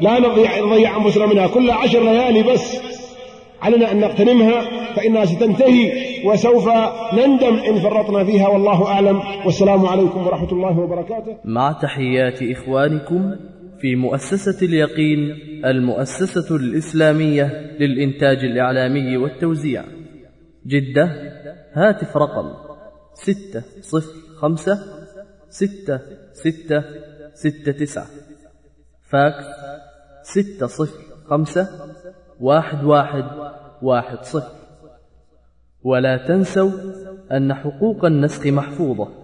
[0.00, 2.76] لا نضيع نضيع أنفسنا منها كلها عشر ليالي بس.
[3.62, 4.62] علينا أن نغتنمها
[4.96, 5.92] فإنها ستنتهي
[6.26, 6.68] وسوف
[7.14, 9.20] نندم إن فرطنا فيها والله أعلم.
[9.44, 11.38] والسلام عليكم ورحمة الله وبركاته.
[11.44, 13.36] مع تحيات إخوانكم
[13.80, 15.20] في مؤسسة اليقين
[15.64, 17.44] المؤسسة الإسلامية
[17.80, 19.84] للإنتاج الإعلامي والتوزيع.
[20.66, 21.04] جدة
[21.72, 22.54] هاتف رقم
[23.14, 24.78] ستة صفر خمسة
[25.48, 26.00] ستة
[26.32, 26.84] ستة
[27.34, 28.06] ستة تسعة.
[29.12, 29.46] فاكس
[30.22, 30.98] ستة صفر
[31.30, 31.89] خمسة
[32.40, 33.24] واحد واحد
[33.82, 34.52] واحد صفر.
[35.82, 36.70] ولا تنسوا
[37.32, 39.19] أن حقوق النسخ محفوظة.